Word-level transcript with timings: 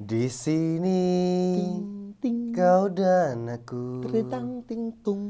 Di 0.00 0.32
sini 0.32 1.60
ting 2.24 2.56
kau 2.56 2.88
dan 2.88 3.52
aku 3.52 4.00
Retang 4.08 4.64
ting 4.64 4.96
tung. 5.04 5.28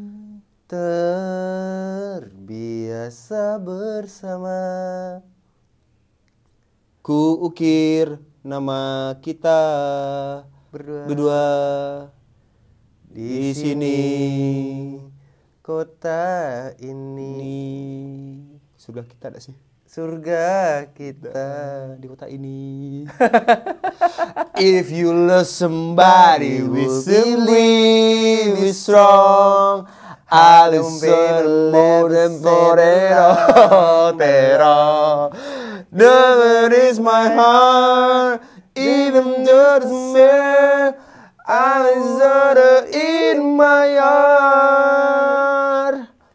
terbiasa 0.70 2.38
bersama. 3.58 4.62
Ku 7.02 7.34
ukir 7.42 8.22
nama 8.46 9.10
kita 9.18 9.58
Berdua. 10.70 11.02
berdua 11.10 11.50
Di 13.10 13.50
di 13.50 13.58
sini. 13.58 13.98
Kota 15.66 16.70
ini 16.78 17.34
Ini 17.42 17.58
surga 18.78 19.02
kita 19.02 19.34
ada 19.34 19.42
sih. 19.42 19.69
Surga 19.90 20.86
kita. 20.94 21.98
di 21.98 22.06
kota 22.06 22.30
ini. 22.30 23.02
If 24.54 24.94
you 24.94 25.10
love 25.10 25.50
somebody, 25.50 26.62
we 26.62 26.86
simply 26.86 28.54
be 28.54 28.70
strong. 28.70 29.90
More 30.30 32.06
than 32.06 32.38
Torero, 32.38 34.14
Tero. 34.14 35.34
Never 35.90 36.70
is 36.70 37.02
my 37.02 37.34
heart, 37.34 38.46
even 38.78 39.42
though 39.42 39.82
the 39.82 39.90
smear. 39.90 40.94
I 41.50 41.82
listen 41.82 42.94
in 42.94 43.58
my 43.58 43.98
heart, 43.98 45.94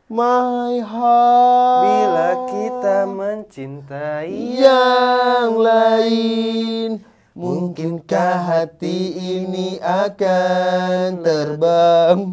my 0.09 0.79
heart. 0.85 1.81
Bila 1.85 2.29
kita 2.45 3.09
mencintai 3.09 4.61
yang 4.61 5.57
lain 5.57 7.01
Mungkinkah 7.35 8.47
hati 8.47 9.11
ini 9.11 9.75
akan 9.83 11.19
terbang? 11.19 12.31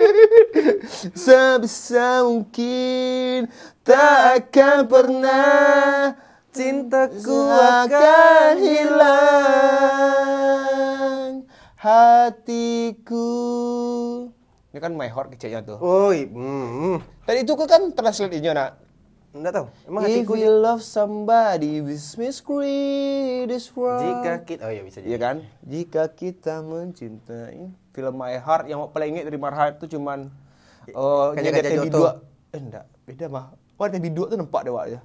Sebisa 1.20 2.24
mungkin 2.24 3.52
Tak 3.84 4.48
akan 4.48 4.88
pernah 4.88 6.16
cintaku 6.48 7.44
akan 7.52 8.52
hilang. 8.56 9.44
Hatiku 11.76 13.36
Ini 14.74 14.82
kan 14.82 14.90
my 14.90 15.06
heart 15.06 15.30
kecilnya 15.30 15.62
tuh 15.62 15.78
Oi, 15.78 16.26
hmm, 16.26 16.98
Dan 17.22 17.34
itu 17.38 17.54
kan 17.54 17.94
translate-nya 17.94 18.52
nak 18.52 18.70
enggak 19.30 19.52
tahu. 19.52 19.66
Emang 19.86 20.02
If 20.02 20.26
hatiku 20.26 20.34
you 20.34 20.50
love 20.50 20.78
somebody, 20.78 21.78
me 21.78 21.94
scream 22.30 23.46
this 23.46 23.70
world. 23.70 24.02
jika 24.02 24.42
kita 24.42 24.62
oh 24.66 24.70
ya 24.70 24.82
bisa 24.82 24.98
Iya 24.98 25.14
jadi. 25.14 25.22
kan? 25.22 25.36
Jika 25.62 26.02
kita 26.10 26.62
mencintai 26.62 27.66
film 27.90 28.14
My 28.14 28.34
Heart 28.34 28.66
yang 28.66 28.82
paling 28.90 29.14
inget 29.14 29.26
dari 29.26 29.38
My 29.38 29.50
Heart 29.50 29.78
itu 29.78 29.98
cuman 29.98 30.30
oh 30.90 31.34
nyedek 31.34 31.50
Gajah 31.66 31.70
TV2. 31.78 31.86
Joto. 31.90 32.02
Eh 32.50 32.60
enggak, 32.62 32.84
beda 33.06 33.26
mah. 33.26 33.44
Wah, 33.74 33.90
TV2 33.90 34.18
tuh 34.26 34.36
nampak 34.38 34.60
deh 34.62 34.70
Wak 34.70 34.86
ya. 34.90 35.00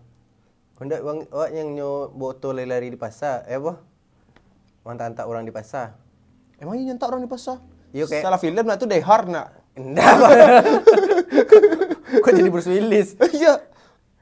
Hendak 0.78 1.02
bang, 1.02 1.20
awak 1.30 1.50
yang 1.52 1.70
nyo 1.74 1.92
botol 2.10 2.56
lari 2.56 2.88
di 2.88 2.98
pasar, 2.98 3.44
eh 3.46 3.58
apa? 3.58 3.82
Mantak-antak 4.82 5.26
orang 5.26 5.44
di 5.44 5.52
pasar. 5.52 5.98
Emangnya 6.56 6.94
nyentak 6.94 7.10
orang 7.10 7.22
di 7.22 7.28
pasar? 7.28 7.60
Iya, 7.92 8.06
kayak- 8.06 8.24
Salah 8.24 8.38
film 8.38 8.62
nah 8.62 8.78
itu 8.78 8.86
Die 8.86 9.02
Hard 9.02 9.28
nak. 9.28 9.59
Enggak. 9.78 10.14
Kok 12.24 12.32
jadi 12.34 12.50
Bruce 12.50 12.70
Willis? 12.70 13.14
Iya. 13.20 13.54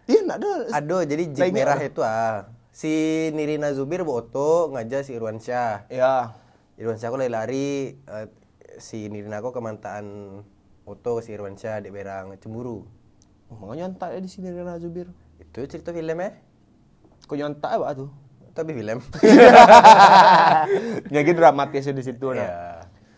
Iya 0.07 0.19
enggak 0.23 0.37
ada. 0.39 0.51
Aduh, 0.79 1.03
jadi 1.03 1.23
jeep 1.31 1.43
Lainnya 1.43 1.63
merah 1.67 1.79
itu 1.83 2.01
ah. 2.03 2.51
Si 2.71 2.93
Nirina 3.33 3.73
Zubir 3.73 4.07
boto 4.07 4.71
ngajak 4.71 5.03
si 5.03 5.11
Irwan 5.15 5.39
Syah. 5.43 5.87
Ya. 5.91 6.37
Irwan 6.77 6.95
Syah 6.95 7.09
aku 7.09 7.17
lari-lari 7.19 7.97
eh, 7.97 8.27
si 8.77 9.09
Nirina 9.11 9.41
aku 9.41 9.51
kemantaan 9.51 10.05
foto 10.87 11.19
si 11.19 11.35
Irwan 11.35 11.59
Syah 11.59 11.83
di 11.83 11.89
berang 11.91 12.31
cemburu. 12.39 12.87
Oh, 13.47 13.55
makanya 13.63 13.87
nyentak 13.87 14.09
ya 14.15 14.19
di 14.19 14.29
sini 14.31 14.51
Rena 14.51 14.75
Zubir. 14.79 15.07
Itu 15.39 15.63
cerita 15.67 15.95
film 15.95 16.19
eh? 16.19 16.35
Kok 17.27 17.35
nyentak 17.35 17.71
ya 17.75 17.79
Pak 17.79 17.91
tuh? 17.95 18.09
Tapi 18.51 18.71
film. 18.73 18.99
Jadi 21.13 21.31
dramatis 21.31 21.87
di 21.87 22.03
situ 22.03 22.27
nah. 22.33 22.76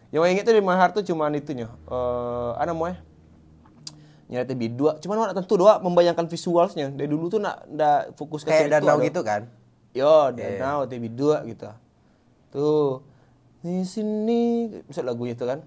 Yang 0.09 0.33
ingat 0.33 0.43
tuh 0.49 0.55
di 0.57 0.63
Mahar 0.65 0.89
tuh 0.89 1.03
cuman 1.05 1.37
itunya. 1.37 1.69
Eh, 1.69 2.51
apa 2.57 2.65
namanya? 2.65 2.97
Nyari 4.29 4.45
TV 4.45 4.61
dua. 4.73 4.97
Cuman 5.01 5.29
nak 5.29 5.37
tentu 5.37 5.57
doa 5.57 5.77
membayangkan 5.81 6.25
visualnya. 6.29 6.89
Dari 6.93 7.09
dulu 7.09 7.29
tuh 7.29 7.41
nak 7.41 7.65
ndak 7.69 8.17
fokus 8.17 8.45
ke 8.45 8.49
Kayak 8.49 8.81
danau 8.81 8.97
gitu 9.01 9.21
kan? 9.21 9.49
Yo, 9.93 10.33
danau 10.33 10.85
TV 10.89 11.09
dua 11.09 11.45
gitu. 11.45 11.69
Tuh. 12.53 13.05
Di 13.61 13.85
sini 13.85 14.69
bisa 14.85 15.01
lagunya 15.05 15.37
itu 15.37 15.45
kan. 15.45 15.61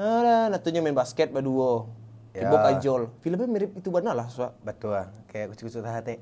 Ada 0.00 0.48
natunya 0.48 0.80
main 0.80 0.96
basket 0.96 1.28
berdua. 1.28 1.84
Ya. 2.32 2.48
Ibu 2.48 2.56
kajol. 2.56 3.02
Filmnya 3.20 3.48
mirip 3.50 3.76
itu 3.76 3.88
benar 3.92 4.16
lah, 4.16 4.30
Soa. 4.32 4.56
Betul. 4.64 4.96
Kayak 5.28 5.52
kucu-kucu 5.52 5.82
hati. 5.84 6.16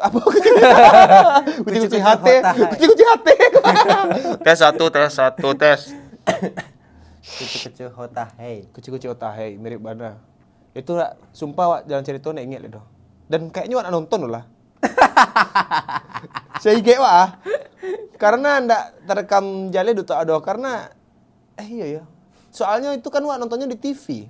Apa? 0.00 0.18
Kuci-kuci 1.68 1.98
hati. 2.02 2.34
Kuci-kuci 2.74 3.04
hati. 3.06 3.34
tes 4.46 4.58
satu, 4.58 4.90
tes 4.90 5.10
satu, 5.14 5.48
tes. 5.54 6.03
Kucu-kucu 7.24 7.88
hota 7.96 8.24
hey. 8.36 8.68
Kuci-kuci 8.68 9.08
otahe 9.08 9.56
mirip 9.56 9.80
mana? 9.80 10.20
Itu 10.76 10.98
lah, 10.98 11.16
sumpah 11.32 11.66
wak 11.70 11.80
jalan 11.86 12.04
cerita 12.04 12.34
nek 12.34 12.44
inget 12.44 12.60
loh. 12.68 12.84
Dan 13.30 13.48
kayaknya 13.48 13.80
wak 13.80 13.88
nonton 13.88 14.28
lah. 14.28 14.44
Saya 16.62 16.76
inget 16.76 17.00
wak 17.00 17.14
ah. 17.14 17.28
Karena 18.20 18.60
ndak 18.60 19.08
terekam 19.08 19.72
jale 19.72 19.96
duta 19.96 20.20
adoh 20.20 20.42
karena 20.44 20.92
eh 21.56 21.68
iya 21.68 21.86
ya. 22.00 22.02
Soalnya 22.52 22.92
itu 22.92 23.08
kan 23.08 23.24
wak 23.24 23.40
nontonnya 23.40 23.70
di 23.70 23.78
TV. 23.80 24.28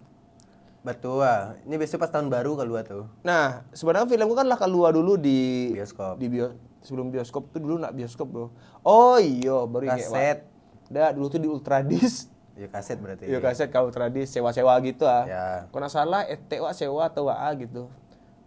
Betul 0.84 1.25
ah. 1.25 1.59
Ini 1.66 1.75
biasanya 1.81 2.00
pas 2.05 2.11
tahun 2.15 2.28
baru 2.31 2.55
keluar 2.61 2.87
tuh. 2.87 3.11
Nah, 3.26 3.66
sebenarnya 3.75 4.06
filmku 4.06 4.37
kan 4.38 4.47
lah 4.47 4.61
keluar 4.61 4.94
dulu 4.94 5.19
di 5.19 5.72
Bioskop. 5.75 6.21
Di 6.21 6.28
bio, 6.31 6.55
sebelum 6.84 7.09
bioskop 7.09 7.50
tuh 7.50 7.59
dulu 7.59 7.81
nak 7.81 7.97
bioskop 7.97 8.28
bro. 8.28 8.53
Oh 8.84 9.16
iya, 9.16 9.65
baru 9.65 9.91
Kaset. 9.91 10.44
wak. 10.44 10.54
Dah 10.94 11.10
dulu 11.10 11.27
tuh 11.27 11.43
di 11.43 11.50
Ultradis. 11.50 12.31
Ya 12.55 12.71
kaset 12.71 13.03
berarti. 13.03 13.27
Iya 13.27 13.43
kaset 13.43 13.66
kalau 13.66 13.91
tradis 13.91 14.31
sewa-sewa 14.31 14.78
gitu 14.87 15.10
ah. 15.10 15.27
Ya. 15.27 15.47
Kalau 15.75 15.91
salah 15.91 16.22
ET 16.22 16.47
wak 16.47 16.71
sewa 16.71 17.10
atau 17.10 17.27
WA 17.27 17.50
gitu. 17.59 17.91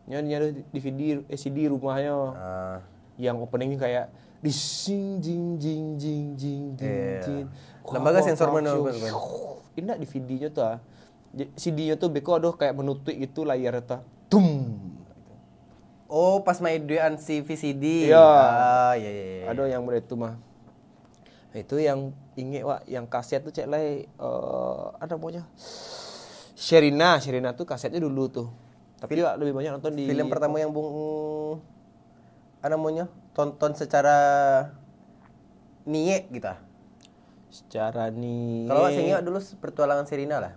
Nyanyi 0.07 0.27
nyari 0.31 0.47
DVD 0.71 0.99
eh, 1.27 1.35
CD 1.35 1.67
rumahnya 1.67 2.15
Ah, 2.31 2.79
yang 3.19 3.35
openingnya 3.43 3.75
kayak 3.75 4.05
di 4.39 4.47
sing 4.55 5.19
jing 5.19 5.59
jing 5.59 5.99
jing 5.99 6.25
jing 6.39 6.63
jing 6.79 6.87
Iya. 6.87 7.19
jing. 7.19 7.45
Lembaga 7.83 8.23
sensor 8.23 8.47
mana. 8.47 8.79
Bang? 8.79 8.95
Ini 9.75 9.99
di 9.99 10.07
video-nya 10.07 10.49
tuh 10.55 10.63
ah. 10.63 10.79
CD-nya 11.59 11.99
tuh 11.99 12.07
beko 12.07 12.39
aduh 12.39 12.55
kayak 12.55 12.79
menutup 12.79 13.11
gitu 13.11 13.43
layar 13.43 13.83
tuh. 13.83 13.99
Tum. 14.31 14.47
Oh, 16.07 16.39
pas 16.39 16.55
main 16.63 16.79
duaan 16.79 17.19
si 17.19 17.43
VCD. 17.43 18.07
Iya. 18.07 18.23
Ah, 18.23 18.93
iya 18.95 19.11
iya. 19.11 19.25
iya. 19.43 19.45
Aduh 19.51 19.67
yang 19.67 19.83
begitu 19.83 20.15
mah. 20.15 20.39
Itu 21.55 21.79
yang 21.79 22.11
inget 22.35 22.63
wak 22.67 22.83
yang 22.89 23.07
kaset 23.07 23.43
tuh 23.43 23.53
cek 23.53 23.67
lay 23.71 24.05
eh 24.07 24.85
ada 24.99 25.15
namanya 25.15 25.47
Sherina, 26.57 27.21
Sherina 27.21 27.53
tuh 27.53 27.69
kasetnya 27.69 28.01
dulu 28.01 28.25
tuh. 28.33 28.49
Tapi 28.97 29.21
Wak, 29.21 29.37
lebih 29.37 29.53
banyak 29.53 29.77
nonton 29.77 29.93
di 29.93 30.09
Film 30.09 30.25
pertama 30.25 30.57
yang 30.57 30.73
Bung 30.73 31.61
apa 32.57 32.73
namanya? 32.73 33.05
Tonton 33.37 33.77
secara 33.77 34.17
niek 35.85 36.33
gitu. 36.33 36.49
ah. 36.49 36.57
secara 37.53 38.09
nih. 38.09 38.65
Kalau 38.67 38.89
Sengio 38.89 39.21
dulu 39.21 39.39
pertualangan 39.61 40.09
Serina 40.09 40.41
lah. 40.41 40.53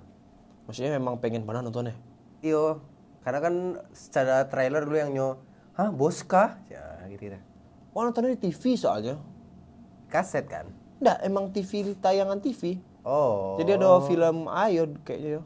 maksudnya 0.65 0.97
memang 0.97 1.21
pengen 1.21 1.45
pernah 1.45 1.61
nontonnya. 1.61 1.95
Iyo, 2.41 2.81
karena 3.23 3.39
kan 3.45 3.55
secara 3.93 4.49
trailer 4.49 4.89
dulu 4.89 4.97
yang 4.97 5.13
nyo, 5.13 5.45
hah 5.77 5.93
bos 5.93 6.25
kah? 6.25 6.59
Ya 6.73 7.05
gitu 7.13 7.29
gitu. 7.29 7.39
Oh 7.93 8.03
nontonnya 8.09 8.35
di 8.35 8.41
TV 8.51 8.75
soalnya. 8.75 9.21
Kaset 10.09 10.49
kan? 10.49 10.80
Enggak, 11.01 11.19
emang 11.25 11.45
TV 11.49 11.97
tayangan 11.97 12.39
TV. 12.45 12.77
Oh. 13.01 13.57
Jadi 13.57 13.81
ada 13.81 14.05
film 14.05 14.47
ayo 14.53 14.93
kayaknya 15.03 15.41
yo. 15.41 15.43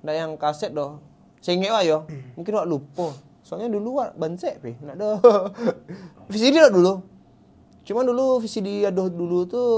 Nah 0.00 0.12
yang 0.16 0.40
kaset 0.40 0.72
doh. 0.72 1.00
Ingat 1.44 1.70
wak 1.76 1.84
yo. 1.84 1.98
Mungkin 2.40 2.52
wak 2.56 2.68
lupa. 2.68 3.12
Soalnya 3.44 3.68
dulu 3.68 4.00
wak 4.00 4.16
bansek 4.16 4.64
pi. 4.64 4.72
Nak 4.80 4.96
do. 4.96 5.20
VCD 6.32 6.56
lah 6.56 6.72
dulu. 6.72 7.04
Cuman 7.84 8.08
dulu 8.08 8.40
VCD 8.40 8.88
aduh 8.88 9.12
dulu 9.12 9.44
tuh 9.44 9.70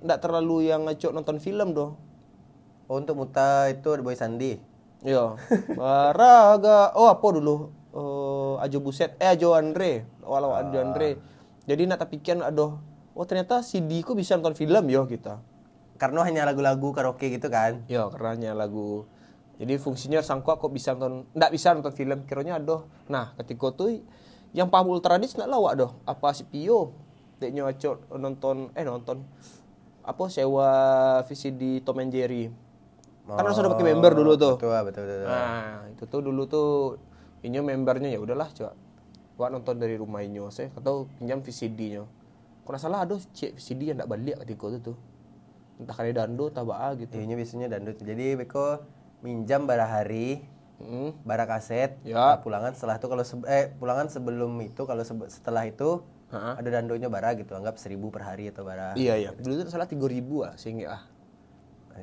ndak 0.00 0.24
terlalu 0.24 0.72
yang 0.72 0.88
ngacok 0.88 1.12
nonton 1.12 1.36
film 1.36 1.76
doh. 1.76 2.00
Oh, 2.88 2.98
untuk 2.98 3.14
Muta 3.20 3.70
itu 3.70 3.86
ada 3.92 4.02
Boy 4.02 4.16
Sandi. 4.16 4.56
Iya. 5.04 5.36
Baraga. 5.76 6.96
Oh 6.96 7.12
apa 7.12 7.26
dulu? 7.30 7.70
Oh, 7.92 8.56
Ajo 8.58 8.80
Buset. 8.80 9.14
Eh 9.20 9.28
Ajo 9.28 9.52
Andre. 9.52 10.08
Walau 10.24 10.56
Ajo 10.56 10.80
Andre. 10.80 11.20
Jadi 11.68 11.84
nak 11.84 12.00
tapikan 12.00 12.40
aduh. 12.40 12.80
Oh 13.20 13.28
ternyata 13.28 13.60
CD 13.60 14.00
ku 14.00 14.16
bisa 14.16 14.32
nonton 14.40 14.56
film 14.56 14.88
yo 14.88 15.04
kita. 15.04 15.44
Karena 16.00 16.24
hanya 16.24 16.48
lagu-lagu 16.48 16.96
karaoke 16.96 17.28
gitu 17.28 17.52
kan. 17.52 17.84
Ya, 17.84 18.08
karena 18.08 18.56
lagu. 18.56 19.04
Jadi 19.60 19.76
fungsinya 19.76 20.24
sangkua 20.24 20.56
kok 20.56 20.72
bisa 20.72 20.96
nonton, 20.96 21.28
ndak 21.36 21.52
bisa 21.52 21.76
nonton 21.76 21.92
film, 21.92 22.24
kiranya 22.24 22.56
adoh. 22.56 22.88
Nah, 23.12 23.36
ketika 23.36 23.76
tuh 23.76 24.00
yang 24.56 24.72
paham 24.72 24.88
ultradis 24.88 25.36
nak 25.36 25.52
lawak 25.52 25.76
doh, 25.76 26.00
apa 26.08 26.32
si 26.32 26.48
Pio. 26.48 26.96
Deknya 27.36 27.68
acok 27.68 28.08
nonton 28.16 28.72
eh 28.72 28.88
nonton 28.88 29.20
apa 30.00 30.24
sewa 30.32 30.68
VCD 31.28 31.84
Tom 31.84 32.00
and 32.00 32.16
Jerry. 32.16 32.48
Kan 33.28 33.44
harus 33.44 33.60
ada 33.60 33.68
pakai 33.68 33.92
member 33.92 34.16
dulu 34.16 34.32
tuh. 34.40 34.56
Betul, 34.56 34.72
ah, 34.72 34.80
betul, 34.80 35.04
betul. 35.04 35.18
betul. 35.20 35.28
Nah, 35.28 35.80
itu 35.92 36.04
tuh 36.08 36.20
dulu 36.24 36.42
tuh 36.48 36.68
inyo 37.44 37.60
membernya 37.68 38.08
ya 38.08 38.16
udahlah 38.16 38.48
coba. 38.56 38.72
Wak 39.36 39.48
nonton 39.52 39.76
dari 39.76 40.00
rumah 40.00 40.24
inyo 40.24 40.48
saya 40.48 40.72
atau 40.72 41.04
pinjam 41.20 41.44
VCD-nya. 41.44 42.19
Kalau 42.70 42.78
nggak 42.78 42.86
salah 42.86 43.02
ada 43.02 43.18
cek 43.18 43.58
VCD 43.58 43.90
yang 43.90 43.98
enggak 43.98 44.10
balik 44.14 44.36
ketika 44.46 44.64
itu 44.70 44.78
tuh. 44.78 44.96
Entah 45.82 45.90
kali 45.90 46.14
dando 46.14 46.46
atau 46.46 46.62
apa 46.70 46.94
gitu. 46.94 47.18
Iya, 47.18 47.34
biasanya 47.34 47.66
dandut. 47.66 47.98
Jadi 47.98 48.38
Beko 48.38 48.78
minjam 49.26 49.66
bara 49.66 49.90
hari, 49.90 50.46
Hmm. 50.78 51.10
bara 51.26 51.50
kaset, 51.50 51.98
Ya. 52.06 52.14
nah, 52.14 52.38
pulangan 52.38 52.70
setelah 52.70 52.96
itu 52.96 53.10
kalau 53.10 53.26
se- 53.26 53.42
eh 53.50 53.74
pulangan 53.74 54.06
sebelum 54.06 54.54
itu 54.62 54.86
kalau 54.86 55.02
sebe- 55.02 55.26
setelah 55.26 55.66
itu 55.66 56.06
Ha-ha. 56.30 56.62
ada 56.62 56.68
dandonya 56.70 57.10
bara 57.10 57.34
gitu, 57.34 57.58
anggap 57.58 57.74
seribu 57.74 58.08
per 58.08 58.22
hari 58.22 58.48
atau 58.48 58.62
bara. 58.62 58.94
Iya 58.94 59.18
iya. 59.18 59.30
Dulu 59.34 59.66
tuh 59.66 59.74
salah 59.74 59.90
tiga 59.90 60.06
ribu 60.06 60.40
ah, 60.40 60.54
sehingga 60.54 60.94
ah 60.94 61.02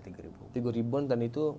tiga 0.04 0.20
ribu. 0.20 0.52
tiga 0.52 0.68
ribuan 0.68 1.08
dan 1.08 1.24
itu 1.24 1.56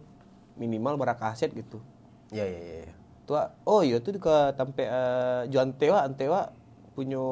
minimal 0.55 1.01
berapa 1.01 1.17
kaset 1.17 1.49
gitu. 1.51 1.81
Iya 2.29 2.45
iya 2.45 2.61
iya. 2.61 2.77
iya. 2.85 2.95
Tua, 3.25 3.57
oh 3.65 3.81
iya 3.81 4.05
tuh 4.05 4.13
ke 4.15 4.37
tampe 4.53 4.85
uh, 4.85 5.49
Juan 5.49 5.73
Tewa, 5.73 6.05
Antewa 6.05 6.53
punya 6.99 7.23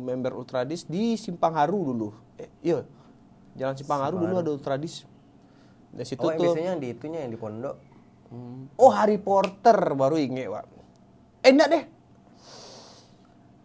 member 0.00 0.32
Ultradis 0.32 0.88
di 0.88 1.20
Simpang 1.20 1.52
Haru 1.52 1.92
dulu. 1.92 2.08
Eh, 2.40 2.48
iya. 2.64 2.80
Jalan 3.52 3.76
Simpang 3.76 4.00
Haru 4.00 4.24
dulu 4.24 4.40
ada 4.40 4.48
Ultradis. 4.48 5.04
Dari 5.92 6.08
situ 6.08 6.24
Oh, 6.24 6.32
yang 6.32 6.40
tuh 6.40 6.44
biasanya 6.56 6.70
yang 6.72 6.80
di 6.80 6.88
itunya 6.88 7.18
yang 7.28 7.32
di 7.36 7.36
pondok. 7.36 7.76
Hmm. 8.32 8.72
Oh, 8.80 8.88
Harry 8.88 9.20
Potter 9.20 9.76
baru 9.92 10.16
inget, 10.16 10.48
Pak. 10.48 10.64
Eh, 11.44 11.52
enggak 11.52 11.68
deh. 11.68 11.84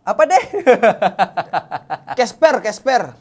Apa 0.04 0.28
deh? 0.28 0.44
Casper, 2.20 2.60
Casper. 2.60 3.16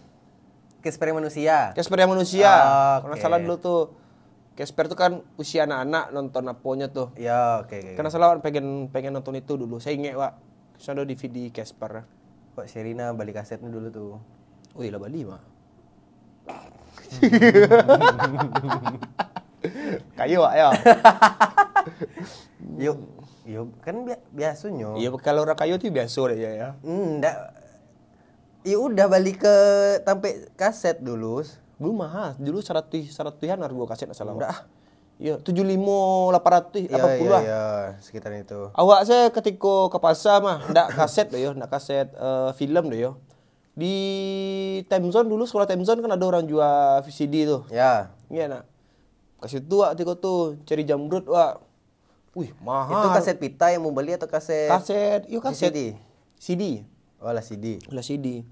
Kesper 0.82 1.14
manusia. 1.14 1.70
Casper 1.78 1.98
yang 2.02 2.10
manusia. 2.10 2.50
Ah, 2.50 2.96
Karena 3.06 3.14
oke. 3.18 3.22
salah 3.22 3.38
dulu 3.38 3.56
tuh 3.58 3.80
Casper 4.56 4.86
tuh 4.88 4.98
kan 4.98 5.12
usia 5.36 5.68
anak-anak 5.68 6.10
nonton 6.10 6.42
aponya 6.50 6.90
tuh. 6.90 7.14
Ya, 7.14 7.62
oke 7.62 7.74
oke. 7.76 7.92
Karena 7.94 8.10
salah 8.10 8.34
pengen 8.42 8.88
pengen 8.90 9.14
nonton 9.14 9.38
itu 9.38 9.54
dulu. 9.54 9.78
Saya 9.78 9.94
inget, 9.94 10.18
Pak. 10.18 10.32
Saya 10.80 10.98
ada 10.98 11.04
DVD 11.04 11.52
Casper. 11.54 12.15
Kok 12.56 12.64
Sherina 12.64 13.12
balik 13.12 13.36
kasetnya 13.36 13.68
dulu 13.68 13.88
tuh. 13.92 14.16
Oh 14.72 14.80
iya 14.80 14.96
lah 14.96 15.00
Bali 15.04 15.28
mah. 15.28 15.44
Kayu 20.16 20.40
ya. 20.40 20.72
Yuk, 22.76 22.98
yuk 23.48 23.68
kan 23.80 24.04
bi 24.04 24.12
biasanya. 24.32 24.96
Iya 25.00 25.08
kalau 25.20 25.44
orang 25.44 25.56
kayu 25.56 25.76
tuh 25.80 25.88
biasa 25.92 26.20
deh 26.32 26.38
ya. 26.40 26.50
ya. 26.56 26.68
Enggak. 26.84 27.36
Ya 28.66 28.76
udah 28.80 29.06
balik 29.06 29.44
ke 29.44 29.54
sampai 30.02 30.50
kaset 30.58 30.98
dulu. 31.00 31.40
Dulu 31.76 31.92
mahal, 31.92 32.34
dulu 32.40 32.64
seratus 32.64 33.12
seratusan 33.12 33.60
harga 33.60 33.84
kaset. 33.88 34.08
Udah. 34.10 34.75
Tujuh 35.16 35.64
lima 35.64 36.28
delapan 36.28 36.52
ratus 36.60 36.80
Iya 36.84 36.88
delapan 36.92 37.08
iya 37.08 37.18
puluh 37.20 37.32
lah. 37.32 37.42
iya, 37.42 37.64
sekitar 38.04 38.30
itu. 38.36 38.60
Awak 38.76 39.00
saya 39.08 39.24
ketika 39.32 39.88
ke 39.88 39.98
pasar 39.98 40.44
mah, 40.44 40.60
ndak 40.68 40.92
kaset 40.92 41.32
deh 41.32 41.40
yo, 41.40 41.50
ndak 41.56 41.72
kaset 41.72 42.12
eh, 42.12 42.50
film 42.54 42.92
deh 42.92 43.00
yo. 43.00 43.12
Di 43.76 43.94
Time 44.88 45.08
Zone 45.12 45.28
dulu 45.28 45.44
sekolah 45.44 45.68
Time 45.68 45.84
Zone 45.84 46.00
kan 46.00 46.12
ada 46.12 46.24
orang 46.24 46.44
jual 46.44 47.00
VCD 47.04 47.44
tuh. 47.48 47.64
Ya. 47.68 48.12
Iya 48.28 48.48
nak. 48.48 48.64
Kasih 49.40 49.60
tuh 49.64 49.84
wak 49.84 49.96
tiko 50.00 50.16
tuh 50.16 50.56
cari 50.64 50.84
jamrut 50.84 51.24
wak. 51.28 51.60
Wih 52.36 52.52
mahal. 52.60 53.04
Itu 53.04 53.08
kaset 53.16 53.36
pita 53.36 53.72
yang 53.72 53.84
mau 53.84 53.92
beli 53.92 54.16
atau 54.16 54.28
kaset? 54.28 54.68
kaset, 54.68 55.24
yuk 55.28 55.44
kaset. 55.44 55.72
CD? 55.72 55.80
CD. 56.36 56.62
Oh 57.20 57.32
lah 57.32 57.44
CD. 57.44 57.80
Lah 57.92 58.04
CD. 58.04 58.44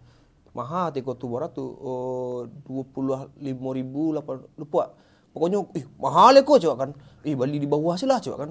Mahal 0.56 0.92
tiko 0.92 1.16
tuh 1.16 1.28
berapa 1.28 1.52
tuh? 1.52 1.68
Oh, 1.72 2.36
dua 2.64 2.84
puluh 2.88 3.28
lima 3.36 3.68
ribu, 3.76 4.12
lapan 4.16 4.40
lupa. 4.56 4.92
Pokoknya, 5.34 5.66
ih 5.74 5.84
mahal 5.98 6.38
ya 6.38 6.46
kok 6.46 6.62
coba 6.62 6.74
kan. 6.86 6.90
Ih 7.26 7.34
beli 7.34 7.58
di 7.58 7.66
bawah 7.66 7.98
sih 7.98 8.06
lah 8.06 8.22
coba 8.22 8.46
kan. 8.46 8.50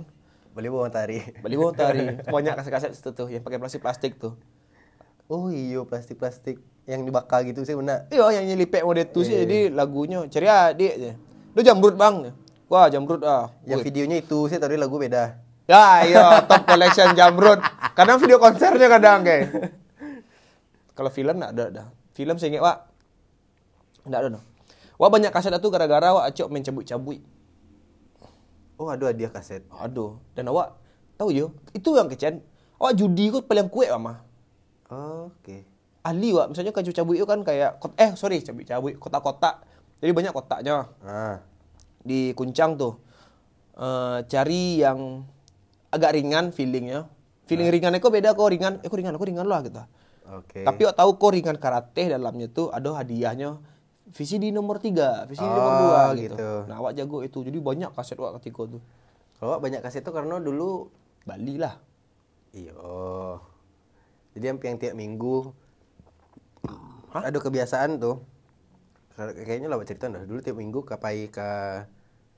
Beli 0.53 0.69
bawang 0.69 0.93
tari. 0.93 1.17
Beli 1.41 1.55
bawah 1.57 1.73
tari. 1.73 2.05
Banyak 2.35 2.53
kaset-kaset 2.53 2.93
itu 2.93 3.09
tuh 3.15 3.27
yang 3.31 3.41
pakai 3.41 3.57
plastik 3.57 3.81
plastik 3.81 4.21
tuh. 4.21 4.37
Oh 5.25 5.49
iya 5.49 5.81
plastik-plastik 5.81 6.61
yang 6.85 7.01
dibakar 7.07 7.41
gitu 7.47 7.65
sih 7.65 7.73
benar. 7.73 8.05
Iya 8.13 8.37
yang 8.37 8.53
nyelipek 8.53 8.85
mode 8.85 9.01
itu 9.07 9.25
sih 9.25 9.33
jadi 9.33 9.73
lagunya 9.73 10.21
ceria 10.29 10.69
adik 10.69 10.91
aja. 10.93 11.11
Lu 11.57 11.59
jamrut 11.65 11.95
bang. 11.97 12.29
Wah 12.69 12.85
jamrut 12.91 13.25
ah. 13.25 13.49
Yang 13.65 13.89
videonya 13.89 14.21
itu 14.21 14.45
sih 14.45 14.61
tadi 14.61 14.77
lagu 14.77 15.01
beda. 15.01 15.41
Ya 15.65 16.05
iya 16.05 16.43
top 16.45 16.69
collection 16.69 17.17
jamrut. 17.17 17.57
Kadang 17.97 18.21
video 18.21 18.37
konsernya 18.37 18.87
kadang 18.91 19.25
kayak. 19.25 19.47
Kalau 20.97 21.09
film 21.09 21.41
enggak 21.41 21.51
ada 21.57 21.65
dah. 21.71 21.87
Film 22.13 22.37
saya 22.37 22.53
ingat 22.53 22.61
wak. 22.61 22.77
Enggak 24.05 24.19
ada 24.21 24.29
dah. 24.37 24.43
Wah 25.03 25.11
banyak 25.11 25.35
kaset 25.35 25.51
itu 25.51 25.67
gara-gara 25.67 26.15
wak 26.15 26.31
acok 26.31 26.47
main 26.47 26.63
cabut-cabut. 26.63 27.19
Oh 28.79 28.87
ada 28.87 29.11
hadiah 29.11 29.27
kaset. 29.27 29.67
Aduh. 29.83 30.15
Dan 30.31 30.47
awak 30.47 30.79
tahu 31.19 31.35
yo, 31.35 31.51
itu 31.75 31.91
yang 31.91 32.07
kecen. 32.07 32.39
Awak 32.79 32.95
judi 32.95 33.27
kok 33.27 33.43
paling 33.43 33.67
kuat 33.67 33.91
mama. 33.99 34.23
Oke. 34.87 35.67
Ahli 36.07 36.31
wak, 36.31 36.55
misalnya 36.55 36.71
kan 36.71 36.87
cabut 36.87 37.19
itu 37.19 37.27
kan 37.27 37.43
kayak 37.43 37.83
kot- 37.83 37.99
eh 37.99 38.15
sorry 38.15 38.39
cabut-cabut 38.39 38.95
kotak-kotak. 38.95 39.67
Jadi 39.99 40.11
banyak 40.15 40.31
kotaknya. 40.31 40.87
Ah. 41.03 41.43
di 42.03 42.35
kuncang 42.35 42.75
tuh 42.75 42.99
eh 43.79 44.19
cari 44.27 44.83
yang 44.83 45.23
agak 45.87 46.19
ringan 46.19 46.51
feelingnya 46.51 47.07
feeling 47.47 47.71
ringannya 47.71 48.03
kok 48.03 48.11
beda 48.11 48.35
kok 48.35 48.51
ringan 48.51 48.73
eh 48.83 48.87
kok 48.91 48.99
ringan 48.99 49.15
kok 49.15 49.23
ringan 49.23 49.47
lah 49.47 49.63
gitu 49.63 49.79
Oke. 50.35 50.67
tapi 50.67 50.83
kok 50.83 50.99
tahu 50.99 51.15
kok 51.15 51.31
ringan 51.31 51.55
karate 51.55 52.11
dalamnya 52.11 52.51
tuh 52.51 52.69
ada 52.75 52.91
hadiahnya 52.91 53.55
VCD 54.09 54.51
nomor 54.51 54.77
3, 54.77 55.23
VCD 55.25 55.47
nomor 55.47 55.71
Oh, 55.71 55.79
2 56.11 56.19
gitu. 56.19 56.35
gitu. 56.35 56.51
Nah, 56.67 56.75
awak 56.77 56.93
jago 56.93 57.23
itu. 57.23 57.39
Jadi 57.39 57.57
banyak 57.57 57.89
kaset 57.91 58.19
awak 58.19 58.43
ketika 58.43 58.67
tuh. 58.67 58.81
Kalau 59.37 59.57
banyak 59.57 59.79
kaset 59.79 60.01
tuh 60.01 60.11
karena 60.11 60.37
dulu 60.37 60.91
Bali 61.23 61.55
lah. 61.55 61.79
Iya. 62.51 62.75
Jadi 64.33 64.45
yang 64.45 64.57
yang 64.59 64.77
tiap 64.77 64.93
minggu 64.93 65.55
ada 67.13 67.37
kebiasaan 67.37 67.97
tuh. 67.97 68.19
Kayak- 69.13 69.45
Kayaknya 69.45 69.67
lah 69.69 69.77
cerita 69.83 70.05
dah. 70.09 70.23
Dulu 70.25 70.39
tiap 70.41 70.57
minggu 70.57 70.79
kapai 70.81 71.29
ke 71.29 71.49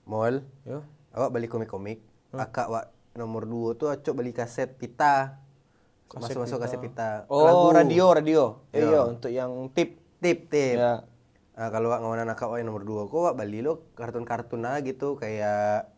mall, 0.06 0.44
Ya. 0.64 0.84
awak 1.12 1.32
beli 1.32 1.48
komik-komik. 1.48 2.04
Akak 2.30 2.68
wak 2.68 2.86
nomor 3.16 3.48
2 3.48 3.74
tuh 3.74 3.88
acok 3.88 4.14
beli 4.14 4.36
kaset 4.36 4.70
pita. 4.70 5.40
Masuk-masuk 6.12 6.60
kaset 6.62 6.78
pita. 6.78 7.26
Oh, 7.28 7.44
Lagu. 7.44 7.74
radio, 7.74 8.06
radio. 8.14 8.44
Iya, 8.70 9.08
untuk 9.08 9.32
yang 9.32 9.72
tip. 9.72 9.98
Tip, 10.20 10.48
tip. 10.48 10.78
Ya. 10.78 11.04
Ah, 11.56 11.72
kalau 11.72 11.88
wak 11.88 12.04
ngawanan 12.04 12.28
akak 12.36 12.52
wak 12.52 12.60
yang 12.60 12.68
nomor 12.68 12.84
2 12.84 13.08
kok 13.08 13.22
wak 13.32 13.36
beli 13.40 13.64
lo 13.64 13.88
kartun-kartun 13.96 14.68
aja 14.68 14.84
gitu 14.84 15.16
kayak 15.16 15.96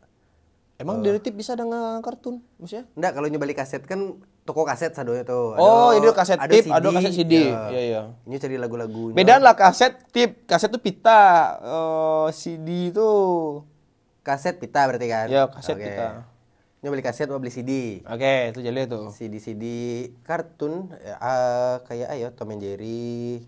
Emang 0.78 1.02
dari 1.02 1.18
tip 1.18 1.34
bisa 1.34 1.58
dengan 1.58 1.98
kartun? 2.06 2.38
Maksudnya? 2.62 2.86
Enggak, 2.94 3.12
kalau 3.18 3.28
nyoba 3.34 3.50
kaset 3.50 3.82
kan 3.82 4.22
toko 4.46 4.62
kaset 4.62 4.94
sadonya 4.94 5.26
tuh. 5.26 5.58
Oh, 5.58 5.90
ini 5.98 6.06
kaset 6.14 6.38
tip, 6.46 6.70
ada 6.70 6.94
kaset 6.94 7.18
CD. 7.18 7.50
Ya. 7.50 7.74
Iya, 7.74 7.82
iya. 7.82 8.02
Ini 8.30 8.36
cari 8.38 8.56
lagu-lagunya. 8.62 9.18
Beda 9.18 9.42
lah 9.42 9.58
kaset 9.58 9.98
tip. 10.14 10.46
Kaset 10.46 10.70
tuh 10.70 10.78
pita. 10.78 11.58
Eh, 11.66 12.28
CD 12.30 12.94
itu 12.94 13.10
Kaset 14.22 14.62
pita 14.62 14.86
berarti 14.86 15.08
kan? 15.10 15.28
Ya, 15.32 15.50
kaset 15.50 15.80
Oke. 15.80 15.88
pita. 15.88 16.28
Beli 16.88 17.04
kaset, 17.04 17.28
mau 17.28 17.40
beli 17.40 17.52
CD. 17.52 18.00
Oke, 18.08 18.56
itu 18.56 18.64
jadi 18.64 18.88
tuh. 18.88 19.12
CD-CD 19.12 19.64
kartun 20.24 20.88
ya, 21.04 21.20
ah, 21.20 21.76
kayak 21.84 22.16
ayo 22.16 22.32
Tom 22.32 22.56
and 22.56 22.64
Jerry. 22.64 23.44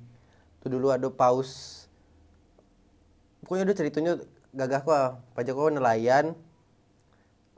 Itu 0.59 0.67
dulu 0.67 0.91
ada 0.91 1.07
paus. 1.07 1.87
Pokoknya 3.45 3.63
ada 3.69 3.75
ceritanya 3.75 4.13
gagah 4.55 4.81
kok. 4.83 5.21
Pajak 5.35 5.53
kok 5.53 5.73
nelayan. 5.73 6.25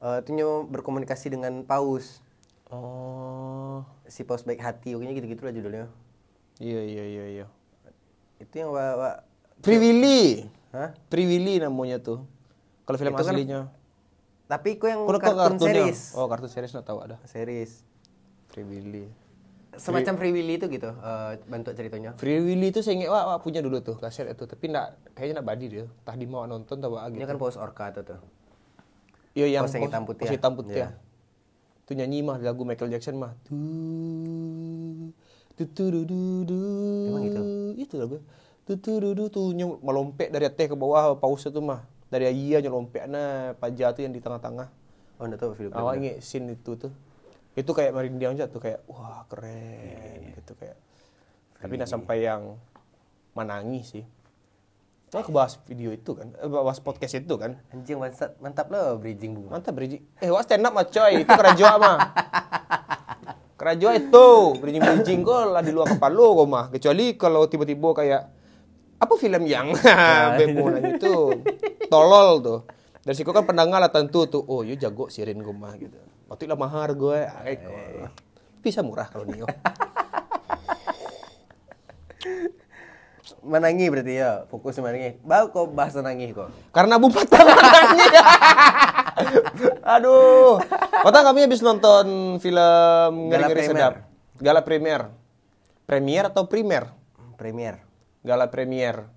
Itu 0.02 0.30
nyo 0.34 0.66
berkomunikasi 0.66 1.30
dengan 1.34 1.62
paus. 1.62 2.26
Oh. 2.72 3.86
Si 4.10 4.26
paus 4.26 4.42
baik 4.42 4.64
hati, 4.64 4.98
pokoknya 4.98 5.14
gitu-gitu 5.14 5.42
lah 5.46 5.54
judulnya. 5.54 5.86
Iya, 6.62 6.82
iya, 6.86 7.04
iya, 7.06 7.26
iya. 7.28 7.46
Itu 8.42 8.54
yang 8.58 8.74
wa, 8.74 8.86
wa 8.98 9.10
Willy. 9.66 10.50
Hah? 10.74 10.96
Willy 11.14 11.62
namanya 11.62 12.02
tuh. 12.02 12.26
Kalau 12.88 12.98
film 12.98 13.14
Itu 13.14 13.22
kan 13.22 13.34
aslinya. 13.34 13.62
Tapi 14.50 14.76
kok 14.82 14.88
yang 14.90 15.06
kartun 15.06 15.60
series. 15.62 16.18
Oh, 16.18 16.26
kartun 16.26 16.50
series 16.50 16.74
nggak 16.74 16.88
tahu 16.88 17.00
ada. 17.06 17.22
Series. 17.30 17.86
Willy. 18.58 19.08
Semacam 19.72 20.14
Free 20.20 20.36
Willy 20.36 20.60
itu 20.60 20.68
gitu, 20.68 20.92
eh, 20.92 21.32
bentuk 21.48 21.72
ceritanya. 21.72 22.12
Free 22.20 22.44
Willy 22.44 22.76
itu 22.76 22.84
saya 22.84 23.00
ingat 23.00 23.10
wah, 23.12 23.24
wah, 23.32 23.40
punya 23.40 23.64
dulu 23.64 23.80
tuh 23.80 23.96
kaset 23.96 24.28
itu, 24.28 24.44
tapi 24.44 24.68
enggak 24.68 25.00
kayaknya 25.16 25.40
enggak 25.40 25.48
badi 25.48 25.66
dia. 25.72 25.86
Tah 26.04 26.16
di 26.20 26.28
mau 26.28 26.44
nonton 26.44 26.76
tahu 26.84 27.00
Ini 27.00 27.16
gitu. 27.16 27.24
kan 27.24 27.36
paus 27.40 27.56
orca 27.56 27.88
tuh 27.96 28.04
tuh. 28.04 28.20
Iya 29.32 29.48
yang 29.48 29.64
yang 29.64 29.88
hitam 29.88 30.04
putih 30.04 30.28
pos 30.28 30.28
ya? 30.28 30.36
hitam 30.36 30.52
putih 30.60 30.76
ya. 30.76 30.90
Itu 31.88 31.92
nyanyi 31.96 32.20
mah 32.20 32.36
lagu 32.44 32.68
Michael 32.68 32.92
Jackson 32.92 33.16
mah. 33.16 33.32
Tu 33.48 33.56
tu 35.56 35.64
tu 35.72 35.84
du 35.88 36.04
du 36.04 36.22
du. 36.44 36.60
Emang 37.08 37.24
gitu? 37.32 37.42
Itu 37.80 37.94
lagu. 37.96 38.16
Tu 38.68 38.76
tu 38.76 39.00
du 39.00 39.16
du 39.16 39.32
tuh 39.32 39.56
nyom- 39.56 39.80
melompek 39.80 40.36
dari 40.36 40.52
atas 40.52 40.68
ke 40.68 40.76
bawah 40.76 41.16
paus 41.16 41.48
itu 41.48 41.64
mah. 41.64 41.88
Dari 42.12 42.28
iya 42.28 42.60
nyelompek 42.60 43.08
nah 43.08 43.56
paja 43.56 43.96
tuh 43.96 44.04
yang 44.04 44.12
di 44.12 44.20
tengah-tengah. 44.20 44.68
Oh, 45.16 45.24
enggak 45.24 45.40
tahu 45.48 45.56
film. 45.56 45.72
Awak 45.72 45.94
inget 46.04 46.16
scene 46.20 46.52
itu 46.52 46.76
tuh. 46.76 46.92
Itu 47.56 47.76
kayak 47.76 47.92
merinding 47.92 48.38
aja 48.38 48.48
tuh 48.48 48.64
kayak 48.64 48.84
wah 48.88 49.28
keren 49.28 50.36
gitu 50.40 50.56
kayak. 50.56 50.78
Tapi 51.62 51.74
nggak 51.78 51.92
sampai 51.92 52.26
yang 52.26 52.56
menangis 53.38 53.96
sih. 53.96 54.06
Nah, 55.12 55.20
aku 55.20 55.36
bahas 55.36 55.60
video 55.68 55.92
itu 55.92 56.16
kan, 56.16 56.32
eh, 56.40 56.48
bahas 56.48 56.80
podcast 56.80 57.20
itu 57.20 57.36
kan. 57.36 57.60
Anjing 57.76 58.00
mantap, 58.00 58.32
mantap 58.40 58.72
lo 58.72 58.96
bridging 58.96 59.36
bunga. 59.36 59.60
Mantap 59.60 59.76
bridging. 59.76 60.00
Eh, 60.24 60.32
wah 60.32 60.40
stand 60.40 60.64
up 60.64 60.72
mah 60.72 60.88
coy, 60.88 61.28
itu 61.28 61.28
kerajoa 61.28 61.76
mah. 61.76 61.98
Kerajoa 63.60 63.92
itu, 64.00 64.28
bridging 64.64 64.80
bridging 64.80 65.20
kok 65.28 65.52
lah 65.52 65.60
di 65.60 65.76
luar 65.76 66.00
kepala 66.00 66.16
lo 66.16 66.28
kok 66.40 66.48
mah. 66.48 66.66
Kecuali 66.72 67.06
kalau 67.20 67.44
tiba-tiba 67.52 67.92
kayak 67.92 68.22
apa 69.04 69.14
film 69.20 69.44
yang 69.44 69.76
bebo 70.40 70.72
nanya 70.72 70.96
itu 70.96 71.44
tolol 71.92 72.40
tuh. 72.40 72.60
Dari 73.04 73.16
situ 73.18 73.36
kan 73.36 73.44
pendengar 73.44 73.84
lah 73.84 73.92
tentu 73.92 74.32
tuh, 74.32 74.40
oh 74.48 74.64
yo 74.64 74.80
jago 74.80 75.12
sirin 75.12 75.44
gue 75.44 75.52
mah 75.52 75.76
gitu. 75.76 76.00
Waktu 76.32 76.48
itu 76.48 76.56
lah 76.56 76.60
mahar 76.64 76.96
gue, 76.96 77.28
ay, 77.28 77.60
kok. 77.60 77.76
bisa 78.64 78.80
murah 78.80 79.12
kalau 79.12 79.28
Nio. 79.28 79.44
Menangi 83.52 83.92
berarti 83.92 84.16
ya, 84.22 84.48
fokus 84.48 84.80
menangi. 84.80 85.20
Bau 85.26 85.52
kok 85.52 85.76
bahas 85.76 85.92
menangi 85.98 86.32
kok. 86.32 86.54
Karena 86.72 87.02
bumpat 87.02 87.26
tangannya. 87.26 88.22
Aduh. 89.98 90.62
Kota 91.04 91.20
kami 91.26 91.50
habis 91.50 91.66
nonton 91.66 92.38
film 92.38 93.28
Gala 93.34 93.50
Premier. 93.50 93.68
Sedap. 93.68 93.94
Gala 94.38 94.62
Premier. 94.62 95.10
Premier 95.90 96.30
atau 96.30 96.46
Primer? 96.46 96.94
Premier. 97.36 97.82
Gala 98.22 98.54
Premier. 98.54 99.10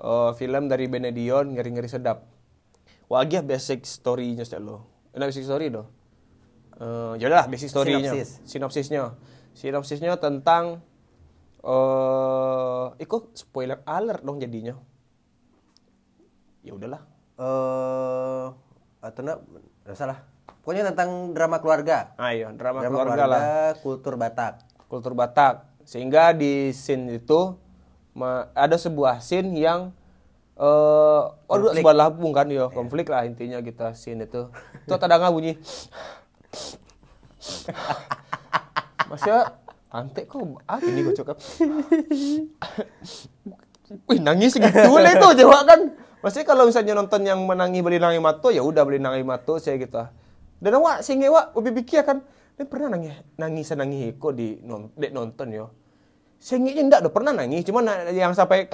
Eh, 0.00 0.30
film 0.40 0.72
dari 0.72 0.88
Benedion 0.88 1.52
Ngeri-Ngeri 1.52 1.88
Sedap. 1.92 2.24
Wagih 3.12 3.44
basic 3.44 3.84
story-nya 3.84 4.48
lo. 4.56 4.88
Eh, 5.12 5.20
basic 5.20 5.44
story 5.44 5.68
doh. 5.68 5.86
Eh, 6.76 7.12
ya 7.16 7.26
udah 7.32 7.48
basic 7.48 7.72
story-nya. 7.72 8.12
Sinopsis. 8.12 8.30
Sinopsisnya. 8.44 9.02
Sinopsisnya 9.56 10.12
tentang 10.20 10.84
eh 11.66 12.86
ikut 13.00 13.32
spoiler 13.34 13.80
alert 13.88 14.22
dong 14.22 14.38
jadinya. 14.38 14.76
Ya 16.60 16.76
udahlah. 16.76 17.02
Eh 17.40 18.46
atau 19.00 19.20
enggak, 19.24 19.38
enggak 19.86 19.96
salah. 19.96 20.18
Pokoknya 20.60 20.90
tentang 20.90 21.30
drama 21.30 21.62
keluarga. 21.62 22.10
Ayo, 22.18 22.50
drama, 22.58 22.82
Drama 22.82 23.06
keluarga, 23.06 23.24
lah. 23.30 23.42
kultur 23.80 24.18
Batak. 24.18 24.66
Kultur 24.90 25.14
Batak. 25.14 25.62
Sehingga 25.86 26.34
di 26.34 26.74
scene 26.74 27.22
itu 27.22 27.54
ada 28.52 28.74
sebuah 28.74 29.22
scene 29.22 29.54
yang 29.54 29.94
eh 30.56 31.22
oh 31.22 31.54
dulu 31.54 31.70
Konflik. 31.70 31.84
sebuah 31.84 31.96
labung 31.96 32.32
kan 32.32 32.48
ya, 32.48 32.66
konflik 32.72 33.06
lah 33.12 33.22
intinya 33.28 33.62
kita 33.62 33.94
scene 33.94 34.26
itu. 34.26 34.50
Itu 34.82 34.92
ada 34.98 35.16
nggak 35.22 35.30
bunyi. 35.32 35.54
Masya 39.06 39.36
antek 39.90 40.26
kok 40.26 40.42
ah 40.66 40.80
ini 40.82 41.00
gue 41.06 41.14
cakap. 41.14 41.36
Wih 44.10 44.18
nangis 44.18 44.58
gitu 44.58 44.66
lah 44.98 45.12
itu 45.14 45.28
Jawa 45.40 45.62
kan. 45.62 45.80
Maksudnya 46.24 46.46
kalau 46.48 46.66
misalnya 46.66 46.98
nonton 46.98 47.22
yang 47.22 47.38
menangi 47.46 47.86
beli 47.86 48.02
nangi 48.02 48.18
mato 48.18 48.50
ya 48.50 48.66
udah 48.66 48.82
beli 48.82 48.98
nangi 48.98 49.22
mato 49.22 49.62
saya 49.62 49.78
gitu. 49.78 50.02
Dan 50.58 50.82
awak 50.82 51.06
sing 51.06 51.22
awak 51.22 51.54
lebih 51.54 51.84
pikir 51.84 52.02
kan, 52.02 52.24
dia 52.58 52.66
pernah 52.66 52.96
nangis 52.96 53.14
nangis 53.38 53.70
nangis 53.76 54.16
kok 54.18 54.34
di 54.34 54.58
non, 54.64 54.90
dek 54.96 55.12
nonton 55.14 55.54
yo. 55.54 55.70
Sengitnya 56.42 56.82
enggak 56.82 57.00
udah 57.06 57.12
pernah 57.14 57.32
nangis, 57.36 57.62
cuma 57.62 57.84
yang 58.10 58.34
sampai 58.34 58.66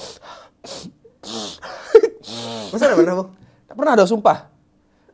Masa 2.73 2.89
ada 2.89 2.97
pernah, 2.97 3.15
Bu? 3.21 3.25
tak 3.69 3.75
pernah 3.77 3.93
ada 3.93 4.05
sumpah. 4.09 4.49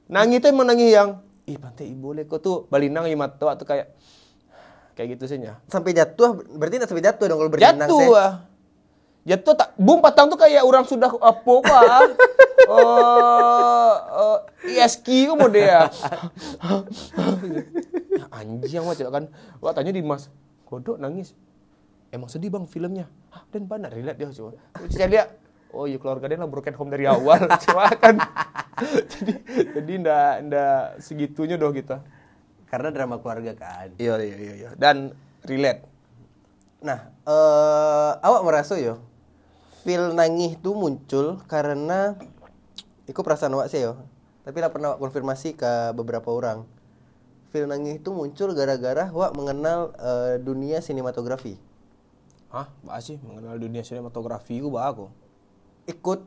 Nangis 0.07 0.39
itu 0.39 0.47
emang 0.47 0.67
nangis 0.71 0.95
yang 0.95 1.21
ih 1.49 1.57
pantai 1.57 1.89
ibu 1.89 2.13
leko 2.13 2.37
tuh 2.39 2.69
bali 2.69 2.93
nangis 2.93 3.17
mato 3.17 3.49
atau 3.49 3.65
kayak 3.65 3.97
kayak 4.93 5.17
gitu 5.17 5.25
sih 5.25 5.41
ya. 5.41 5.57
Sampai 5.71 5.97
jatuh, 5.97 6.45
berarti 6.59 6.75
enggak 6.77 6.91
sampai 6.93 7.07
jatuh 7.07 7.25
dong 7.31 7.39
kalau 7.41 7.51
berenang 7.51 7.89
Jatuh 7.89 8.11
ah. 8.19 8.33
Jatuh 9.25 9.55
tak 9.57 9.69
bum 9.81 10.01
patang 10.01 10.29
tuh 10.29 10.37
kayak 10.41 10.63
orang 10.65 10.85
sudah 10.85 11.09
apa? 11.19 11.55
Eh 12.69 13.97
eh 14.13 14.39
ISK 14.77 15.33
kok 15.33 15.37
mau 15.41 15.49
dia. 15.49 15.89
Ya, 18.19 18.27
Anjing 18.35 18.85
macam 18.85 19.07
kan. 19.09 19.25
Wah 19.63 19.73
tanya 19.73 19.95
di 19.95 20.05
Mas, 20.05 20.29
kodok 20.69 21.01
nangis. 21.01 21.33
Emang 22.13 22.29
sedih 22.29 22.53
bang 22.53 22.69
filmnya. 22.69 23.07
Hah, 23.33 23.47
dan 23.49 23.65
benar 23.65 23.89
relate 23.95 24.21
dia 24.21 24.29
coba. 24.33 24.59
Saya 24.93 25.09
lihat, 25.09 25.29
oh 25.73 25.85
iya 25.85 25.99
keluarga 26.01 26.29
dia 26.29 26.39
lah 26.41 26.49
broken 26.49 26.75
home 26.77 26.93
dari 26.93 27.05
awal. 27.05 27.45
Coba 27.65 27.93
kan. 27.97 28.17
jadi 29.11 29.33
jadi 29.75 29.93
ndak 30.01 30.33
ndak 30.49 30.81
segitunya 31.03 31.57
doh 31.59 31.73
kita. 31.73 32.01
Karena 32.69 32.93
drama 32.93 33.21
keluarga 33.21 33.53
kan. 33.57 33.93
Iya 33.97 34.21
iya 34.21 34.37
iya 34.37 34.55
iya. 34.55 34.69
Dan 34.77 35.13
relate. 35.45 35.85
Nah, 36.85 37.11
eh 37.27 38.13
awak 38.23 38.43
merasa 38.47 38.79
yo 38.79 39.03
feel 39.83 40.13
nangis 40.13 40.61
tuh 40.61 40.77
muncul 40.77 41.41
karena 41.49 42.19
itu 43.09 43.21
perasaan 43.25 43.57
awak 43.57 43.73
sih 43.73 43.83
yo. 43.83 43.97
Tapi 44.45 44.59
lah 44.61 44.73
pernah 44.73 44.97
konfirmasi 44.97 45.57
ke 45.57 45.93
beberapa 45.97 46.29
orang. 46.33 46.65
Feel 47.49 47.65
nangis 47.65 48.01
itu 48.01 48.13
muncul 48.13 48.53
gara-gara 48.53 49.09
awak 49.09 49.33
mengenal 49.33 49.97
eh, 49.97 50.37
dunia 50.41 50.85
sinematografi. 50.85 51.57
Hah, 52.49 52.69
bahas 52.81 53.05
sih 53.05 53.21
mengenal 53.21 53.61
dunia 53.61 53.85
sinematografi 53.85 54.61
gue 54.61 54.73
bah 54.73 54.89
aku. 54.89 55.09
Ikut 55.89 56.21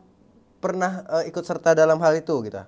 pernah 0.58 0.92
eh, 1.16 1.30
ikut 1.30 1.42
serta 1.42 1.72
dalam 1.72 2.02
hal 2.02 2.14
itu 2.16 2.34
gitu. 2.42 2.62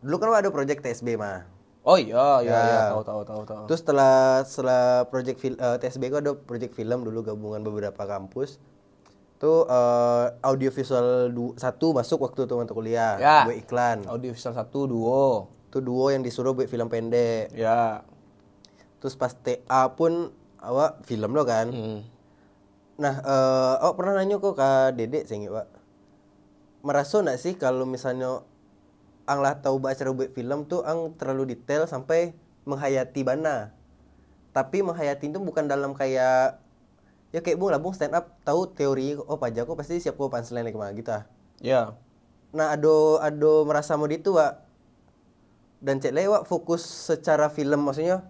Dulu 0.00 0.14
kan 0.16 0.32
ada 0.34 0.48
project 0.48 0.80
TSB 0.80 1.14
mah. 1.14 1.44
Oh 1.84 1.96
iya 1.96 2.44
iya 2.44 2.52
Ya. 2.52 2.60
iya 2.60 2.80
tahu 2.90 3.02
tahu 3.02 3.22
tahu 3.24 3.42
tahu. 3.44 3.62
Terus 3.66 3.80
setelah 3.80 4.16
setelah 4.44 4.82
project 5.06 5.38
fil, 5.38 5.54
eh, 5.54 5.76
TSB 5.78 6.02
itu 6.06 6.18
ada 6.18 6.32
project 6.34 6.72
film 6.72 7.00
dulu 7.02 7.20
gabungan 7.22 7.60
beberapa 7.60 8.02
kampus. 8.04 8.60
Tuh 9.38 9.64
eh, 9.64 10.26
audiovisual 10.42 11.30
satu 11.54 11.92
masuk 11.92 12.18
waktu 12.20 12.44
itu 12.44 12.54
untuk 12.54 12.76
kuliah 12.76 13.16
Ya. 13.16 13.36
buat 13.44 13.56
iklan. 13.56 14.04
Audio 14.04 14.32
visual 14.32 14.52
satu 14.52 14.84
duo. 14.84 15.48
Tuh 15.68 15.80
duo 15.80 16.08
yang 16.08 16.20
disuruh 16.20 16.52
buat 16.52 16.66
film 16.66 16.88
pendek. 16.88 17.52
Ya. 17.52 18.02
Terus 18.98 19.14
pas 19.14 19.32
TA 19.32 19.92
pun 19.92 20.32
awak 20.58 21.04
film 21.04 21.32
lo 21.32 21.44
kan. 21.44 21.70
Hmm. 21.70 22.00
Nah, 22.98 23.14
eh 23.16 23.74
awak 23.78 23.94
pernah 23.94 24.18
nanya 24.18 24.36
kok 24.36 24.58
ke 24.58 24.70
Dedek 24.92 25.24
sih 25.24 25.46
Pak. 25.46 25.77
Merasa 26.82 27.20
nggak 27.20 27.38
sih 27.40 27.54
kalau 27.58 27.84
misalnya 27.84 28.42
ang 29.28 29.44
lah 29.44 29.60
tahu 29.60 29.82
baca 29.82 30.00
buat 30.14 30.32
film 30.32 30.64
tuh 30.70 30.86
ang 30.86 31.12
terlalu 31.18 31.54
detail 31.56 31.84
sampai 31.84 32.32
menghayati 32.64 33.20
bana. 33.26 33.74
Tapi 34.56 34.80
menghayati 34.80 35.28
itu 35.28 35.38
bukan 35.38 35.68
dalam 35.68 35.92
kayak 35.92 36.62
ya 37.28 37.40
kayak 37.44 37.60
bung 37.60 37.68
lah 37.68 37.76
bung 37.76 37.92
stand 37.92 38.16
up 38.16 38.40
tahu 38.40 38.72
teori 38.72 39.20
oh 39.20 39.36
pajak 39.36 39.68
kok 39.68 39.76
pasti 39.76 40.00
siap 40.00 40.16
kok 40.16 40.32
punchline 40.32 40.64
lagi 40.64 40.74
ke 40.74 40.80
mana 40.80 40.92
gitu. 40.96 41.12
Ya. 41.60 41.98
Nah, 42.56 42.72
ado 42.72 43.20
ado 43.20 43.68
merasa 43.68 43.92
mau 44.00 44.08
itu, 44.08 44.32
Wak. 44.32 44.64
Dan 45.84 46.00
cek 46.00 46.16
lewat 46.16 46.48
fokus 46.48 46.80
secara 46.82 47.52
film 47.52 47.84
maksudnya 47.84 48.24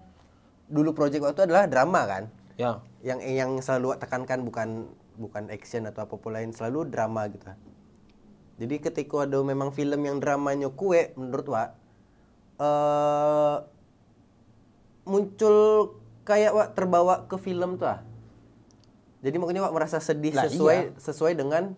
dulu 0.68 0.92
project 0.92 1.24
waktu 1.24 1.48
adalah 1.48 1.64
drama 1.64 2.04
kan 2.04 2.24
Ya. 2.60 2.82
yang 3.00 3.22
yang 3.22 3.50
selalu 3.62 3.96
tekankan 3.96 4.42
bukan 4.44 4.90
bukan 5.16 5.46
action 5.48 5.86
atau 5.86 6.04
apa 6.04 6.14
pun 6.18 6.34
lain 6.34 6.50
selalu 6.52 6.90
drama 6.90 7.24
gitu 7.30 7.46
jadi 8.58 8.74
ketika 8.82 9.22
ada 9.22 9.38
memang 9.40 9.70
film 9.70 10.02
yang 10.02 10.18
dramanya 10.18 10.68
kue 10.68 11.14
menurut 11.14 11.46
Wak 11.46 11.68
eh 12.58 13.56
muncul 15.06 15.56
kayak 16.22 16.52
Wak 16.52 16.68
terbawa 16.76 17.24
ke 17.24 17.38
film 17.40 17.78
tuh 17.80 17.88
ah. 17.88 18.00
jadi 19.22 19.38
makanya 19.40 19.64
Wak 19.64 19.74
merasa 19.74 20.02
sedih 20.02 20.34
Lah, 20.34 20.44
sesuai 20.46 20.98
sesuai 21.00 21.32
dengan 21.32 21.72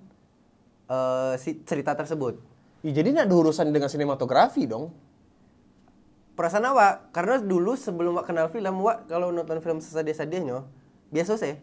eh 0.89 1.35
si 1.39 1.61
cerita 1.63 1.95
tersebut 1.95 2.41
Ih, 2.81 2.97
jadi 2.97 3.13
nggak 3.13 3.29
ada 3.29 3.37
urusan 3.37 3.69
dengan 3.71 3.93
sinematografi 3.93 4.65
dong. 4.65 4.89
perasaan 6.33 6.65
awak 6.65 7.13
karena 7.13 7.37
dulu 7.37 7.77
sebelum 7.77 8.17
Wak 8.17 8.27
kenal 8.27 8.49
film 8.49 8.81
Wak 8.81 9.07
kalau 9.07 9.29
nonton 9.29 9.61
film 9.61 9.79
sesadih-sadihnya 9.79 10.65
biasa 11.13 11.37
sih 11.37 11.55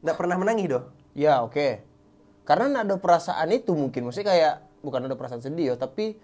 nggak 0.00 0.16
pernah 0.16 0.38
menangis 0.40 0.72
doh 0.72 0.84
Ya 1.12 1.42
oke. 1.42 1.82
Karena 2.48 2.64
nggak 2.72 2.84
ada 2.88 2.96
perasaan 2.96 3.52
itu 3.52 3.76
mungkin. 3.76 4.08
Maksudnya 4.08 4.32
kayak 4.32 4.54
bukan 4.80 5.04
ada 5.04 5.12
perasaan 5.20 5.44
sedih 5.44 5.72
ya, 5.72 5.74
tapi 5.76 6.16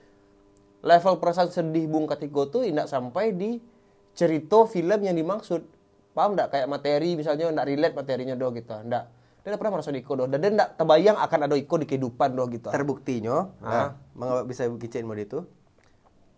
level 0.81 1.21
perasaan 1.21 1.53
sedih 1.53 1.85
Bung 1.85 2.09
Katiko 2.09 2.49
tuh 2.49 2.65
tidak 2.65 2.89
sampai 2.89 3.37
di 3.37 3.61
cerita 4.17 4.65
film 4.65 5.05
yang 5.05 5.13
dimaksud. 5.13 5.61
Paham 6.17 6.33
nggak? 6.33 6.49
Kayak 6.49 6.67
materi 6.73 7.13
misalnya 7.13 7.53
nggak 7.53 7.67
relate 7.69 7.93
materinya 7.93 8.33
doh 8.33 8.57
gitu. 8.57 8.73
Nggak. 8.73 9.05
Dia 9.45 9.49
nggak 9.53 9.61
pernah 9.61 9.75
merasa 9.77 9.93
di 9.93 10.01
Iko 10.01 10.13
doh. 10.17 10.27
Dan 10.33 10.41
dia 10.41 10.51
nggak 10.57 10.71
terbayang 10.81 11.17
akan 11.21 11.41
ada 11.45 11.55
Iko 11.61 11.75
di 11.77 11.87
kehidupan 11.93 12.33
doh 12.33 12.49
gitu. 12.49 12.73
terbuktinya 12.73 13.53
Ah. 13.61 13.69
nah 13.69 13.87
mengapa 14.17 14.49
bisa 14.49 14.65
bikin 14.73 15.05
mode 15.05 15.29
itu 15.29 15.45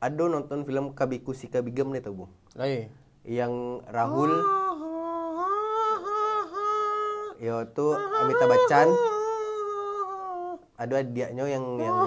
ada 0.03 0.25
nonton 0.27 0.67
film 0.67 0.93
Kabiku 0.93 1.31
si 1.31 1.47
Kabigem 1.47 1.89
nih 1.95 2.03
tuh 2.03 2.13
bu 2.13 2.25
Lah 2.59 2.67
iya. 2.67 2.91
yang 3.23 3.81
Rahul 3.87 4.33
ya 7.37 7.69
tuh 7.71 7.95
Amitabh 7.95 8.49
Bachchan 8.49 8.89
ada 10.77 10.95
adiknya 11.01 11.45
yang 11.49 11.65
yang 11.81 11.97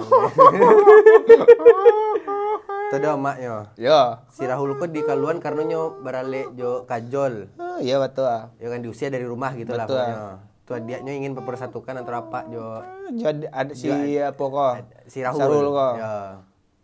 Tadi 2.90 3.06
emaknya. 3.06 3.70
Ya. 3.78 4.26
Si 4.34 4.42
Rahul 4.42 4.74
kok 4.74 4.90
di 4.90 5.06
kaluan 5.06 5.38
karena 5.38 5.62
nyo 5.62 6.02
barale 6.02 6.50
jo 6.58 6.82
kajol. 6.90 7.46
Ah, 7.54 7.78
iya 7.78 8.02
betul. 8.02 8.26
ah. 8.26 8.50
Ya 8.58 8.66
kan 8.66 8.82
diusir 8.82 9.14
dari 9.14 9.22
rumah 9.22 9.54
gitu 9.54 9.78
lah 9.78 9.86
Betul. 9.86 10.02
pokoknya. 10.02 10.18
Tuh 10.66 10.78
dia 10.82 10.98
nyo 10.98 11.12
ingin 11.14 11.32
mempersatukan 11.38 12.02
antara 12.02 12.26
apa 12.26 12.50
jo 12.50 12.82
Jadi 13.14 13.46
ada 13.46 13.72
si 13.78 13.90
apa 14.18 14.42
kok? 14.42 14.72
si 15.06 15.22
Rahul. 15.22 15.38
Sarul 15.38 15.66
kok. 15.70 15.94
Ya. 16.02 16.14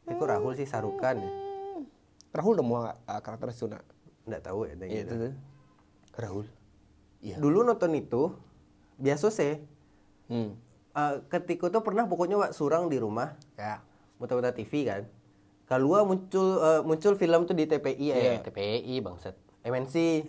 Itu 0.06 0.22
Rahul 0.22 0.52
sih 0.54 0.66
Sarukan 0.70 1.18
ya. 1.18 1.30
Rahul 2.30 2.54
udah 2.54 2.66
mau 2.66 2.86
ah, 2.86 3.18
karakter 3.18 3.50
itu 3.50 3.66
nak. 3.66 3.82
Enggak 4.30 4.46
tahu 4.46 4.70
ya 4.70 4.74
Iya 4.86 5.00
itu. 5.10 5.14
Rahul. 6.14 6.46
Iya. 7.18 7.36
Dulu 7.42 7.66
nonton 7.66 7.90
itu 7.98 8.30
biasa 9.02 9.26
sih. 9.34 9.58
Hmm. 10.30 10.54
Eh, 10.96 11.14
ketika 11.28 11.68
tuh 11.68 11.84
pernah 11.84 12.08
pokoknya 12.08 12.40
wak 12.40 12.52
surang 12.56 12.88
di 12.88 12.96
rumah 12.96 13.36
Ya. 13.54 13.84
muter-muter 14.16 14.56
TV 14.56 14.88
kan. 14.88 15.04
Keluar 15.68 16.08
muncul 16.08 16.56
eh, 16.56 16.80
muncul 16.80 17.12
film 17.14 17.44
tuh 17.44 17.52
di 17.52 17.68
TPI 17.68 18.06
eh 18.08 18.16
Iya. 18.16 18.40
TPI 18.40 19.04
bangsat. 19.04 19.36
MNC 19.60 20.24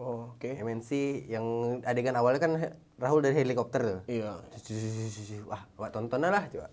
Oh, 0.00 0.32
oke. 0.32 0.46
MNC 0.48 0.90
yang 1.28 1.44
adegan 1.82 2.14
awalnya 2.14 2.40
kan 2.40 2.52
Rahul 2.96 3.20
dari 3.20 3.36
helikopter 3.36 3.80
tuh. 3.82 4.00
Iya. 4.06 4.38
Wah, 5.44 5.66
wak 5.76 5.90
tonton 5.90 6.22
lah 6.22 6.46
coba. 6.46 6.68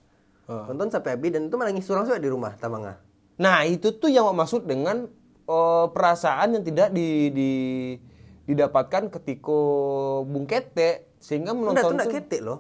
Oh. 0.47 0.63
Tonton 0.63 0.87
sampai 0.87 1.17
habis 1.17 1.33
dan 1.33 1.49
itu 1.49 1.55
menangis 1.55 1.83
surang 1.83 2.05
juga 2.05 2.19
di 2.19 2.29
rumah 2.29 2.55
Tamanga. 2.55 3.01
Nah, 3.35 3.63
itu 3.63 3.91
tuh 3.91 4.07
yang 4.07 4.29
maksud 4.29 4.63
dengan 4.63 5.09
eh, 5.43 5.85
perasaan 5.89 6.55
yang 6.55 6.63
tidak 6.63 6.93
di, 6.93 7.33
di- 7.33 7.95
didapatkan 8.45 9.09
ketika 9.09 9.59
Bung 10.23 10.45
Kete 10.45 11.07
sehingga 11.17 11.51
menonton 11.51 11.97
enggak 11.97 12.07
tuh, 12.07 12.13
ketik 12.13 12.41
loh. 12.45 12.59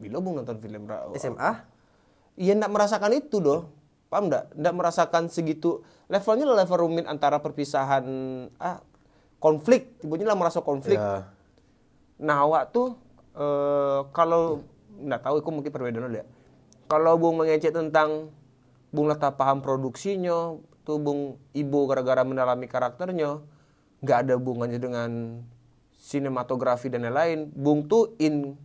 Bila 0.00 0.16
Bung 0.24 0.40
nonton 0.40 0.56
film 0.56 0.88
SMA 1.14 1.52
Iya 2.40 2.56
enggak 2.56 2.72
merasakan 2.72 3.12
itu 3.12 3.36
doh. 3.42 3.68
Paham 4.08 4.32
enggak? 4.32 4.48
Enggak 4.56 4.74
merasakan 4.74 5.28
segitu. 5.28 5.84
Levelnya 6.08 6.48
lah 6.48 6.64
level 6.64 6.88
rumit 6.88 7.04
antara 7.04 7.38
perpisahan 7.44 8.04
ah 8.56 8.80
konflik, 9.36 10.00
tiba-tiba 10.00 10.32
lah 10.32 10.38
merasa 10.40 10.64
konflik. 10.64 10.96
Ya. 10.96 11.28
Nah, 12.16 12.36
awak 12.48 12.72
tuh 12.72 12.96
eh 13.36 14.00
kalau 14.16 14.64
enggak 14.96 15.20
tahu 15.20 15.36
itu 15.44 15.50
mungkin 15.52 15.70
perbedaan 15.70 16.16
ya. 16.16 16.24
Kalau 16.90 17.20
Bung 17.20 17.38
mengecek 17.38 17.76
tentang 17.76 18.32
Bung 18.90 19.06
lah 19.06 19.20
tak 19.20 19.38
paham 19.38 19.62
produksinya, 19.62 20.58
tuh 20.82 20.98
Bung 20.98 21.38
Ibu 21.54 21.80
gara-gara 21.86 22.26
mendalami 22.26 22.66
karakternya, 22.66 23.38
nggak 24.02 24.18
ada 24.26 24.34
hubungannya 24.34 24.82
dengan 24.82 25.10
sinematografi 25.94 26.90
dan 26.90 27.06
lain-lain. 27.06 27.54
Bung 27.54 27.86
tuh 27.86 28.18
in 28.18 28.58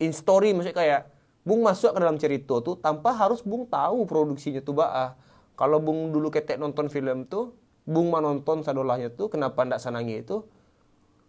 in 0.00 0.10
story 0.16 0.56
maksudnya 0.56 0.76
kayak 0.76 1.02
Bung 1.40 1.64
masuk 1.64 1.96
ke 1.96 1.98
dalam 2.04 2.20
cerita 2.20 2.60
tuh 2.60 2.76
tanpa 2.76 3.16
harus 3.16 3.40
Bung 3.40 3.64
tahu 3.64 4.04
produksinya 4.04 4.60
tuh 4.60 4.76
baah. 4.76 5.16
Kalau 5.56 5.80
Bung 5.80 6.12
dulu 6.12 6.28
ketek 6.28 6.60
nonton 6.60 6.92
film 6.92 7.24
tuh, 7.28 7.56
Bung 7.88 8.12
mau 8.12 8.20
nonton 8.20 8.60
sadolahnya 8.60 9.12
tuh 9.12 9.32
kenapa 9.32 9.64
ndak 9.64 9.80
sanangi 9.80 10.20
itu? 10.20 10.44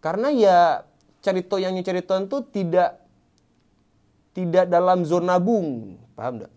Karena 0.03 0.27
ya 0.31 0.83
cerita 1.23 1.55
yang 1.61 1.75
nyeritain 1.77 2.27
tuh 2.27 2.43
tidak 2.47 2.99
tidak 4.35 4.67
dalam 4.67 5.07
zona 5.07 5.39
Bung, 5.39 5.99
paham 6.15 6.43
ndak? 6.43 6.51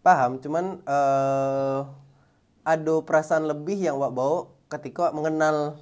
Paham, 0.00 0.38
cuman 0.38 0.64
eh 0.86 1.80
ada 2.60 2.94
perasaan 3.02 3.50
lebih 3.50 3.82
yang 3.82 3.98
wak 3.98 4.12
bawa 4.14 4.46
ketika 4.70 5.10
mengenal 5.10 5.80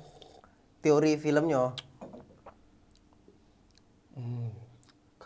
teori 0.81 1.21
filmnya. 1.21 1.75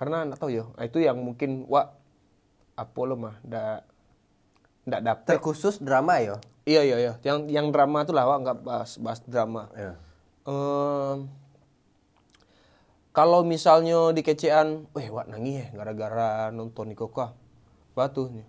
Karena 0.02 0.26
nggak 0.26 0.40
tahu 0.42 0.50
ya, 0.50 0.66
nah, 0.66 0.82
itu 0.82 0.98
yang 0.98 1.14
mungkin 1.14 1.62
wak 1.70 1.94
apa 2.74 3.00
lo 3.06 3.14
mah 3.14 3.38
ndak 3.46 3.86
ndak 4.82 5.00
dapet. 5.06 5.38
Terkhusus 5.38 5.78
drama 5.78 6.18
ya. 6.18 6.42
Iya 6.66 6.82
iya 6.82 6.96
iya, 6.98 7.12
yang 7.22 7.46
yang 7.46 7.70
drama 7.70 8.02
tuh 8.02 8.10
lah 8.10 8.26
wak 8.26 8.38
nggak 8.42 8.58
bahas 8.66 8.98
bahas 8.98 9.22
drama. 9.22 9.70
Ya. 9.78 9.94
Em, 10.42 11.30
kalau 13.14 13.46
misalnya 13.46 14.10
di 14.10 14.26
kecean, 14.26 14.90
weh 14.90 15.06
wak 15.06 15.30
nangis 15.30 15.62
ya 15.62 15.66
gara-gara 15.70 16.50
nonton 16.50 16.90
Niko 16.90 17.06
kah, 17.06 17.38
batu 17.94 18.26
nih. 18.26 18.46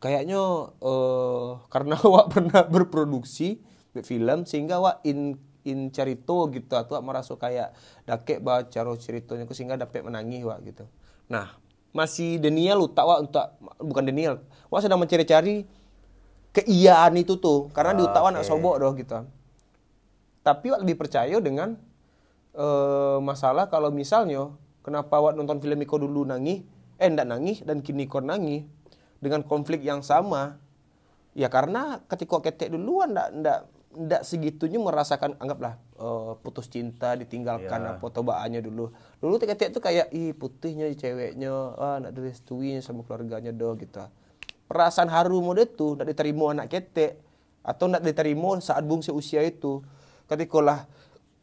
Kayaknya 0.00 0.40
eh 0.80 1.48
karena 1.68 2.00
wak 2.16 2.32
pernah 2.32 2.64
berproduksi 2.64 3.60
film 4.00 4.48
sehingga 4.48 4.80
wak 4.80 5.04
in 5.04 5.36
in 5.68 5.92
cerita 5.92 6.36
gitu 6.48 6.72
atau 6.74 6.98
merasa 7.04 7.36
kayak 7.36 7.76
dakek 8.08 8.40
baca 8.40 8.80
ceritanya 8.96 9.44
ku 9.44 9.52
sehingga 9.52 9.76
dapat 9.76 10.00
menangis 10.00 10.42
wak 10.42 10.64
gitu. 10.64 10.84
Nah 11.28 11.52
masih 11.92 12.40
Daniel 12.40 12.84
lu 12.84 12.88
tak 12.88 13.04
wak 13.04 13.18
untuk 13.28 13.44
bukan 13.80 14.04
Daniel, 14.08 14.40
wak 14.72 14.80
sedang 14.80 15.00
mencari-cari 15.00 15.68
keiyaan 16.52 17.12
itu 17.20 17.36
tuh 17.36 17.68
karena 17.70 17.92
di 17.94 18.02
otak 18.02 18.20
wak 18.24 18.32
nak 18.34 18.44
Oke. 18.44 18.50
sobok 18.50 18.76
doh 18.80 18.92
gitu 18.96 19.20
tapi 20.42 20.72
Wak 20.72 20.80
lebih 20.80 20.96
percaya 20.96 21.36
dengan 21.44 21.76
eh, 22.56 23.18
masalah 23.20 23.68
kalau 23.68 23.92
misalnya 23.92 24.48
kenapa 24.80 25.20
Wak 25.20 25.36
nonton 25.36 25.60
film 25.60 25.76
Iko 25.76 26.00
dulu 26.00 26.24
nangis 26.24 26.64
eh 26.96 27.06
ndak 27.06 27.28
nangis 27.28 27.62
dan 27.62 27.84
kini 27.84 28.08
kau 28.08 28.24
nangis 28.24 28.64
dengan 29.20 29.44
konflik 29.44 29.84
yang 29.84 30.00
sama 30.02 30.58
ya 31.36 31.46
karena 31.52 32.02
ketika 32.10 32.42
ketek 32.42 32.74
duluan 32.74 33.14
ndak 33.14 33.28
ndak 33.38 33.60
ndak 33.88 34.20
segitunya 34.20 34.76
merasakan 34.76 35.32
anggaplah 35.40 35.80
eh, 35.96 36.32
putus 36.44 36.68
cinta 36.68 37.16
ditinggalkan 37.16 37.80
Ya. 37.80 37.96
apa 37.96 38.06
tobaannya 38.12 38.60
dulu 38.60 38.92
dulu 39.18 39.34
ketek 39.40 39.72
tuh 39.72 39.80
kayak 39.80 40.12
ih 40.12 40.36
putihnya 40.36 40.92
ceweknya 40.92 41.52
ah 41.80 41.96
nak 41.96 42.12
direstuin 42.12 42.84
sama 42.84 43.00
keluarganya 43.08 43.48
doh 43.50 43.72
gitu 43.80 44.04
perasaan 44.68 45.08
haru 45.08 45.40
mode 45.40 45.64
itu 45.64 45.96
ndak 45.96 46.12
diterima 46.12 46.52
anak 46.52 46.68
ketek 46.68 47.16
atau 47.64 47.88
ndak 47.88 48.04
diterima 48.04 48.60
saat 48.60 48.84
bung 48.84 49.00
seusia 49.00 49.40
itu 49.40 49.80
ketika 50.28 50.60
lah 50.60 50.80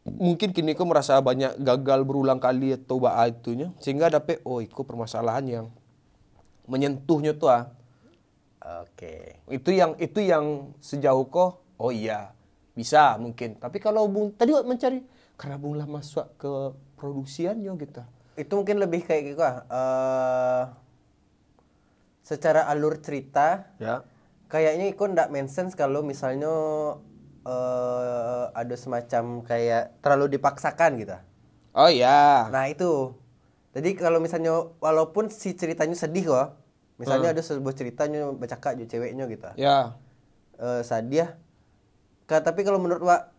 mungkin 0.06 0.54
kini 0.54 0.78
kau 0.78 0.86
merasa 0.86 1.18
banyak 1.18 1.58
gagal 1.58 2.06
berulang 2.06 2.38
kali 2.38 2.78
atau 2.78 3.02
baa 3.02 3.26
itunya 3.26 3.74
sehingga 3.82 4.14
dapat 4.14 4.38
oh 4.46 4.62
itu 4.62 4.78
permasalahan 4.86 5.46
yang 5.50 5.66
menyentuhnya 6.70 7.34
tuh 7.34 7.50
ah 7.50 7.74
Oke. 8.86 9.42
itu 9.50 9.70
yang 9.74 9.94
itu 9.98 10.22
yang 10.22 10.74
sejauh 10.82 11.26
kok 11.30 11.65
oh 11.80 11.92
iya 11.92 12.32
bisa 12.76 13.16
mungkin 13.16 13.56
tapi 13.56 13.80
kalau 13.80 14.08
bung 14.12 14.36
tadi 14.36 14.52
mencari 14.52 15.00
karena 15.40 15.56
bung 15.60 15.76
lah 15.80 15.88
masuk 15.88 16.28
ke 16.40 16.52
produksiannya 17.00 17.72
gitu 17.80 18.04
Itu 18.36 18.60
mungkin 18.60 18.84
lebih 18.84 19.08
kayak 19.08 19.32
gitu 19.32 19.40
ah. 19.44 19.64
eh 19.72 20.64
secara 22.26 22.66
alur 22.68 23.00
cerita 23.00 23.70
ya 23.80 24.02
kayaknya 24.50 24.92
Iko 24.92 25.08
ndak 25.08 25.30
make 25.30 25.48
sense 25.48 25.78
kalau 25.78 26.02
misalnya 26.02 26.52
eh 27.46 28.44
ada 28.56 28.76
semacam 28.76 29.46
kayak 29.46 30.02
terlalu 30.02 30.36
dipaksakan 30.40 30.98
gitu. 30.98 31.14
oh 31.78 31.92
iya 31.92 32.50
Nah 32.50 32.66
itu. 32.72 33.14
Jadi 33.76 34.00
kalau 34.00 34.24
misalnya 34.24 34.72
walaupun 34.80 35.28
si 35.28 35.52
ceritanya 35.52 35.94
sedih 35.94 36.32
kok, 36.32 36.48
misalnya 36.96 37.36
ada 37.36 37.44
sebuah 37.44 37.76
ceritanya 37.76 38.32
bercakap 38.32 38.80
jo 38.80 38.88
ceweknya 38.88 39.28
gitu. 39.28 39.52
ya 39.60 39.94
Eh 40.58 40.82
Sadia. 40.82 41.36
Ka, 42.26 42.42
tapi 42.42 42.66
kalau 42.66 42.82
menurut 42.82 43.06
Wak 43.06 43.30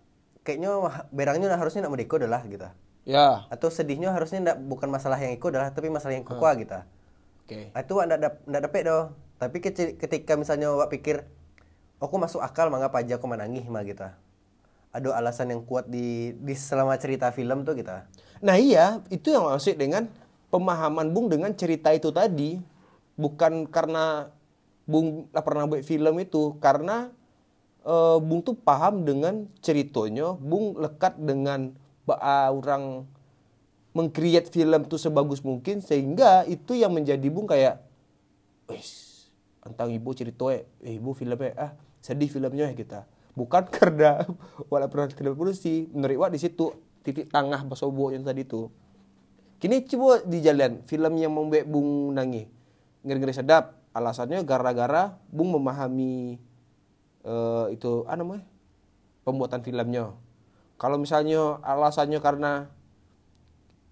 kayaknya 0.46 0.70
berangnya 1.10 1.50
harusnya 1.58 1.86
nak 1.86 1.92
merdeka 1.94 2.22
adalah 2.22 2.42
gitu. 2.46 2.70
ya 3.02 3.46
Atau 3.50 3.70
sedihnya 3.70 4.14
harusnya 4.14 4.42
ndak 4.42 4.58
bukan 4.62 4.86
masalah 4.90 5.18
yang 5.18 5.34
Iko 5.34 5.50
adalah 5.50 5.74
tapi 5.74 5.90
masalah 5.90 6.14
yang 6.14 6.26
Koko 6.26 6.46
gitu. 6.54 6.78
oke 7.42 7.60
Nah, 7.74 7.80
itu 7.82 7.92
Wak 7.98 8.04
ndak 8.06 8.18
dap- 8.22 8.42
ndak 8.46 8.62
dapet 8.70 8.82
doh. 8.86 9.04
Tapi 9.42 9.58
ketika 9.98 10.32
misalnya 10.38 10.70
Wak 10.70 10.88
pikir 10.94 11.26
aku 11.98 12.14
masuk 12.16 12.40
akal 12.40 12.70
mangga 12.70 12.92
aja 12.94 13.18
aku 13.18 13.26
menangis 13.26 13.66
mah 13.66 13.82
gitu. 13.82 14.06
Ada 14.94 15.12
alasan 15.18 15.52
yang 15.52 15.66
kuat 15.66 15.90
di 15.90 16.32
di 16.40 16.54
selama 16.54 16.94
cerita 16.96 17.28
film 17.34 17.66
tuh 17.66 17.74
gitu. 17.76 17.92
Nah 18.40 18.56
iya, 18.56 19.02
itu 19.10 19.34
yang 19.34 19.44
maksud 19.44 19.76
dengan 19.76 20.08
pemahaman 20.48 21.10
Bung 21.10 21.26
dengan 21.26 21.52
cerita 21.52 21.90
itu 21.92 22.14
tadi. 22.14 22.62
Bukan 23.16 23.68
karena 23.68 24.30
Bung 24.86 25.26
pernah 25.32 25.66
buat 25.66 25.82
film 25.82 26.14
itu, 26.22 26.56
karena 26.62 27.10
eh, 27.86 28.18
Bung 28.18 28.42
tuh 28.42 28.58
paham 28.58 29.06
dengan 29.06 29.46
ceritanya, 29.62 30.34
Bung 30.34 30.74
lekat 30.76 31.16
dengan 31.16 31.72
baa 32.06 32.50
orang 32.50 33.06
mengcreate 33.96 34.52
film 34.52 34.84
tuh 34.86 35.00
sebagus 35.00 35.40
mungkin 35.40 35.80
sehingga 35.80 36.44
itu 36.44 36.76
yang 36.76 36.92
menjadi 36.92 37.26
Bung 37.32 37.48
kayak 37.48 37.80
wis 38.68 39.16
tentang 39.64 39.90
ibu 39.90 40.10
cerita 40.14 40.52
eh 40.52 40.62
ibu 40.84 41.16
filmnya 41.16 41.50
ah 41.58 41.70
sedih 41.98 42.30
filmnya 42.30 42.70
ya 42.70 42.74
kita 42.76 43.00
bukan 43.34 43.66
karena 43.74 44.22
wala 44.70 44.86
pernah 44.86 45.10
film 45.10 45.34
produksi 45.34 45.90
menurut 45.90 46.28
Wak 46.28 46.30
di 46.36 46.38
situ 46.38 46.76
titik 47.02 47.32
tengah 47.32 47.66
basobo 47.66 48.14
yang 48.14 48.22
tadi 48.22 48.46
itu 48.46 48.70
kini 49.56 49.88
coba 49.88 50.22
di 50.22 50.38
jalan 50.44 50.84
film 50.84 51.12
yang 51.16 51.32
membuat 51.32 51.64
Bung 51.64 52.12
nangis. 52.12 52.46
Ngeri-ngeri 53.06 53.32
sedap 53.32 53.78
alasannya 53.96 54.44
gara-gara 54.44 55.16
Bung 55.32 55.56
memahami 55.56 56.36
eh, 57.26 57.74
itu 57.74 58.06
apa 58.06 58.16
namanya 58.22 58.44
pembuatan 59.26 59.60
filmnya. 59.66 60.14
Kalau 60.78 60.96
misalnya 61.00 61.58
alasannya 61.66 62.22
karena 62.22 62.70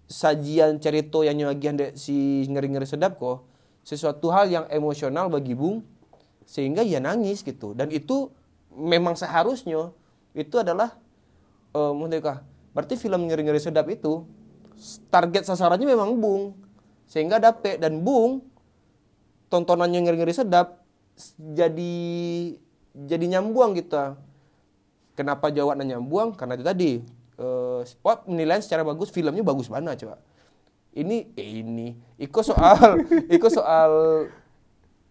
sajian 0.07 0.77
cerita 0.77 1.25
yang 1.25 1.41
nyagian 1.41 1.75
dek 1.75 1.97
si 1.97 2.45
ngeri-ngeri 2.45 2.85
sedap 2.85 3.17
kok 3.17 3.41
sesuatu 3.81 4.29
hal 4.29 4.45
yang 4.53 4.65
emosional 4.69 5.27
bagi 5.33 5.57
Bung 5.57 5.81
sehingga 6.45 6.85
ya 6.85 7.01
nangis 7.01 7.41
gitu. 7.41 7.73
Dan 7.73 7.89
itu 7.89 8.29
memang 8.71 9.17
seharusnya 9.17 9.91
itu 10.37 10.55
adalah 10.61 10.95
eh 11.75 11.91
uh, 11.91 12.37
berarti 12.71 12.95
film 12.95 13.27
ngeri 13.27 13.43
ngeri 13.43 13.59
sedap 13.59 13.89
itu 13.91 14.23
target 15.09 15.43
sasarannya 15.49 15.87
memang 15.89 16.15
bung. 16.21 16.53
Sehingga 17.09 17.41
dapet 17.41 17.81
dan 17.81 18.01
bung 18.01 18.45
tontonannya 19.49 20.05
ngeri 20.05 20.17
ngeri 20.21 20.33
sedap 20.33 20.85
jadi 21.37 21.95
jadi 22.95 23.25
nyambuang 23.27 23.75
gitu 23.75 24.15
kenapa 25.15 25.49
jawabannya 25.49 25.95
nyambuang? 25.95 26.35
Karena 26.35 26.59
itu 26.59 26.65
tadi. 26.67 26.91
Uh, 27.35 27.83
oh, 27.83 28.17
menilai 28.31 28.63
secara 28.63 28.87
bagus 28.87 29.11
filmnya 29.11 29.43
bagus 29.43 29.67
mana 29.67 29.95
coba? 29.95 30.23
Ini 30.95 31.35
eh 31.35 31.59
ini. 31.59 31.91
Iko 32.15 32.39
soal 32.39 33.03
iko 33.35 33.51
soal 33.51 33.91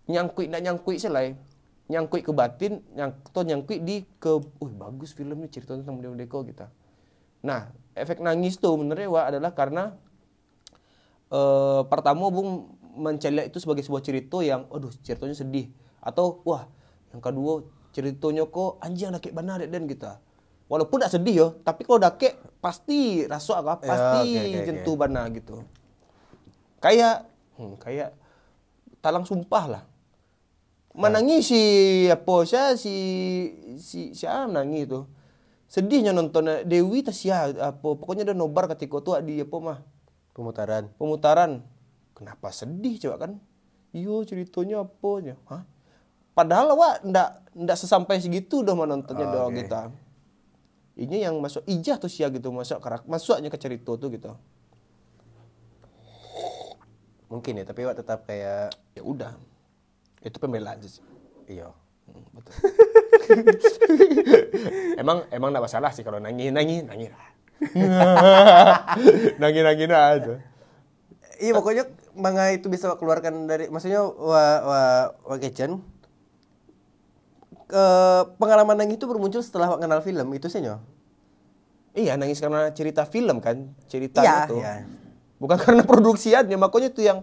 nyangkui 0.09 0.49
nak 0.49 0.65
nyangkui 0.65 0.97
selai. 0.97 1.37
Nyangkui 1.85 2.25
ke 2.25 2.33
batin 2.33 2.81
yang 2.97 3.13
to 3.29 3.45
nyangkui 3.45 3.85
di 3.85 4.09
ke 4.17 4.41
uh 4.41 4.73
bagus 4.73 5.13
filmnya 5.13 5.53
cerita 5.53 5.77
tentang 5.77 6.01
Deko 6.01 6.17
Deko 6.17 6.39
gitu. 6.49 6.65
Nah 7.45 7.69
efek 7.93 8.25
nangis 8.25 8.57
tuh 8.57 8.73
menurut 8.81 9.05
Ewa 9.05 9.29
adalah 9.29 9.53
karena 9.53 9.93
uh, 11.29 11.85
pertama 11.85 12.33
bung 12.33 12.73
mencari 12.97 13.53
itu 13.53 13.61
sebagai 13.61 13.85
sebuah 13.85 14.01
cerita 14.01 14.41
yang 14.41 14.65
aduh 14.73 14.89
ceritanya 15.05 15.37
sedih. 15.37 15.69
Atau 16.01 16.41
wah 16.49 16.65
yang 17.15 17.23
kedua 17.23 17.63
ceritanya 17.95 18.43
kok 18.51 18.83
anjing 18.83 19.15
anak 19.15 19.31
benar 19.31 19.63
dan 19.63 19.87
kita 19.87 20.19
walaupun 20.67 20.99
tidak 20.99 21.15
sedih 21.15 21.35
yo 21.39 21.49
tapi 21.63 21.87
kalau 21.87 22.03
dake 22.03 22.35
pasti 22.59 23.23
rasa 23.31 23.63
apa 23.63 23.79
ya, 23.85 23.91
pasti 23.95 24.21
ya, 24.35 24.43
okay, 24.43 24.51
okay, 24.51 24.65
jentuh 24.67 24.95
okay. 24.99 25.03
bana 25.07 25.23
gitu. 25.31 25.57
Kayak 26.83 27.17
hmm, 27.57 27.75
kayak 27.79 28.11
talang 28.99 29.23
sumpah 29.23 29.65
lah. 29.69 29.83
Menangis 30.95 31.51
si 31.51 31.63
apa 32.07 32.35
saya 32.47 32.79
si 32.79 32.95
si 33.79 34.11
siapa 34.17 34.51
nangis 34.51 34.91
itu. 34.91 35.01
Sedihnya 35.71 36.15
nonton 36.15 36.67
Dewi 36.67 37.03
tas 37.03 37.19
ya 37.23 37.51
apa 37.51 37.95
pokoknya 37.99 38.31
ada 38.31 38.35
nobar 38.35 38.71
ketika 38.73 39.03
tuh 39.03 39.21
di 39.21 39.43
apa 39.43 39.57
mah? 39.61 39.79
Pemutaran. 40.33 40.91
Pemutaran. 40.99 41.63
Kenapa 42.15 42.55
sedih 42.55 42.97
coba 43.07 43.27
kan? 43.27 43.33
Iyo 43.91 44.23
ceritanya 44.27 44.83
apa 44.87 45.11
ya 45.23 45.35
hah 45.51 45.63
padahal 46.35 46.75
wa 46.75 46.99
ndak 47.01 47.29
ndak 47.55 47.79
sesampai 47.79 48.19
segitu 48.19 48.67
udah 48.67 48.75
menontonnya 48.75 49.27
oh, 49.31 49.33
doang 49.33 49.53
okay. 49.55 49.65
kita. 49.65 49.81
Ini 50.95 51.27
yang 51.27 51.43
masuk 51.43 51.67
ijah 51.67 51.99
tuh 51.99 52.11
sia 52.11 52.31
gitu 52.31 52.55
masuk 52.55 52.79
karak 52.79 53.03
masuknya 53.07 53.51
ke 53.51 53.59
cerita 53.59 53.95
tuh 53.95 54.09
gitu. 54.11 54.35
Mungkin 57.31 57.63
ya 57.63 57.65
tapi 57.67 57.87
wa 57.87 57.95
tetap 57.95 58.27
kayak 58.27 58.75
ya 58.95 59.03
udah. 59.03 59.35
itu 60.25 60.41
pembelaan 60.41 60.81
sih. 60.81 61.05
Iya. 61.45 61.69
Hmm, 62.09 62.25
betul. 62.33 62.57
Emang 65.01 65.29
emang 65.29 65.53
nggak 65.53 65.69
masalah 65.69 65.93
sih 65.93 66.01
kalau 66.01 66.17
nangis 66.17 66.49
nangis 66.49 66.81
nangis. 66.85 67.13
Nangis 69.41 69.63
nangis 69.65 69.89
aja. 69.89 70.35
Iya 71.41 71.53
pokoknya 71.57 71.85
manga 72.15 72.49
itu 72.55 72.71
bisa 72.71 72.95
keluarkan 72.97 73.51
dari 73.51 73.69
maksudnya 73.69 74.05
wa 74.05 74.45
wa 74.65 74.83
wa 75.27 75.37
kitchen 75.37 75.83
ke 77.65 77.85
pengalaman 78.37 78.77
nangis 78.77 79.01
itu 79.01 79.07
bermuncul 79.09 79.41
setelah 79.41 79.75
kenal 79.81 80.01
film 80.05 80.29
itu 80.37 80.47
sih 80.53 80.61
nyo 80.61 80.81
iya 81.97 82.15
nangis 82.21 82.39
karena 82.41 82.71
cerita 82.77 83.09
film 83.09 83.41
kan 83.41 83.73
cerita 83.89 84.21
iya, 84.21 84.45
itu 84.45 84.61
iya. 84.61 84.85
bukan 85.41 85.57
karena 85.65 85.83
produksiannya 85.85 86.57
makanya 86.61 86.89
tuh 86.93 87.05
yang 87.05 87.19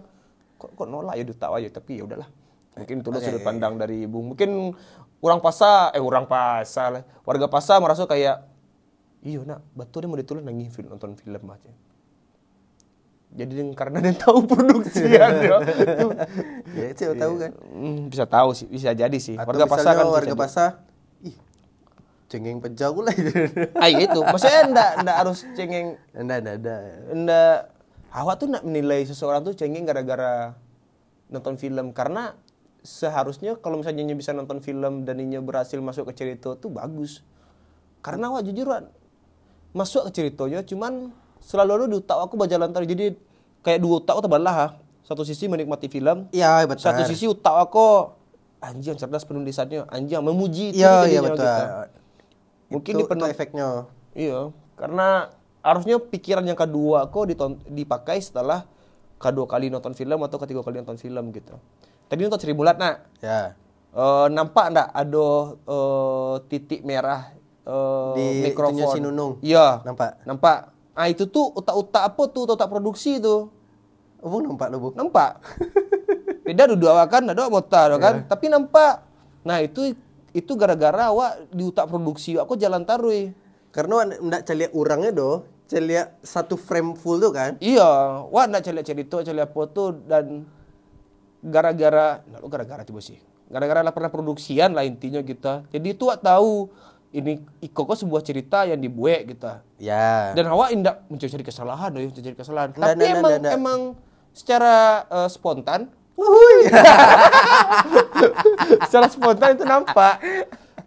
kok, 0.58 0.74
kok 0.74 0.86
nolak 0.90 1.14
ya 1.18 1.24
duta 1.26 1.46
aja 1.52 1.68
tapi 1.70 2.02
ya 2.02 2.04
udahlah 2.04 2.26
Mungkin 2.72 3.04
itu 3.04 3.08
okay. 3.12 3.24
sudut 3.28 3.42
pandang 3.44 3.76
dari 3.76 4.08
ibu. 4.08 4.24
Mungkin 4.24 4.72
orang 5.20 5.40
pasar, 5.44 5.92
eh 5.92 6.00
orang 6.00 6.24
pasar, 6.24 7.04
warga 7.28 7.46
pasar 7.48 7.84
merasa 7.84 8.08
kayak, 8.08 8.48
iya 9.20 9.44
nak, 9.44 9.60
betul 9.76 10.04
dia 10.04 10.08
mau 10.08 10.16
ditulis 10.16 10.40
nangis 10.40 10.72
film, 10.72 10.88
nonton 10.88 11.12
film 11.20 11.44
aja. 11.52 11.72
Jadi 13.32 13.72
karena 13.72 14.04
dia 14.04 14.12
tahu 14.12 14.44
produksi 14.44 15.08
ya, 15.16 15.32
ya 16.76 16.86
itu 16.92 17.16
tahu 17.16 17.34
kan. 17.40 17.50
Hmm, 17.72 18.12
bisa 18.12 18.28
tahu 18.28 18.52
sih, 18.52 18.68
bisa 18.68 18.92
jadi 18.92 19.16
sih. 19.16 19.40
Atau 19.40 19.56
warga 19.56 19.64
pasar 19.64 19.92
kan 19.96 20.06
warga 20.12 20.34
pasar, 20.36 20.70
ih, 21.24 21.32
cengeng 22.28 22.60
pejauh 22.60 23.00
lah 23.00 23.14
itu. 23.16 23.32
Ah 23.82 23.88
itu, 23.88 24.20
maksudnya 24.20 24.68
enggak 24.68 24.90
enggak 25.00 25.16
harus 25.16 25.38
cengeng. 25.56 25.96
Enggak, 26.12 26.38
enggak, 26.44 26.56
enggak. 26.60 26.80
Enggak, 27.08 27.58
awak 28.12 28.34
tuh 28.36 28.48
nak 28.52 28.62
menilai 28.68 29.00
seseorang 29.08 29.40
tuh 29.40 29.56
cengeng 29.56 29.88
gara-gara 29.88 30.52
nonton 31.32 31.56
film 31.56 31.96
karena 31.96 32.36
seharusnya 32.84 33.56
kalau 33.56 33.80
misalnya 33.80 34.12
bisa 34.12 34.36
nonton 34.36 34.60
film 34.60 35.08
dan 35.08 35.16
ini 35.16 35.40
berhasil 35.40 35.80
masuk 35.80 36.12
ke 36.12 36.20
cerita 36.20 36.52
tuh 36.58 36.68
bagus 36.68 37.24
karena 38.04 38.28
wah 38.28 38.42
jujur 38.44 38.68
masuk 39.72 40.10
ke 40.10 40.20
ceritanya 40.20 40.60
cuman 40.66 41.14
selalu 41.42 41.70
ada 41.74 41.84
di 41.90 41.96
otak 41.98 42.18
aku 42.22 42.34
berjalan 42.38 42.70
tadi 42.70 42.86
jadi 42.88 43.06
kayak 43.66 43.78
dua 43.82 44.00
otak 44.00 44.14
aku 44.16 44.22
terbelah 44.24 44.78
satu 45.02 45.22
sisi 45.26 45.50
menikmati 45.50 45.90
film 45.90 46.30
iya 46.30 46.62
betul 46.64 46.86
satu 46.86 47.02
sisi 47.04 47.26
otak 47.26 47.54
aku 47.68 48.14
anjing 48.62 48.94
cerdas 48.94 49.26
penulisannya 49.26 49.84
anjing 49.90 50.22
memuji 50.22 50.72
itu 50.72 50.80
iya 50.80 51.04
iya 51.10 51.20
betul 51.20 51.42
gitu. 51.42 51.64
mungkin 52.70 52.92
itu, 53.02 53.04
itu 53.04 53.26
efeknya 53.26 53.68
iya 54.14 54.54
karena 54.78 55.34
harusnya 55.60 55.98
pikiran 55.98 56.46
yang 56.46 56.58
kedua 56.58 57.10
aku 57.10 57.26
dipakai 57.66 58.22
setelah 58.22 58.64
kedua 59.18 59.50
kali 59.50 59.70
nonton 59.70 59.94
film 59.94 60.22
atau 60.22 60.38
ketiga 60.38 60.62
kali 60.62 60.78
nonton 60.78 60.98
film 60.98 61.30
gitu 61.34 61.58
Tadi 62.12 62.28
nonton 62.28 62.44
Sri 62.44 62.52
Mulat 62.52 62.76
nak. 62.76 63.08
Ya. 63.24 63.56
Uh, 63.96 64.28
nampak 64.28 64.68
enggak 64.68 64.88
ada 64.92 65.56
uh, 65.64 66.36
titik 66.44 66.84
merah 66.84 67.32
uh, 67.64 68.12
di 68.12 68.52
mikrofon? 68.52 68.84
si 68.92 69.00
Nunung. 69.00 69.40
Iya. 69.40 69.80
Nampak. 69.80 70.20
Nampak. 70.28 70.76
Ah 70.92 71.08
itu 71.08 71.24
tuh 71.28 71.52
utak-utak 71.56 72.12
apa 72.12 72.22
tuh 72.28 72.48
utak 72.48 72.68
produksi 72.68 73.18
tuh. 73.18 73.48
Oh, 74.22 74.38
nampak 74.38 74.70
lo, 74.70 74.78
Bu. 74.78 74.88
Nampak. 74.94 75.42
Beda 76.46 76.70
dua 76.70 77.02
awakan 77.02 77.34
ada 77.34 77.50
motor 77.50 77.98
kan, 77.98 78.22
yeah. 78.22 78.28
tapi 78.30 78.46
nampak. 78.46 79.02
Nah, 79.42 79.58
itu 79.58 79.98
itu 80.30 80.52
gara-gara 80.54 81.10
awak 81.10 81.50
di 81.50 81.66
utak 81.66 81.90
produksi 81.90 82.38
aku 82.38 82.54
jalan 82.54 82.86
tarui. 82.86 83.34
Karena 83.74 84.06
ndak 84.06 84.46
celiak 84.46 84.70
orangnya 84.76 85.10
do, 85.10 85.42
celiak 85.66 86.22
satu 86.22 86.54
frame 86.54 86.94
full 86.94 87.18
tuh 87.18 87.32
kan? 87.34 87.58
Iya, 87.58 88.22
wah 88.30 88.44
ndak 88.46 88.62
celiak 88.68 88.86
cerita, 88.86 89.26
celiak 89.26 89.50
foto 89.50 89.90
dan 89.90 90.46
gara-gara 91.42 92.22
nah, 92.30 92.38
gara-gara 92.46 92.86
tiba 92.86 93.02
sih 93.02 93.18
gara-gara 93.50 93.82
lah 93.82 93.90
pernah 93.90 94.08
produksian 94.08 94.72
lah 94.78 94.86
intinya 94.86 95.18
kita 95.20 95.66
jadi 95.74 95.98
itu 95.98 96.06
tahu 96.22 96.70
ini 97.12 97.44
Iko 97.60 97.84
kok 97.84 98.00
sebuah 98.00 98.24
cerita 98.24 98.64
yang 98.64 98.80
dibuat 98.80 99.28
kita 99.28 99.60
ya. 99.76 100.32
Dan 100.32 100.48
hawa 100.48 100.72
indak 100.72 101.04
mencari 101.12 101.44
kesalahan 101.44 101.92
ya 101.92 102.08
mencari 102.08 102.36
kesalahan. 102.36 102.68
Nah, 102.72 102.96
tapi 102.96 103.04
nah, 103.04 103.12
emang 103.12 103.32
nah, 103.32 103.40
nah. 103.44 103.52
emang 103.52 103.80
secara 104.32 104.74
uh, 105.12 105.28
spontan 105.28 105.92
secara 108.88 109.06
spontan 109.12 109.60
itu 109.60 109.64
nampak. 109.68 110.20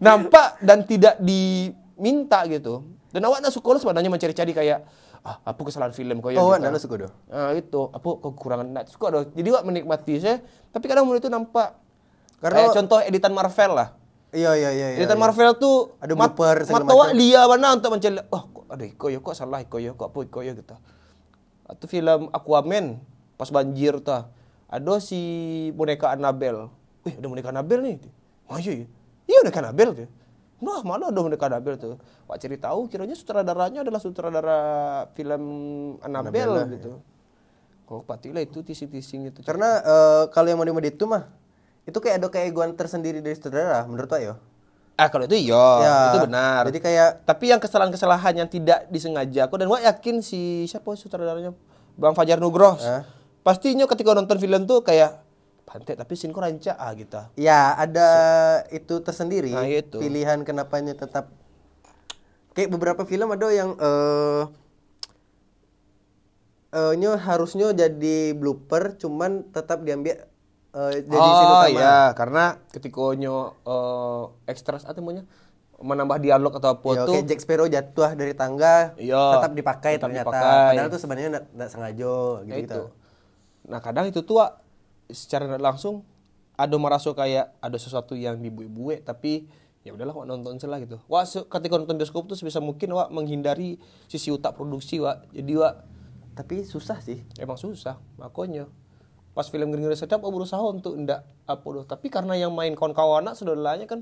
Nampak 0.01 0.59
dan 0.65 0.81
tidak 0.83 1.21
diminta 1.21 2.41
gitu. 2.49 2.83
Dan 3.13 3.23
awak 3.29 3.39
nak 3.45 3.53
sekolah 3.53 3.79
sebenarnya 3.79 4.11
mencari-cari 4.11 4.51
kayak 4.51 4.83
ah 5.25 5.41
apa 5.41 5.57
kesalahan 5.57 5.89
film 5.89 6.21
kau 6.21 6.29
yang 6.29 6.45
oh 6.45 6.53
anda 6.53 6.73
suka 6.81 7.05
doh. 7.05 7.11
Ah 7.29 7.53
itu. 7.53 7.89
Apa 7.93 8.09
kekurangan 8.21 8.65
nak 8.65 8.85
suka 8.89 9.07
doh. 9.13 9.23
Jadi 9.29 9.47
wak 9.53 9.63
menikmati 9.65 10.17
saya 10.17 10.41
tapi 10.73 10.89
kadang 10.89 11.05
menurut 11.05 11.21
itu 11.21 11.29
nampak. 11.29 11.77
Karena 12.41 12.65
kayak 12.65 12.75
contoh 12.81 12.99
editan 13.01 13.33
Marvel 13.33 13.71
lah 13.77 13.89
iya 14.35 14.51
iya 14.59 14.69
iya, 14.75 14.87
iya 14.93 14.97
editan 14.99 15.15
iya. 15.15 15.23
Marvel 15.23 15.51
tuh 15.55 15.95
ada 16.03 16.13
mat, 16.13 16.35
mata 16.35 16.93
wak 16.93 17.15
dia 17.15 17.41
mana 17.47 17.79
untuk 17.79 17.89
mencari 17.95 18.19
oh 18.29 18.43
kok 18.51 18.65
ada 18.67 18.83
iko 18.83 19.05
ya 19.07 19.19
kok 19.23 19.35
salah 19.35 19.63
iko 19.63 19.79
ya 19.79 19.95
kok 19.95 20.11
apa 20.11 20.19
iko 20.21 20.39
ya 20.43 20.51
gitu 20.51 20.75
atau 21.65 21.85
film 21.87 22.29
Aquaman 22.35 22.99
pas 23.39 23.49
banjir 23.49 23.97
tuh 24.03 24.27
ada 24.67 24.93
si 24.99 25.19
boneka 25.73 26.11
Annabelle 26.11 26.69
Wih, 27.05 27.13
ada 27.21 27.27
boneka 27.29 27.53
Annabelle 27.53 27.81
nih. 27.85 27.95
Oh 28.49 28.57
iya, 28.57 28.81
iya. 28.81 28.87
Iya, 29.29 29.37
boneka 29.45 29.61
Annabelle 29.61 29.93
tuh. 29.93 30.09
Nah, 30.65 30.81
mana 30.81 31.13
ada 31.13 31.19
boneka 31.21 31.45
Annabelle 31.45 31.77
tuh? 31.77 32.01
Pak 32.25 32.41
Ciri 32.41 32.57
tahu 32.57 32.89
kiranya 32.89 33.13
sutradaranya 33.13 33.85
adalah 33.85 34.01
sutradara 34.01 34.59
film 35.13 35.43
Annabelle, 36.01 36.65
Annabelle 36.65 36.73
gitu. 36.81 36.91
Ya. 36.97 37.13
Oh, 37.85 38.01
patilah 38.01 38.41
itu 38.41 38.65
tising-tising 38.65 39.29
itu. 39.29 39.39
Karena 39.45 39.85
uh, 39.85 40.23
kalau 40.33 40.49
yang 40.49 40.57
mau 40.57 40.65
dimodif 40.65 40.97
itu 40.97 41.05
mah 41.05 41.29
itu 41.85 41.97
kayak 42.01 42.17
ada 42.17 42.27
keegoan 42.33 42.73
tersendiri 42.73 43.21
dari 43.21 43.37
sutradara 43.37 43.85
menurut 43.85 44.09
Pak 44.09 44.21
yo. 44.21 44.33
Ah 44.95 45.11
kalau 45.11 45.27
itu 45.27 45.35
iya, 45.35 45.67
ya, 45.83 45.97
itu 46.15 46.19
benar. 46.25 46.61
Jadi 46.71 46.79
kayak 46.79 47.09
tapi 47.27 47.51
yang 47.51 47.59
kesalahan-kesalahan 47.59 48.33
yang 48.41 48.49
tidak 48.49 48.87
disengaja 48.87 49.45
aku 49.45 49.59
dan 49.59 49.67
Wak 49.67 49.83
yakin 49.83 50.23
si 50.23 50.65
siapa 50.65 50.95
sutradaranya 50.95 51.51
Bang 51.99 52.15
Fajar 52.15 52.39
Nugroho. 52.39 52.79
Eh? 52.79 53.03
Pastinya 53.43 53.85
ketika 53.85 54.15
nonton 54.15 54.39
film 54.39 54.65
tuh 54.65 54.81
kayak 54.81 55.21
pantai 55.67 55.99
tapi 55.99 56.15
sin 56.15 56.31
ranca 56.31 56.79
ah 56.79 56.95
gitu. 56.95 57.21
Ya, 57.35 57.75
ada 57.75 58.07
so, 58.65 58.71
itu 58.71 58.95
tersendiri. 59.03 59.51
Nah, 59.51 59.67
itu. 59.67 59.99
Pilihan 59.99 60.41
kenapanya 60.47 60.95
tetap 60.95 61.29
kayak 62.55 62.71
beberapa 62.71 63.03
film 63.03 63.35
ada 63.35 63.51
yang 63.51 63.75
eh 63.75 64.47
uh, 66.71 66.95
uh, 66.95 67.17
harusnya 67.19 67.75
jadi 67.75 68.31
blooper 68.31 68.95
cuman 68.95 69.51
tetap 69.51 69.83
diambil 69.83 70.23
eh, 70.75 70.91
jadi 71.01 71.15
oh 71.15 71.65
iya, 71.71 72.11
karena 72.11 72.59
ketika 72.69 73.15
nyo 73.15 73.55
eh, 73.63 74.51
ekstras 74.51 74.83
atau 74.83 74.99
namanya 74.99 75.23
menambah 75.75 76.23
dialog 76.23 76.55
atau 76.55 76.79
apa 76.79 76.89
Ya, 76.95 77.03
tuh 77.03 77.13
kayak 77.19 77.27
Jack 77.27 77.39
Sparrow 77.43 77.67
jatuh 77.67 78.15
dari 78.15 78.31
tangga, 78.31 78.95
Iya, 78.95 79.39
tetap 79.39 79.51
dipakai 79.55 79.93
tetap 79.99 80.07
ternyata. 80.07 80.31
dipakai. 80.31 80.67
Padahal 80.71 80.89
tuh 80.91 81.01
sebenarnya 81.03 81.29
nggak 81.51 81.69
sengaja 81.71 82.15
gitu, 82.47 82.55
gitu. 82.55 82.63
itu. 82.63 82.83
Nah 83.67 83.79
kadang 83.83 84.05
itu 84.07 84.19
tuh 84.23 84.39
secara 85.11 85.59
langsung 85.59 86.07
ada 86.55 86.75
merasa 86.79 87.11
kayak 87.11 87.59
ada 87.59 87.75
sesuatu 87.75 88.15
yang 88.15 88.39
dibuat-buat 88.39 89.03
tapi 89.03 89.51
ya 89.83 89.91
udahlah 89.93 90.15
Wak 90.15 90.25
nonton 90.25 90.55
salah 90.57 90.79
gitu. 90.79 90.97
Wak 91.11 91.27
ketika 91.51 91.75
nonton 91.75 91.99
bioskop 91.99 92.25
tuh 92.25 92.39
sebisa 92.39 92.63
mungkin 92.63 92.95
Wak 92.95 93.11
menghindari 93.11 93.75
sisi 94.07 94.31
utak 94.31 94.55
produksi 94.55 95.03
Wak. 95.03 95.29
Jadi 95.35 95.53
Wak 95.59 95.75
Tapi 96.35 96.67
susah 96.67 96.99
sih. 96.99 97.23
emang 97.39 97.55
susah 97.55 97.95
makanya 98.19 98.67
pas 99.35 99.43
film 99.51 99.67
Gering 99.69 99.91
Sedap 99.99 100.23
Wak 100.23 100.31
berusaha 100.31 100.63
untuk 100.63 100.95
ndak 100.95 101.27
apa 101.43 101.67
doh. 101.67 101.83
Tapi 101.83 102.07
karena 102.07 102.39
yang 102.39 102.55
main 102.55 102.71
kawan-kawan 102.73 103.27
anak 103.27 103.35
saudaranya 103.35 103.83
kan 103.85 104.01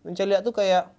mencari 0.00 0.32
lihat 0.32 0.42
tuh 0.42 0.56
kayak 0.56 0.90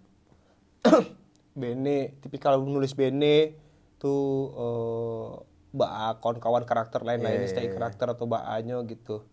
Bene, 1.57 2.13
tipikal 2.21 2.61
nulis 2.61 2.93
Bene 2.93 3.57
tuh 3.97 4.21
eh 4.53 5.29
bak 5.73 6.21
kawan-kawan 6.21 6.63
karakter 6.69 7.01
lain-lain 7.01 7.43
Iya, 7.43 7.49
stay 7.49 7.67
karakter 7.73 8.13
atau 8.13 8.29
baanyo 8.29 8.85
gitu. 8.85 9.25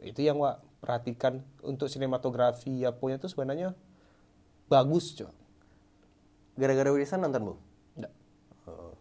Itu 0.00 0.24
yang 0.24 0.40
Wak 0.40 0.64
perhatikan 0.80 1.44
untuk 1.60 1.92
sinematografi 1.92 2.80
ya 2.80 2.96
punya 2.96 3.20
tuh 3.20 3.28
sebenarnya 3.28 3.76
bagus, 4.72 5.12
Cok. 5.12 5.28
Gara-gara 6.56 6.88
Wirisan 6.88 7.20
nonton, 7.20 7.52
Bu? 7.52 7.54
Nggak. 8.00 8.12
Oh. 8.64 8.96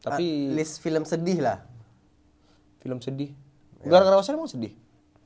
Tapi 0.00 0.48
Ah, 0.48 0.56
list 0.56 0.80
film 0.80 1.04
sedih 1.04 1.44
lah. 1.44 1.68
film 2.80 2.98
sedih. 2.98 3.30
Ya. 3.82 3.90
Gara-gara 3.90 4.16
Wasan 4.18 4.38
emang 4.38 4.50
sedih. 4.50 4.72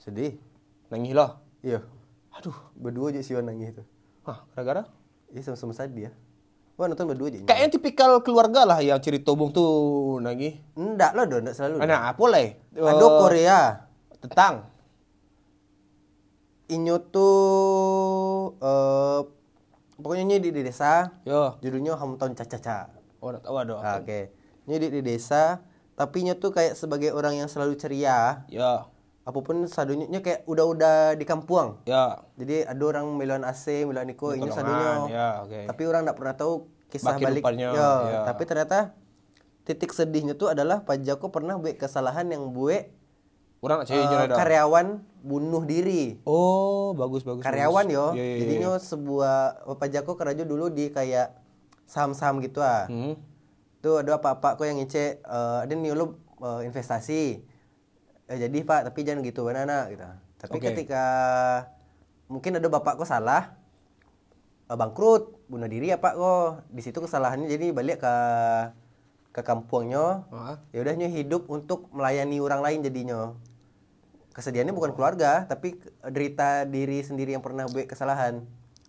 Sedih. 0.00 0.40
Nangis 0.88 1.12
lah. 1.12 1.40
Iya. 1.60 1.84
Aduh. 2.36 2.56
Berdua 2.76 3.12
aja 3.12 3.20
sih 3.20 3.36
nangis 3.36 3.76
itu. 3.76 3.84
Hah, 4.24 4.42
gara-gara? 4.56 4.88
Iya 5.32 5.44
sama-sama 5.44 5.76
sedih 5.76 6.08
ya. 6.08 6.12
Wah 6.76 6.92
nonton 6.92 7.08
berdua 7.08 7.32
aja. 7.32 7.40
Kayaknya 7.48 7.68
tipikal 7.72 8.20
keluarga 8.20 8.68
lah 8.68 8.84
yang 8.84 9.00
cerita 9.00 9.32
bung 9.32 9.48
tuh 9.52 10.20
nangis. 10.20 10.60
Enggak 10.76 11.16
lah, 11.16 11.24
dong, 11.24 11.44
enggak 11.44 11.56
selalu. 11.56 11.80
Nah, 11.80 12.12
apa 12.12 12.24
lah? 12.28 12.48
Ada 12.76 13.06
Korea. 13.24 13.60
Tentang. 14.20 14.54
Inyo 16.66 16.96
tuh 17.14 17.36
eh 18.58 19.20
pokoknya 19.96 20.22
ini 20.28 20.36
di, 20.42 20.50
di 20.52 20.60
desa. 20.66 21.16
Yo. 21.24 21.56
Judulnya 21.64 21.96
Hometown 21.96 22.36
Caca-Caca. 22.36 22.92
Oh, 23.24 23.32
udah 23.32 23.40
tahu 23.40 23.56
ada. 23.56 23.74
Ah, 23.80 23.96
Oke. 24.04 24.34
Ini 24.68 24.76
di, 24.76 24.88
di 24.98 25.00
desa, 25.00 25.62
tapi 25.96 26.28
Nyo 26.28 26.36
tuh 26.36 26.52
kayak 26.52 26.76
sebagai 26.76 27.10
orang 27.16 27.40
yang 27.40 27.48
selalu 27.48 27.80
ceria. 27.80 28.44
Ya. 28.52 28.84
Apa 29.26 29.42
pun 29.42 29.66
sadunya 29.66 30.20
kayak 30.22 30.46
udah-udah 30.46 31.16
di 31.18 31.24
kampung. 31.26 31.80
Ya. 31.88 32.22
Jadi 32.38 32.62
ada 32.62 32.82
orang 32.84 33.10
miluan 33.16 33.42
AC, 33.42 33.88
miluan 33.88 34.06
Niko, 34.06 34.36
ini 34.36 34.46
sadunya. 34.52 34.92
ya, 35.10 35.28
oke. 35.42 35.60
Tapi 35.66 35.82
orang 35.88 36.06
nggak 36.06 36.18
pernah 36.20 36.34
tahu 36.36 36.68
kisah 36.92 37.16
Baki 37.16 37.24
balik. 37.24 37.42
Yo, 37.58 37.72
ya. 38.06 38.22
Tapi 38.28 38.42
ternyata 38.44 38.94
titik 39.66 39.90
sedihnya 39.90 40.38
tuh 40.38 40.52
adalah 40.54 40.86
Pak 40.86 41.02
Joko 41.02 41.32
pernah 41.34 41.58
buat 41.58 41.74
kesalahan 41.74 42.30
yang 42.30 42.54
buat 42.54 42.86
Orang 43.64 43.82
ada. 43.82 44.36
karyawan 44.36 44.86
bunuh 45.26 45.64
diri. 45.66 46.22
Oh, 46.22 46.94
bagus 46.94 47.26
bagus. 47.26 47.42
karyawan 47.42 47.88
bagus. 47.88 47.96
yo. 47.98 48.06
Iya, 48.14 48.22
iya, 48.22 48.36
Jadinya 48.44 48.70
iya. 48.76 48.84
sebuah 48.84 49.34
Pak 49.74 49.88
Joko 49.90 50.12
kerja 50.14 50.44
dulu 50.46 50.70
di 50.70 50.92
kayak 50.92 51.34
saham-saham 51.88 52.38
gitu 52.44 52.62
ah. 52.62 52.86
Hmm. 52.86 53.18
Tuh 53.86 54.02
ada 54.02 54.18
apa-apa 54.18 54.58
kok 54.58 54.66
yang 54.66 54.82
ngece 54.82 55.22
eh 55.22 55.58
ada 55.62 55.70
nih 55.70 55.94
lu 55.94 56.18
eh, 56.42 56.66
investasi. 56.66 57.22
Eh, 58.26 58.38
jadi 58.42 58.58
Pak, 58.66 58.90
tapi 58.90 59.06
jangan 59.06 59.22
gitu 59.22 59.46
banana 59.46 59.86
gitu. 59.86 60.02
Tapi 60.42 60.58
Oke. 60.58 60.74
ketika 60.74 61.04
mungkin 62.26 62.58
ada 62.58 62.66
bapak 62.66 62.98
kok 62.98 63.06
salah 63.06 63.54
eh, 64.66 64.74
bangkrut, 64.74 65.46
bunuh 65.46 65.70
diri 65.70 65.94
ya 65.94 66.02
Pak 66.02 66.18
kok. 66.18 66.66
Di 66.74 66.82
situ 66.82 66.98
kesalahannya 66.98 67.46
jadi 67.46 67.70
balik 67.70 68.02
ke 68.02 68.14
ke 69.30 69.46
kampungnya. 69.46 70.26
Ah. 70.34 70.58
Ya 70.74 70.82
udah 70.82 70.98
nyo 70.98 71.06
hidup 71.06 71.46
untuk 71.46 71.86
melayani 71.94 72.42
orang 72.42 72.66
lain 72.66 72.82
jadinya. 72.82 73.38
Kesedihannya 74.34 74.74
bukan 74.74 74.98
keluarga, 74.98 75.46
tapi 75.46 75.78
derita 76.10 76.66
diri 76.66 77.06
sendiri 77.06 77.38
yang 77.38 77.44
pernah 77.44 77.70
buat 77.70 77.86
kesalahan. 77.86 78.42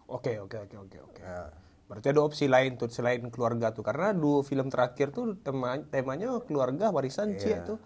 Oke, 0.09 0.41
oke, 0.41 0.57
oke, 0.57 0.75
oke, 0.75 0.97
oke. 1.05 1.21
Nah, 1.21 1.66
Berarti 1.87 2.11
ada 2.11 2.19
opsi 2.19 2.51
lain 2.51 2.75
tuh 2.75 2.91
selain 2.91 3.23
keluarga 3.31 3.71
tuh 3.71 3.79
karena 3.79 4.11
dua 4.11 4.43
film 4.43 4.67
terakhir 4.67 5.15
tuh 5.15 5.39
tema 5.39 5.79
temanya 5.87 6.43
keluarga 6.43 6.91
warisan 6.91 7.39
Cie 7.39 7.55
Iya. 7.55 7.63
tuh. 7.63 7.79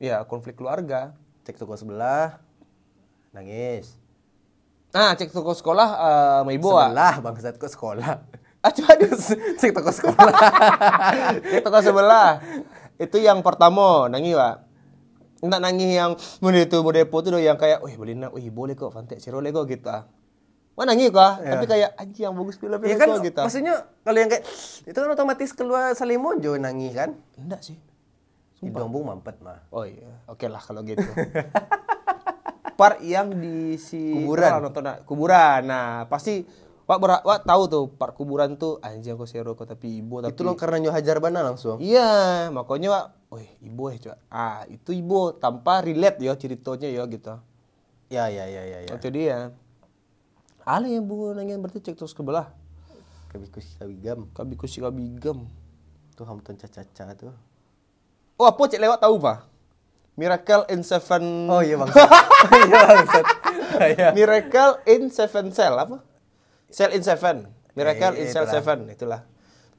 Ya, 0.00 0.16
konflik 0.24 0.56
keluarga. 0.56 1.12
cek 1.44 1.60
toko 1.60 1.76
sebelah, 1.76 2.40
nangis. 3.36 4.00
Nah, 4.96 5.12
cek 5.12 5.28
toko 5.28 5.52
sekolah 5.52 5.88
eh 5.92 6.48
uh, 6.48 6.56
Ibu 6.56 6.72
ah. 6.72 6.88
Sebelah 6.88 7.14
bangsat 7.20 7.60
kok 7.60 7.68
sekolah. 7.68 8.16
Ah, 8.64 8.72
coba 8.72 8.96
di 8.96 9.12
cek 9.60 9.76
toko 9.76 9.92
sekolah. 9.92 10.32
cek 11.52 11.60
toko 11.60 11.78
sebelah. 11.84 12.40
Itu 12.96 13.20
yang 13.20 13.44
pertama, 13.44 14.08
nangis, 14.08 14.40
Pak. 14.40 14.56
Enggak 15.44 15.60
nangis 15.60 15.90
yang 15.92 16.16
mode 16.40 16.64
itu 16.64 16.80
mode 16.80 17.04
depo 17.04 17.20
tuh 17.20 17.36
yang 17.36 17.60
kayak, 17.60 17.84
"Wih, 17.84 17.92
beli 18.00 18.16
nak, 18.16 18.32
wih 18.32 18.48
boleh 18.48 18.72
kok, 18.72 18.88
fantek 18.88 19.20
sirole 19.20 19.52
kok" 19.52 19.68
gitu 19.68 19.92
ah. 19.92 20.08
Wah 20.74 20.84
nangis 20.90 21.14
kok, 21.14 21.32
tapi 21.38 21.64
kayak 21.70 21.94
anjing 21.94 22.26
yang 22.26 22.34
bagus 22.34 22.58
film 22.58 22.82
ya 22.82 22.98
kan 22.98 23.06
gitu. 23.22 23.40
maksudnya 23.46 23.86
kalau 24.02 24.18
yang 24.18 24.26
kayak 24.26 24.42
itu 24.82 24.98
kan 24.98 25.10
otomatis 25.14 25.50
keluar 25.54 25.94
Salimojo 25.94 26.58
nangis 26.58 26.90
kan. 26.98 27.14
Enggak 27.38 27.62
sih. 27.62 27.78
Hidung 28.58 28.90
bung 28.90 29.06
mampet 29.06 29.38
mah. 29.38 29.62
Oh 29.70 29.86
iya, 29.86 30.10
oke 30.26 30.50
lah 30.50 30.58
kalau 30.58 30.82
gitu. 30.82 31.04
Part 32.80 32.98
yang 33.06 33.30
di 33.38 33.78
si 33.78 34.10
Kuburan. 34.18 34.58
nonton 34.58 34.82
ah, 34.90 34.98
kuburan. 35.06 35.62
Nah, 35.62 36.10
pasti 36.10 36.42
Wak, 36.84 37.00
ber, 37.00 37.24
Wak 37.24 37.48
tahu 37.48 37.62
tuh 37.64 37.84
part 37.96 38.12
kuburan 38.12 38.60
tuh 38.60 38.76
anjing 38.84 39.16
aku 39.16 39.24
sero 39.24 39.56
kok 39.56 39.64
tapi 39.64 40.04
ibu 40.04 40.20
tapi 40.20 40.36
Itu 40.36 40.44
lo 40.44 40.52
karena 40.52 40.84
nyo 40.84 40.90
hajar 40.92 41.16
bana 41.16 41.40
langsung. 41.40 41.80
Iya, 41.80 42.52
makanya 42.52 42.92
Wak, 42.92 43.06
wih 43.32 43.48
ibu 43.64 43.88
ya 43.88 43.96
coba. 44.04 44.16
Ah, 44.28 44.60
itu 44.68 44.92
ibu 44.92 45.32
tanpa 45.38 45.80
relate 45.80 46.20
ya 46.20 46.36
ceritanya 46.36 46.90
ya 46.92 47.08
gitu. 47.08 47.40
Ya 48.12 48.28
ya 48.28 48.44
ya 48.44 48.62
ya 48.68 48.78
ya. 48.84 48.94
Itu 49.00 49.08
dia. 49.08 49.56
Ale 50.64 50.88
yang 50.88 51.04
bu 51.04 51.36
nanya 51.36 51.60
berarti 51.60 51.80
cek 51.80 51.96
terus 51.96 52.16
ke 52.16 52.24
belah. 52.24 52.48
Kabikus 53.28 53.76
kabigam. 53.76 54.24
Kabiku 54.32 54.64
si 54.64 54.80
kabigam. 54.80 55.44
Tuh 56.14 56.24
hamton 56.24 56.56
caca-caca 56.56 57.12
tuh. 57.12 57.34
Oh, 58.34 58.48
apa 58.48 58.62
cek 58.64 58.80
lewat 58.80 58.98
tahu 59.02 59.20
pak? 59.20 59.44
Miracle 60.14 60.64
in 60.70 60.80
Seven. 60.80 61.50
Oh 61.50 61.60
iya 61.60 61.74
bangsat. 61.76 62.08
iya 62.64 62.80
bangsat. 62.82 63.26
Iya. 63.74 64.14
Miracle 64.14 64.78
in 64.86 65.10
Seven 65.10 65.50
Cell 65.50 65.74
apa? 65.74 65.98
Cell 66.70 66.94
in 66.94 67.02
Seven. 67.02 67.50
Miracle 67.74 68.14
Eh, 68.14 68.22
in 68.22 68.26
Cell 68.30 68.46
itulah. 68.46 68.54
Seven 68.54 68.78
itulah. 68.86 69.20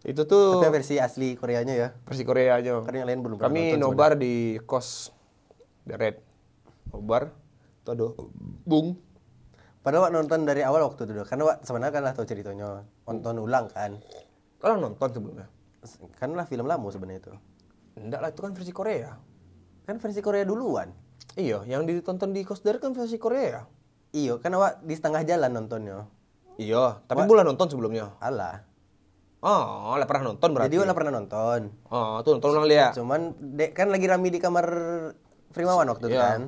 Itu 0.04 0.28
tuh 0.28 0.60
Tapi 0.60 0.76
versi 0.76 1.00
asli 1.00 1.40
Koreanya 1.40 1.72
ya. 1.72 1.88
versi 2.04 2.28
Korea 2.28 2.60
aja. 2.60 2.76
Karena 2.84 3.02
yang 3.02 3.10
lain 3.10 3.20
belum 3.24 3.38
Kami 3.40 3.80
nobar 3.80 4.20
di 4.20 4.60
kos 4.68 5.16
The 5.88 5.96
Red. 5.96 6.16
Nobar. 6.92 7.32
Tuh 7.88 7.92
aduh. 7.96 8.12
Bung. 8.68 9.00
Padahal 9.86 10.10
Wak 10.10 10.14
nonton 10.18 10.50
dari 10.50 10.66
awal 10.66 10.82
waktu 10.90 11.06
itu, 11.06 11.22
karena 11.30 11.46
Wak 11.46 11.58
sebenarnya 11.62 11.94
kan 11.94 12.02
lah 12.10 12.14
tahu 12.18 12.26
ceritanya, 12.26 12.82
nonton 13.06 13.38
ulang 13.38 13.70
kan. 13.70 14.02
Kalau 14.58 14.82
nonton 14.82 15.08
sebelumnya? 15.14 15.46
Kan 16.18 16.34
lah 16.34 16.50
film 16.50 16.66
lama 16.66 16.90
sebenarnya 16.90 17.22
itu. 17.22 17.34
Enggak 18.02 18.20
lah 18.26 18.30
itu 18.34 18.42
kan 18.42 18.52
versi 18.58 18.74
Korea. 18.74 19.14
Kan 19.86 20.02
versi 20.02 20.26
Korea 20.26 20.42
duluan. 20.42 20.90
Iya, 21.38 21.62
yang 21.70 21.86
ditonton 21.86 22.34
di 22.34 22.42
kos 22.42 22.66
The 22.66 22.74
Red 22.74 22.82
kan 22.82 22.98
versi 22.98 23.22
Korea. 23.22 23.62
Iyo, 24.10 24.42
kan 24.42 24.58
Wak 24.58 24.82
di 24.82 24.98
setengah 24.98 25.22
jalan 25.22 25.54
nontonnya. 25.54 26.10
Iya, 26.58 27.06
tapi 27.06 27.30
bulan 27.30 27.46
nonton 27.46 27.70
sebelumnya. 27.70 28.18
Alah. 28.18 28.66
Oh, 29.46 29.94
lah 29.94 30.10
pernah 30.10 30.34
nonton 30.34 30.50
berarti. 30.50 30.74
Jadi 30.74 30.82
Wak 30.82 30.88
lah 30.90 30.96
pernah 30.98 31.14
nonton. 31.14 31.60
Oh, 31.94 32.18
tuh 32.26 32.42
nonton 32.42 32.50
ulang 32.58 32.66
lihat. 32.66 32.98
Cuman 32.98 33.38
dek 33.38 33.78
kan 33.78 33.94
lagi 33.94 34.10
rame 34.10 34.34
di 34.34 34.42
kamar 34.42 34.66
Primawan 35.54 35.88
waktu 35.88 36.10
itu 36.10 36.18
Iya. 36.18 36.26
kan. 36.26 36.42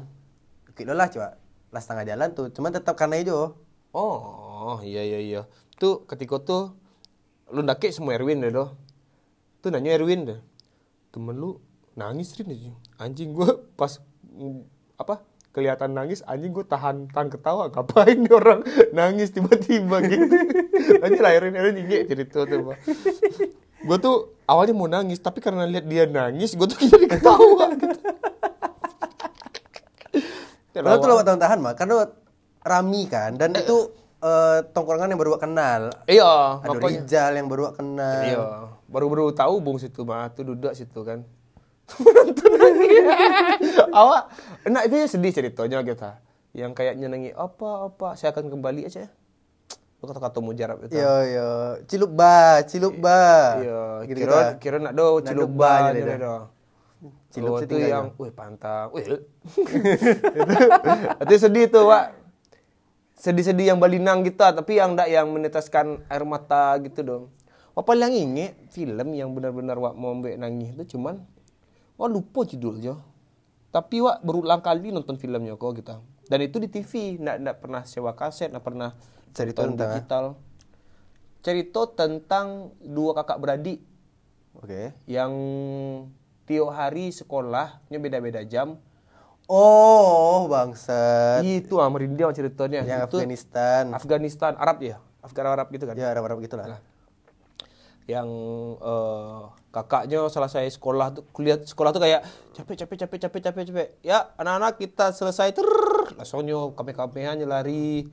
Kilo 0.74 0.98
lah 0.98 1.08
coba. 1.14 1.38
Lah 1.78 1.82
setengah 1.86 2.10
jalan 2.10 2.34
tuh. 2.34 2.50
Cuman 2.50 2.74
tetap 2.74 2.98
karena 2.98 3.22
itu. 3.22 3.54
Oh, 3.94 4.82
iya 4.82 5.06
iya 5.06 5.22
iya. 5.22 5.42
Tuh 5.78 6.10
ketika 6.10 6.42
tuh 6.42 6.74
lu 7.54 7.62
ndake 7.62 7.94
semua 7.94 8.18
Erwin 8.18 8.42
deh 8.42 8.50
doh. 8.50 8.74
Tuh 9.62 9.70
nanya 9.70 9.94
Erwin 9.94 10.26
deh. 10.26 10.42
Temen 11.14 11.38
lu 11.38 11.62
nangis 11.94 12.34
Rin. 12.34 12.74
Anjing 12.98 13.30
gua 13.38 13.62
pas 13.78 14.02
mm, 14.26 14.66
apa? 14.98 15.22
kelihatan 15.54 15.90
nangis 15.98 16.22
anjing 16.30 16.54
gua 16.54 16.70
tahan 16.70 17.10
tahan 17.10 17.34
ketawa 17.34 17.74
ngapain 17.74 18.14
nih 18.14 18.30
orang 18.30 18.62
nangis 18.94 19.34
tiba-tiba 19.34 19.98
gitu 20.14 20.38
anjing 21.02 21.18
lahirin 21.18 21.58
Erwin 21.58 21.82
inget 21.82 22.14
cerita 22.14 22.46
tuh 22.46 22.78
gua 23.82 23.98
tuh 23.98 24.38
awalnya 24.46 24.78
mau 24.78 24.86
nangis 24.86 25.18
tapi 25.18 25.42
karena 25.42 25.66
lihat 25.66 25.90
dia 25.90 26.06
nangis 26.06 26.54
gua 26.54 26.70
tuh 26.70 26.78
jadi 26.94 27.10
ketawa 27.10 27.74
gitu. 27.74 27.98
Padahal 30.84 31.02
tuh 31.02 31.10
lewat 31.10 31.26
tahan-tahan 31.26 31.60
mah. 31.64 31.74
Karena 31.74 31.96
rami 32.62 33.02
kan. 33.10 33.32
Dan 33.38 33.56
itu 33.56 33.78
eh, 34.22 34.60
tongkrongan 34.74 35.14
yang 35.14 35.22
baru 35.22 35.38
kenal. 35.38 35.82
Iya, 36.06 36.62
Ada 36.62 36.70
makanya. 36.74 37.02
Rijal 37.02 37.32
yang 37.38 37.48
baru 37.48 37.64
kenal. 37.74 38.22
Iya, 38.26 38.46
baru-baru 38.90 39.34
tahu 39.34 39.56
bung 39.62 39.78
situ 39.78 40.02
mah 40.04 40.30
tuh 40.34 40.54
duduk 40.54 40.74
situ 40.74 41.02
kan. 41.02 41.22
awak 43.96 44.28
enak 44.68 44.92
itu 44.92 44.96
ya 45.00 45.08
sedih 45.08 45.32
ceritanya 45.32 45.80
kita 45.88 46.20
yang 46.52 46.76
kayak 46.76 47.00
nyenengi 47.00 47.32
apa 47.32 47.88
apa 47.88 48.12
saya 48.20 48.36
akan 48.36 48.52
kembali 48.52 48.84
aja 48.84 49.08
lu 49.98 50.06
kata-kata 50.06 50.38
mujarab 50.44 50.78
itu 50.86 50.94
Yo 50.94 51.16
yo, 51.26 51.50
cilup 51.90 52.12
ba, 52.14 52.62
cilup 52.70 52.94
ba. 53.02 53.58
iya 53.58 53.82
gitu 54.06 54.18
kira 54.20 54.38
kira 54.62 54.78
nak 54.78 54.94
do 54.94 55.24
cilup 55.26 55.50
ba 55.50 55.58
ba 55.58 55.74
gitu 55.96 55.98
gitu 55.98 56.12
dah. 56.12 56.18
do 56.22 56.36
Cilup 57.28 57.56
oh, 57.56 57.60
itu 57.60 57.76
yang 57.76 58.16
wih 58.16 58.32
pantang. 58.32 58.88
Wih 58.96 59.04
itu 61.28 61.36
sedih 61.36 61.68
tuh 61.68 61.92
pak 61.92 62.16
sedih-sedih 63.18 63.74
yang 63.74 63.82
balinang 63.82 64.22
kita 64.22 64.54
tapi 64.54 64.78
yang 64.78 64.94
ndak 64.94 65.10
yang 65.10 65.28
meneteskan 65.28 66.06
air 66.08 66.24
mata 66.24 66.80
gitu 66.80 67.04
dong. 67.04 67.24
Wah 67.76 67.84
paling 67.84 68.16
inget 68.16 68.56
film 68.72 69.14
yang 69.14 69.36
benar-benar 69.36 69.78
wak 69.78 69.94
mau 69.98 70.16
ambek 70.16 70.40
nangis 70.40 70.74
itu 70.74 70.98
cuman 70.98 71.20
wah 72.00 72.10
lupa 72.10 72.48
judulnya. 72.48 72.96
Tapi 73.74 74.00
wak 74.00 74.24
berulang 74.24 74.64
kali 74.64 74.96
nonton 74.96 75.20
filmnya 75.20 75.60
kok 75.60 75.76
kita 75.76 76.00
dan 76.28 76.40
itu 76.44 76.60
di 76.60 76.68
TV 76.68 77.16
ndak 77.20 77.36
ndak 77.44 77.56
pernah 77.64 77.82
sewa 77.88 78.12
kaset 78.12 78.52
ndak 78.52 78.64
pernah 78.64 78.92
Cerita 79.32 79.64
tentang 79.64 79.88
apa? 79.88 79.96
digital. 79.96 80.26
Cerita 81.44 81.82
tentang 81.96 82.76
dua 82.84 83.16
kakak 83.16 83.40
beradik 83.40 83.80
Oke. 84.58 84.92
yang 85.08 85.32
tiap 86.48 86.72
hari 86.72 87.12
sekolahnya 87.12 88.00
beda-beda 88.00 88.42
jam. 88.48 88.80
Oh, 89.48 90.48
bangsat. 90.52 91.40
itu 91.44 91.80
ah 91.80 91.88
merinding 91.88 92.32
ceritanya. 92.36 92.84
Yang 92.84 93.00
itu 93.08 93.16
Afghanistan. 93.20 93.84
Afghanistan 93.96 94.52
Arab 94.60 94.80
ya? 94.84 95.00
Afgan 95.24 95.48
Arab 95.48 95.68
gitu 95.72 95.84
kan? 95.88 95.96
Ya, 95.96 96.12
Arab-Arab 96.12 96.40
gitu 96.44 96.56
lah. 96.56 96.80
yang 98.08 98.24
eh, 98.80 99.42
kakaknya 99.68 100.32
selesai 100.32 100.80
sekolah 100.80 101.12
tuh 101.12 101.28
kuliah 101.36 101.60
sekolah 101.60 101.92
tuh 101.92 102.00
kayak 102.00 102.24
capek 102.56 102.88
capek 102.88 102.96
capek 103.04 103.18
capek 103.28 103.40
capek 103.52 103.64
capek. 103.68 103.88
Ya 104.00 104.32
anak-anak 104.40 104.80
kita 104.80 105.12
selesai 105.12 105.52
ter 105.52 105.68
langsungnya 106.16 106.72
kami 106.72 106.96
kamiannya 106.96 107.44
lari 107.44 108.08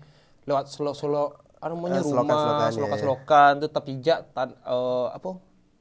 lewat 0.51 0.67
selok 0.67 0.99
selok 0.99 1.31
apa 1.63 1.71
namanya 1.71 2.03
Eh, 2.03 2.11
rumah 2.11 2.27
selokan-selokan, 2.27 2.67
ya, 2.67 2.75
selokan 2.75 2.99
ya. 2.99 3.03
selokan 3.07 3.53
tuh 3.63 3.71
tapi 3.71 3.93
jak 4.03 4.19
tan 4.35 4.51
eh, 4.59 5.07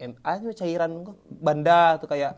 apa 0.03 0.19
MA 0.19 0.33
nya 0.43 0.51
cairan 0.51 0.91
kok 1.07 1.15
banda 1.31 1.95
tuh 2.01 2.07
kayak 2.11 2.31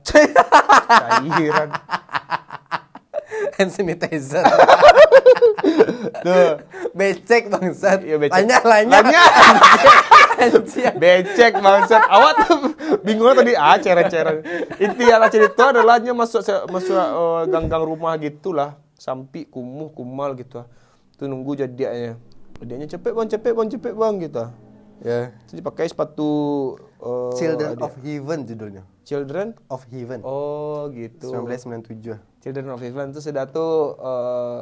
cairan 1.34 1.69
Hand 3.56 3.71
sanitizer. 3.71 4.43
tuh 6.21 6.62
becek 6.91 7.47
bangsat. 7.47 8.04
Iya, 8.04 8.19
becek. 8.19 8.63
Lanya. 8.63 8.99
Banyak. 9.01 9.30
Anjir. 10.36 10.91
Becek 11.01 11.54
bangsat. 11.63 12.04
Awak 12.06 12.32
tuh 12.45 12.58
bingung 13.01 13.32
tadi 13.32 13.56
ah 13.56 13.80
ceret-ceret. 13.80 14.43
Intinya 14.78 15.28
cerita 15.32 15.71
adalah 15.71 15.99
nya 16.04 16.12
masuk 16.12 16.43
masuk 16.69 16.95
eh, 16.95 17.43
gang-gang 17.49 17.84
rumah 17.84 18.15
gitulah. 18.19 18.75
Sampai 18.95 19.47
kumuh 19.47 19.91
kumal 19.91 20.36
gitu. 20.36 20.63
Tuh 21.15 21.25
nunggu 21.28 21.60
jadiannya. 21.60 22.19
Jadiannya 22.60 22.88
cepet 22.88 23.12
bang, 23.15 23.28
cepet 23.32 23.51
bang, 23.56 23.67
cepet 23.71 23.93
bang 23.95 24.13
gitu. 24.19 24.45
Ya. 25.04 25.19
Jadi 25.51 25.60
pakai 25.63 25.91
sepatu 25.91 26.30
eh, 27.05 27.31
Children 27.37 27.69
adik- 27.71 27.85
of 27.85 27.93
Heaven 28.01 28.39
judulnya. 28.43 28.83
Children 29.05 29.47
Of 29.69 29.85
Heaven. 29.87 30.19
Oh 30.25 30.89
gitu. 30.89 31.29
1997. 31.29 32.17
Children 32.41 32.65
of 32.67 32.81
Heaven 32.81 33.13
itu 33.13 33.21
sudah 33.21 33.45
tuh 33.45 33.73
eh 33.95 34.61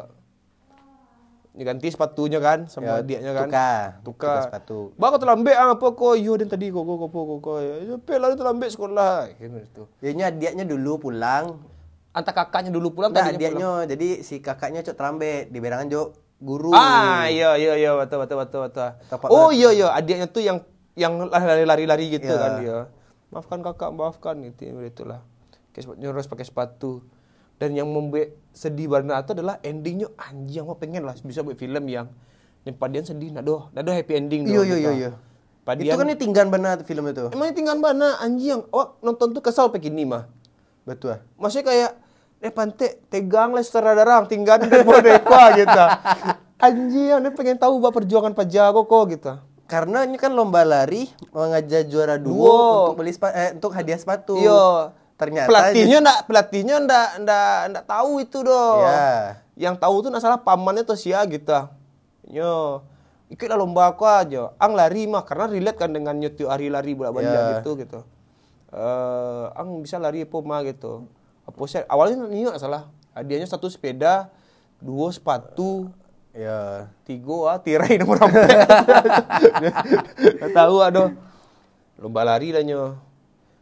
diganti 1.54 1.86
sepatunya 1.88 2.42
kan 2.42 2.66
sama 2.66 2.98
Ya, 2.98 3.06
adiknya 3.06 3.32
kan. 3.32 3.46
tukar. 3.46 3.86
Tukar. 4.02 4.02
Tukar 4.04 4.38
sepatu. 4.44 4.78
Bang 4.98 5.14
terlambat 5.16 5.54
ah, 5.54 5.78
apa 5.78 5.88
kau? 5.94 6.18
Yo 6.18 6.34
dan 6.34 6.50
tadi 6.50 6.74
kau 6.74 6.82
kau 6.82 6.98
kau 6.98 7.08
kau 7.08 7.38
kau. 7.40 7.58
Ya 7.62 7.94
cepet 7.94 8.18
lah 8.18 8.34
terlambat 8.34 8.70
sekolah. 8.74 9.30
Gitu 9.38 9.58
itu. 9.62 9.84
Dia 10.02 10.28
adiknya 10.28 10.66
dulu 10.66 10.98
pulang. 11.00 11.62
Antar 12.10 12.34
kakaknya 12.36 12.70
dulu 12.70 12.94
pulang 12.94 13.10
Enggak, 13.10 13.34
adiknya 13.34 13.50
adiknya 13.50 13.72
jadi 13.90 14.08
si 14.22 14.38
kakaknya 14.38 14.86
cok 14.86 14.94
terlambat 14.94 15.50
di 15.50 15.58
berangan 15.58 15.90
jok 15.90 16.08
guru. 16.38 16.70
Ah, 16.74 17.26
iya 17.26 17.56
iya 17.56 17.74
iya 17.74 17.92
betul 17.96 18.22
betul 18.22 18.38
betul 18.38 18.62
betul. 18.66 18.90
Oh 19.30 19.50
iya 19.50 19.70
iya 19.72 19.88
adiknya 19.94 20.26
tuh 20.26 20.42
yang 20.42 20.62
yang 20.94 21.18
lari-lari 21.28 22.06
gitu 22.10 22.30
Iya. 22.30 22.38
kan 22.38 22.52
dia. 22.62 22.78
Maafkan 23.34 23.60
kakak, 23.66 23.90
maafkan 23.92 24.36
gitu 24.46 24.70
itulah. 24.80 25.26
Kayak 25.74 25.98
nyuruh 25.98 26.22
pakai 26.22 26.46
sepatu. 26.46 27.02
Dan 27.58 27.74
yang 27.74 27.90
membuat 27.90 28.34
sedih 28.52 28.90
banget 28.90 29.24
itu 29.24 29.32
adalah 29.34 29.56
endingnya 29.62 30.10
anjing 30.18 30.66
gua 30.66 30.78
pengen 30.78 31.06
lah 31.06 31.16
bisa 31.16 31.42
buat 31.42 31.56
film 31.56 31.86
yang 31.88 32.10
yang 32.66 32.76
padian 32.76 33.06
sedih 33.06 33.30
nah 33.30 33.44
doh, 33.44 33.70
doh 33.72 33.94
happy 33.94 34.14
ending 34.16 34.48
Iya 34.48 34.58
doh, 34.58 34.66
iya 34.66 34.78
iya 34.78 34.92
iya. 34.92 35.12
Padian 35.64 35.96
Itu 35.96 35.96
kan 35.96 36.08
ini 36.12 36.18
tinggal 36.20 36.46
banget 36.52 36.84
film 36.84 37.08
itu. 37.08 37.32
emang 37.32 37.56
tinggal 37.56 37.80
mana 37.80 38.20
anjing 38.20 38.68
awak 38.68 39.00
nonton 39.00 39.32
tuh 39.32 39.40
kesal 39.40 39.72
sampai 39.72 39.80
gini 39.80 40.04
mah. 40.04 40.28
Betul. 40.84 41.24
Maksudnya 41.40 41.66
kayak 41.72 41.92
eh 42.44 42.52
pantai 42.52 43.00
tegang 43.08 43.56
lah 43.56 43.64
darang 43.64 44.28
tinggal 44.28 44.60
di 44.60 44.68
boneka 44.68 45.44
gitu. 45.64 45.84
Anjing, 46.60 47.16
dia 47.16 47.32
pengen 47.32 47.56
tahu 47.56 47.80
bah 47.80 47.96
perjuangan 47.96 48.36
Pak 48.36 48.48
Jago 48.52 48.84
kok 48.84 49.04
gitu. 49.12 49.34
Karena 49.74 50.06
ini 50.06 50.22
kan 50.22 50.30
lomba 50.30 50.62
lari 50.62 51.10
mengajak 51.34 51.90
juara 51.90 52.22
dua 52.22 52.30
Duo. 52.46 52.62
untuk 52.94 53.02
beli 53.02 53.10
spa- 53.10 53.34
eh, 53.34 53.58
untuk 53.58 53.74
hadiah 53.74 53.98
sepatu. 53.98 54.38
Iya. 54.38 54.94
Ternyata 55.18 55.50
pelatihnya 55.50 55.98
ndak 55.98 56.20
pelatihnya 56.30 56.76
ndak 56.86 57.10
ndak 57.26 57.58
ndak 57.74 57.84
tahu 57.90 58.22
itu 58.22 58.38
doh. 58.46 58.86
Iya. 58.86 59.42
Yang 59.58 59.76
tahu 59.82 59.96
tuh 60.06 60.10
salah 60.22 60.38
pamannya 60.38 60.86
tuh 60.86 60.94
sia 60.94 61.26
gitu. 61.26 61.50
Yo. 62.30 62.86
Ikutlah 63.34 63.58
lomba 63.58 63.90
aku 63.90 64.06
aja. 64.06 64.54
Ang 64.62 64.78
lari 64.78 65.10
mah 65.10 65.26
karena 65.26 65.50
relate 65.50 65.82
kan 65.82 65.90
dengan 65.90 66.14
nyetiu 66.14 66.54
hari 66.54 66.70
lari 66.70 66.94
bolak 66.94 67.18
balik 67.18 67.34
Iya. 67.34 67.46
gitu 67.58 67.70
gitu. 67.82 68.00
Eh, 68.70 69.46
ang 69.58 69.82
bisa 69.82 69.98
lari 69.98 70.22
apa 70.22 70.38
mah 70.38 70.62
gitu. 70.66 71.10
Apa 71.50 71.58
sih? 71.66 71.82
Awalnya 71.86 72.30
ini 72.30 72.46
nggak 72.46 72.62
salah. 72.62 72.90
Hadiahnya 73.14 73.50
satu 73.50 73.70
sepeda, 73.70 74.30
dua 74.78 75.10
sepatu, 75.10 75.90
Iya. 76.34 76.90
tiga 77.06 77.38
ah 77.46 77.58
tirai 77.62 78.02
nomor 78.02 78.18
tahu 80.58 80.76
aduh. 80.82 81.14
Lomba 82.02 82.26
lari 82.26 82.50
lah 82.50 82.66
nyo. 82.66 82.98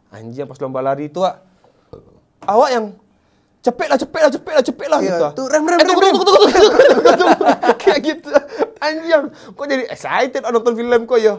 Anjing 0.08 0.48
pas 0.48 0.56
lomba 0.56 0.80
lari 0.80 1.12
itu 1.12 1.20
ah. 1.20 1.36
Awak 2.48 2.68
yang 2.72 2.86
cepet 3.62 3.86
lah, 3.86 3.98
cepet 4.00 4.20
lah, 4.24 4.32
cepet 4.34 4.52
lah, 4.56 4.64
cepet 4.66 4.86
lah 4.90 4.98
Iya, 4.98 5.08
gitu. 5.14 5.26
tuh, 5.38 5.46
rem, 5.46 5.62
rem, 5.62 5.78
Eh, 5.78 5.86
tunggu, 5.86 6.00
rem, 6.02 6.10
tunggu, 6.10 6.26
tunggu, 6.26 6.48
tunggu, 6.50 7.12
tunggu. 7.14 7.44
Kayak 7.84 8.00
gitu. 8.02 8.28
Anjing, 8.82 9.24
kok 9.30 9.66
jadi 9.70 9.84
excited 9.86 10.42
ah 10.42 10.50
nonton 10.50 10.74
film 10.74 11.06
kok 11.06 11.20
ya? 11.22 11.38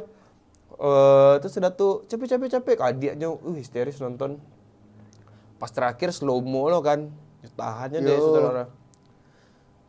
Eh, 0.80 1.34
terus 1.44 1.60
udah 1.60 1.74
tuh 1.76 2.08
cepet 2.08 2.28
cepet 2.30 2.50
cepet 2.56 2.78
adiknya, 2.80 3.28
uh 3.28 3.56
histeris 3.58 4.00
nonton. 4.00 4.40
Pas 5.60 5.68
terakhir 5.68 6.16
slow 6.16 6.40
mo 6.40 6.72
lo 6.72 6.80
kan, 6.80 7.12
tahannya 7.56 8.00
deh 8.00 8.16
saudara. 8.16 8.64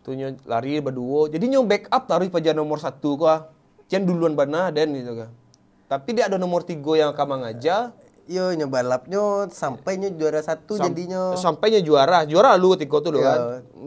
Tuh 0.04 0.12
nyo 0.12 0.36
lari 0.44 0.84
berdua. 0.84 1.32
Jadi 1.32 1.48
nyo 1.48 1.64
backup 1.64 2.04
taruh 2.04 2.28
pada 2.28 2.52
nomor 2.52 2.76
satu 2.76 3.16
kok. 3.16 3.48
Jangan 3.88 4.04
duluan 4.04 4.36
bana 4.36 4.68
dan 4.68 4.92
gitu 4.92 5.16
kan. 5.16 5.30
Tapi 5.88 6.08
dia 6.12 6.28
ada 6.28 6.36
nomor 6.36 6.60
tiga 6.60 6.92
yang 6.94 7.16
kamang 7.16 7.40
aja. 7.40 7.96
Yo 8.24 8.52
nyoba 8.56 8.80
lapnya 8.80 9.48
sampainya 9.52 10.08
juara 10.08 10.40
satu 10.40 10.76
Sam- 10.76 10.92
jadinya. 10.92 11.36
Sampainya 11.36 11.80
juara. 11.80 12.24
Juara 12.24 12.56
lu 12.56 12.72
lo 12.72 12.76
Iya. 12.76 13.20
kan. 13.20 13.38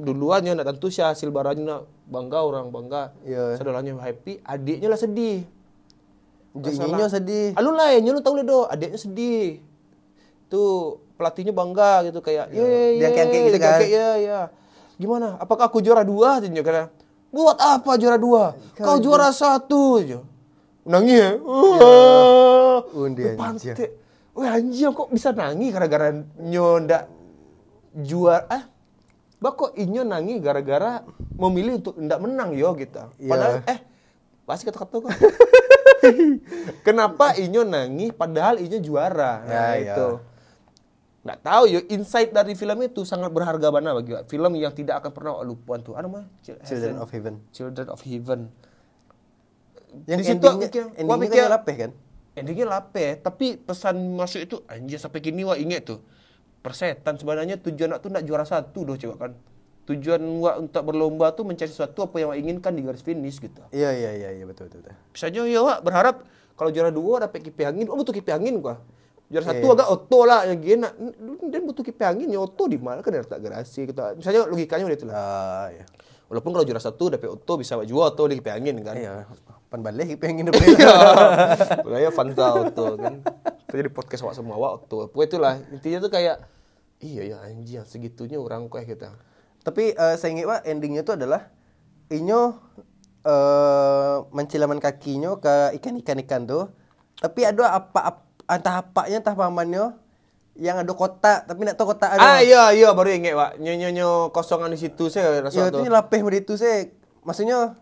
Duluan 0.06 0.42
nyo 0.42 0.54
nak 0.58 0.66
tentu 0.74 0.90
sih 0.90 1.02
hasil 1.02 1.30
baranya 1.30 1.64
nak 1.66 1.82
bangga 2.06 2.42
orang 2.42 2.70
bangga. 2.70 3.14
Iya. 3.22 3.58
Saudaranya 3.58 3.98
happy, 3.98 4.42
adiknya 4.42 4.90
lah 4.90 4.98
sedih. 4.98 5.42
Jadinya 6.58 7.06
sedih. 7.06 7.54
Alun 7.54 7.78
lain, 7.78 8.02
lu 8.02 8.22
tahu 8.22 8.42
do, 8.42 8.66
adiknya 8.66 8.98
sedih. 8.98 9.62
Tuh 10.50 10.98
pelatihnya 11.18 11.54
bangga 11.54 12.06
gitu 12.10 12.22
kayak, 12.22 12.54
ye, 12.54 12.62
ye, 12.62 13.02
Dia 13.02 13.10
kayak- 13.14 13.30
kayak 13.30 13.44
gitu 13.52 13.58
kan. 13.60 13.80
ya, 13.84 14.10
ya. 14.18 14.40
Gimana? 14.98 15.38
Apakah 15.38 15.70
aku 15.70 15.80
juara 15.80 16.02
dua? 16.02 16.42
Tanya 16.42 16.62
karena, 16.62 16.84
buat 17.30 17.58
apa 17.58 17.92
juara 17.96 18.18
dua? 18.18 18.58
Kau 18.74 18.98
juara 18.98 19.30
satu 19.30 20.02
aja. 20.02 20.20
Nangis 20.84 21.16
ya? 21.16 21.30
Wah, 21.38 22.80
Undi 22.96 23.22
Lu 23.22 23.36
anjing. 23.36 23.38
pantai. 23.38 23.88
Wah 24.34 24.50
anjing 24.54 24.94
kok 24.94 25.10
bisa 25.10 25.30
nangis 25.34 25.70
gara-gara 25.70 26.14
nyonda 26.38 27.10
juara 27.94 28.46
ah 28.48 28.64
Bah 29.38 29.54
kok 29.54 29.74
inyo 29.74 30.02
nangis 30.02 30.42
gara-gara 30.42 31.06
memilih 31.38 31.78
untuk 31.78 31.94
ndak 31.94 32.18
menang 32.18 32.58
yo 32.58 32.74
gitu. 32.74 33.02
Iya. 33.18 33.30
Padahal 33.30 33.54
eh 33.66 33.80
pasti 34.46 34.66
kata-kata 34.66 34.96
kok. 34.98 35.12
Kenapa 36.88 37.36
Inyo 37.36 37.62
nangis 37.62 38.14
padahal 38.14 38.58
Inyo 38.58 38.80
juara? 38.80 39.44
Nah, 39.44 39.52
Ya, 39.52 39.66
ya. 39.76 39.94
itu. 39.94 40.08
Nggak 41.28 41.44
tahu 41.44 41.64
yo 41.68 41.80
insight 41.92 42.32
dari 42.32 42.56
film 42.56 42.80
itu 42.88 43.04
sangat 43.04 43.28
berharga 43.36 43.68
banget 43.68 43.92
bagi 44.00 44.16
film 44.32 44.56
yang 44.56 44.72
tidak 44.72 45.04
akan 45.04 45.12
pernah 45.12 45.44
lupa 45.44 45.76
tuh. 45.84 46.00
Apa 46.00 46.08
namanya? 46.08 46.32
Children 46.40 47.04
of 47.04 47.12
Heaven. 47.12 47.36
Children 47.52 47.88
of 47.92 48.00
Heaven. 48.00 48.48
Yang 50.08 50.20
Di 50.24 50.26
situ 50.32 50.48
endingnya, 50.48 50.84
endingnya 50.96 51.28
gua 51.28 51.44
kan 51.44 51.52
lapeh 51.52 51.76
kan? 51.76 51.92
Endingnya 52.32 52.66
lapeh, 52.72 53.10
tapi 53.20 53.60
pesan 53.60 54.16
masuk 54.16 54.40
itu 54.40 54.56
anjir 54.72 55.04
sampai 55.04 55.20
kini 55.20 55.44
wah 55.44 55.60
inget 55.60 55.84
tuh. 55.92 56.00
Persetan 56.64 57.20
sebenarnya 57.20 57.60
tujuan 57.60 57.92
nak 57.92 58.00
tuh 58.00 58.08
nak 58.08 58.24
juara 58.24 58.48
satu 58.48 58.88
doh 58.88 58.96
coba 58.96 59.28
kan. 59.28 59.32
Tujuan 59.84 60.24
wak 60.40 60.56
untuk 60.64 60.84
berlomba 60.88 61.36
tuh 61.36 61.44
mencari 61.44 61.68
sesuatu 61.68 62.08
apa 62.08 62.24
yang 62.24 62.32
wak 62.32 62.40
inginkan 62.40 62.72
di 62.72 62.88
garis 62.88 63.04
finish 63.04 63.44
gitu. 63.44 63.68
Iya 63.76 63.92
iya 63.92 64.12
iya 64.16 64.30
iya 64.32 64.46
betul 64.48 64.72
betul. 64.72 64.80
betul. 64.80 64.96
Bisa 65.12 65.28
aja 65.28 65.44
ya 65.44 65.60
wak 65.60 65.84
berharap 65.84 66.24
kalau 66.56 66.72
juara 66.72 66.88
dua 66.88 67.28
dapat 67.28 67.44
kipi 67.44 67.68
angin, 67.68 67.92
oh 67.92 68.00
butuh 68.00 68.16
kipi 68.16 68.32
angin 68.32 68.64
gua. 68.64 68.80
Juara 69.28 69.44
Iya. 69.44 69.52
satu 69.60 69.68
agak 69.76 69.88
oto 69.92 70.20
lah 70.24 70.48
yang 70.48 70.60
gini. 70.64 70.88
Dan 71.52 71.62
butuh 71.68 71.84
kipas 71.84 72.16
angin 72.16 72.32
ya 72.32 72.40
oto 72.40 72.64
di 72.72 72.80
mana 72.80 73.04
kan 73.04 73.12
tak 73.28 73.44
gerasi 73.44 73.84
kita. 73.84 74.16
Misalnya 74.16 74.48
logikanya 74.48 74.88
udah 74.88 74.98
itu 74.98 75.06
lah. 75.08 75.16
Ah, 75.16 75.68
ya. 75.72 75.84
Walaupun 76.28 76.52
kalau 76.56 76.66
juara 76.68 76.80
satu 76.80 77.12
dapat 77.12 77.28
oto 77.32 77.54
bisa 77.60 77.76
jual 77.84 78.08
oto 78.08 78.24
di 78.28 78.40
kipas 78.40 78.56
angin 78.56 78.80
kan. 78.84 78.96
Iya, 78.96 79.28
pan 79.68 79.84
balik 79.84 80.16
pengen 80.20 80.48
depan. 80.48 80.64
Mulanya 81.84 82.12
Fanta 82.12 82.56
Auto 82.56 82.96
kan. 82.96 83.20
Itu 83.68 83.74
jadi 83.76 83.92
podcast 83.92 84.24
awak 84.24 84.36
semua 84.36 84.56
awak 84.56 84.72
Auto. 84.80 85.12
Pokoknya 85.12 85.28
itulah 85.28 85.54
intinya 85.76 86.00
tuh 86.00 86.12
kayak 86.12 86.38
iya 87.04 87.36
ya 87.36 87.38
anjing 87.44 87.84
segitunya 87.84 88.40
orang 88.40 88.72
kok 88.72 88.80
kita. 88.84 89.12
Tapi 89.64 89.92
eh, 89.92 90.16
saya 90.16 90.32
ingat 90.32 90.48
Wak, 90.48 90.62
endingnya 90.64 91.04
tuh 91.04 91.20
adalah 91.20 91.52
inyo 92.08 92.42
eh 93.28 94.16
mencilaman 94.32 94.80
kakinya 94.80 95.36
ke 95.36 95.76
ikan-ikan 95.84 96.24
ikan 96.24 96.48
tuh. 96.48 96.72
Tapi 97.20 97.44
ada 97.44 97.76
apa, 97.76 98.00
ap- 98.48 98.58
entah 98.64 98.76
apanya 98.80 99.18
entah 99.20 99.36
pamannya 99.36 99.86
yang 100.58 100.82
ada 100.82 100.90
kotak 100.90 101.46
tapi 101.46 101.68
nak 101.68 101.78
tahu 101.78 101.94
kotak 101.94 102.18
Ah 102.18 102.40
ada. 102.40 102.42
iya 102.42 102.64
iya 102.74 102.90
baru 102.96 103.14
inget 103.14 103.38
Pak. 103.38 103.62
Nyo-nyo 103.62 104.34
kosongan 104.34 104.74
di 104.74 104.80
situ 104.82 105.12
saya 105.12 105.44
rasa 105.46 105.54
Ya 105.54 105.70
tuh. 105.70 105.86
itu 105.86 105.92
lapeh 105.92 106.26
begitu 106.26 106.58
saya. 106.58 106.90
Maksudnya 107.22 107.78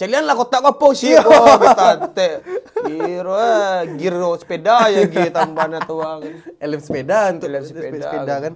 Calian 0.00 0.24
lah 0.24 0.32
kotak 0.32 0.64
apa 0.64 0.86
sih? 0.96 1.12
Oh, 1.12 1.60
kita 1.60 2.08
te. 2.16 2.40
Kira 2.88 3.84
gear 4.00 4.16
sepeda 4.40 4.88
ya 4.88 5.04
gitu 5.04 5.28
tambahan 5.28 5.76
tuang. 5.84 6.24
elem 6.56 6.80
sepeda 6.80 7.36
untuk 7.36 7.52
Jalan 7.52 7.62
sepeda, 7.68 8.08
sepeda 8.08 8.34
kan. 8.40 8.54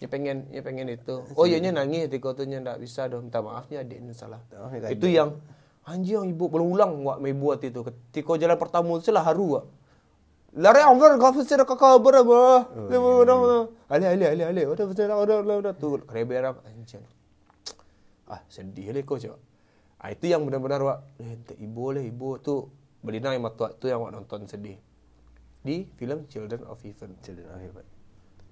Ya 0.00 0.08
pengen 0.08 0.48
ya 0.48 0.64
pengen 0.64 0.88
itu. 0.88 1.28
Oh 1.36 1.44
iya 1.44 1.60
nya 1.60 1.76
nangis 1.76 2.08
di 2.08 2.16
kota 2.16 2.48
nya 2.48 2.64
enggak 2.64 2.80
bisa 2.80 3.04
dong. 3.04 3.28
Minta 3.28 3.44
maafnya 3.44 3.84
adiknya 3.84 4.16
salah. 4.16 4.40
Oh, 4.56 4.72
itu 4.72 5.12
yang 5.12 5.36
anjing 5.84 6.24
ibu 6.24 6.48
berulang 6.48 7.04
wak 7.04 7.20
mai 7.20 7.36
buat 7.36 7.60
itu. 7.60 7.84
Ketika 7.84 8.40
jalan 8.40 8.56
pertama 8.56 8.96
itu 8.96 9.12
lah 9.12 9.28
haru 9.28 9.60
wak. 9.60 9.64
Lari 10.58 10.82
over 10.82 11.22
kau 11.22 11.30
fasir 11.30 11.62
kakak 11.62 12.02
berapa? 12.02 12.66
Ali 13.86 14.04
ali 14.10 14.24
ali 14.26 14.42
ali. 14.42 14.62
Udah 14.66 14.90
fasir 14.90 15.06
udah 15.06 15.46
udah 15.46 15.56
udah 15.62 15.72
tuh 15.78 16.02
kereberan 16.02 16.58
anjing. 16.66 17.06
Ah 18.26 18.42
sedih 18.50 18.90
deh 18.90 19.06
kau 19.06 19.22
coba. 19.22 19.38
Ah 20.02 20.10
itu 20.10 20.26
yang 20.26 20.42
benar-benar 20.42 20.82
wak. 20.82 20.98
Eh, 21.22 21.38
ibu 21.62 21.94
lah 21.94 22.02
ibu 22.02 22.42
tuh 22.42 22.74
Belina 22.98 23.30
yang 23.30 23.46
matua 23.46 23.70
itu 23.70 23.86
yang 23.86 24.02
wak 24.02 24.10
nonton 24.10 24.50
sedih 24.50 24.82
di 25.62 25.86
film 25.94 26.26
Children 26.26 26.66
of 26.66 26.82
Heaven. 26.82 27.14
Children 27.22 27.46
of 27.54 27.60
Heaven. 27.62 27.86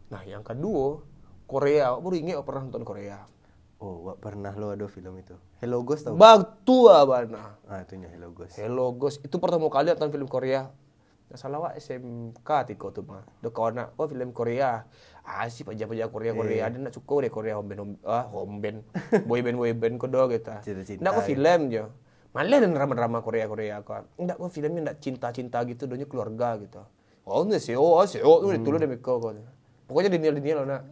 Nah, 0.07 0.23
yang 0.23 0.47
kedua, 0.47 1.03
Korea. 1.51 1.91
Aku 1.91 2.07
baru 2.07 2.17
ingat 2.23 2.39
pernah 2.47 2.63
nonton 2.71 2.87
Korea. 2.87 3.19
Oh, 3.77 4.09
Wak 4.09 4.23
pernah 4.23 4.55
lo 4.55 4.73
ada 4.73 4.87
film 4.89 5.19
itu. 5.21 5.35
Hello 5.59 5.83
Ghost 5.83 6.07
tau? 6.07 6.15
Batu 6.15 6.89
abana. 6.89 7.59
Ah, 7.67 7.83
itunya 7.83 8.09
Hello 8.09 8.31
Ghost. 8.31 8.55
Hello 8.57 8.95
Ghost. 8.95 9.21
Itu 9.27 9.43
pertama 9.43 9.67
kali 9.69 9.91
nonton 9.91 10.15
film 10.15 10.31
Korea. 10.31 10.71
Salah 11.35 11.59
wak 11.59 11.75
SMK 11.75 12.47
tiko 12.71 12.95
tuh 12.95 13.03
mah. 13.03 13.27
Do 13.43 13.51
kawan 13.51 13.75
nak, 13.75 13.89
oh 13.99 14.07
film 14.07 14.31
Korea. 14.31 14.87
Ah 15.27 15.51
sih 15.51 15.67
pajak-pajak 15.67 16.07
Korea 16.15 16.33
Korea. 16.33 16.71
Ada 16.71 16.79
nak 16.79 16.95
suka 16.95 17.19
deh 17.19 17.33
Korea 17.35 17.59
home 17.59 17.67
band 17.75 17.81
home, 17.83 17.95
ah 18.07 18.31
home 18.31 18.63
band, 18.63 18.87
boy 19.27 19.43
band 19.43 19.59
boy 19.59 19.75
band 19.75 19.99
kodo 19.99 20.31
gitu. 20.31 20.55
Nggak 21.03 21.13
kok 21.19 21.25
ya. 21.27 21.29
film 21.29 21.61
jo. 21.67 21.91
Malah 22.31 22.63
dan 22.63 22.71
drama-drama 22.79 23.19
Korea 23.27 23.51
Korea 23.51 23.83
kok. 23.83 24.07
Nggak 24.23 24.39
kok 24.39 24.51
filmnya 24.55 24.81
nggak 24.87 24.99
cinta-cinta 25.03 25.59
gitu, 25.67 25.91
donya 25.91 26.07
keluarga 26.07 26.63
gitu. 26.63 26.79
Oh 27.27 27.43
enggak 27.43 27.59
sih, 27.59 27.75
oh 27.75 27.99
sih, 28.07 28.23
oh 28.23 28.47
tuh 28.47 28.55
dulu 28.63 28.79
deh 28.79 28.87
Miko 28.87 29.19
kok. 29.19 29.35
Pokoknya 29.91 30.15
dinial-dinial 30.15 30.63
lah 30.63 30.67
nak. 30.79 30.83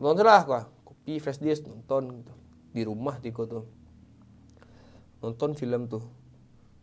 Nonton 0.00 0.24
lah 0.24 0.40
kok. 0.48 0.88
Kopi 0.88 1.20
flash 1.20 1.36
disk 1.44 1.68
nonton 1.68 2.24
gitu. 2.24 2.32
Di 2.72 2.82
rumah 2.88 3.20
tiko 3.20 3.44
tuh. 3.44 3.64
Nonton 5.20 5.52
film 5.52 5.84
tuh 5.84 6.17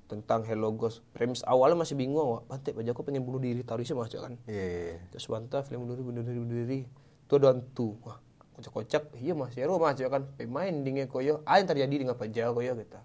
tentang 0.05 0.45
Hello 0.45 0.69
Ghost. 0.73 1.01
Premis 1.13 1.41
awalnya 1.45 1.81
masih 1.81 1.97
bingung, 1.97 2.37
wak. 2.37 2.41
Pantai 2.49 2.71
Pak 2.77 2.83
Joko 2.85 3.01
pengen 3.01 3.25
bunuh 3.25 3.41
diri, 3.41 3.65
taruh 3.65 3.81
sih 3.81 3.97
mas 3.97 4.13
kan. 4.13 4.37
Iya, 4.45 4.65
iya, 4.65 4.81
iya. 4.93 4.97
Terus 5.09 5.25
bantah 5.25 5.61
film 5.65 5.89
bunuh 5.89 5.97
diri, 5.97 6.05
bunuh 6.05 6.23
diri, 6.23 6.39
bunuh 6.39 6.57
diri. 6.65 6.79
Itu 7.25 7.33
ada 7.41 7.47
hantu. 7.53 7.97
Wah, 8.05 8.17
kocak-kocak. 8.57 9.17
Iya 9.17 9.33
mas, 9.33 9.53
ya 9.57 9.65
mas 9.65 9.97
kan. 9.97 10.23
Pemain 10.37 10.73
dingin 10.73 11.09
koyo. 11.09 11.41
Ah 11.49 11.57
yang 11.57 11.67
terjadi 11.69 11.95
dengan 12.05 12.15
Pak 12.15 12.29
Joko 12.29 12.61
koyo 12.61 12.77
kita. 12.77 13.01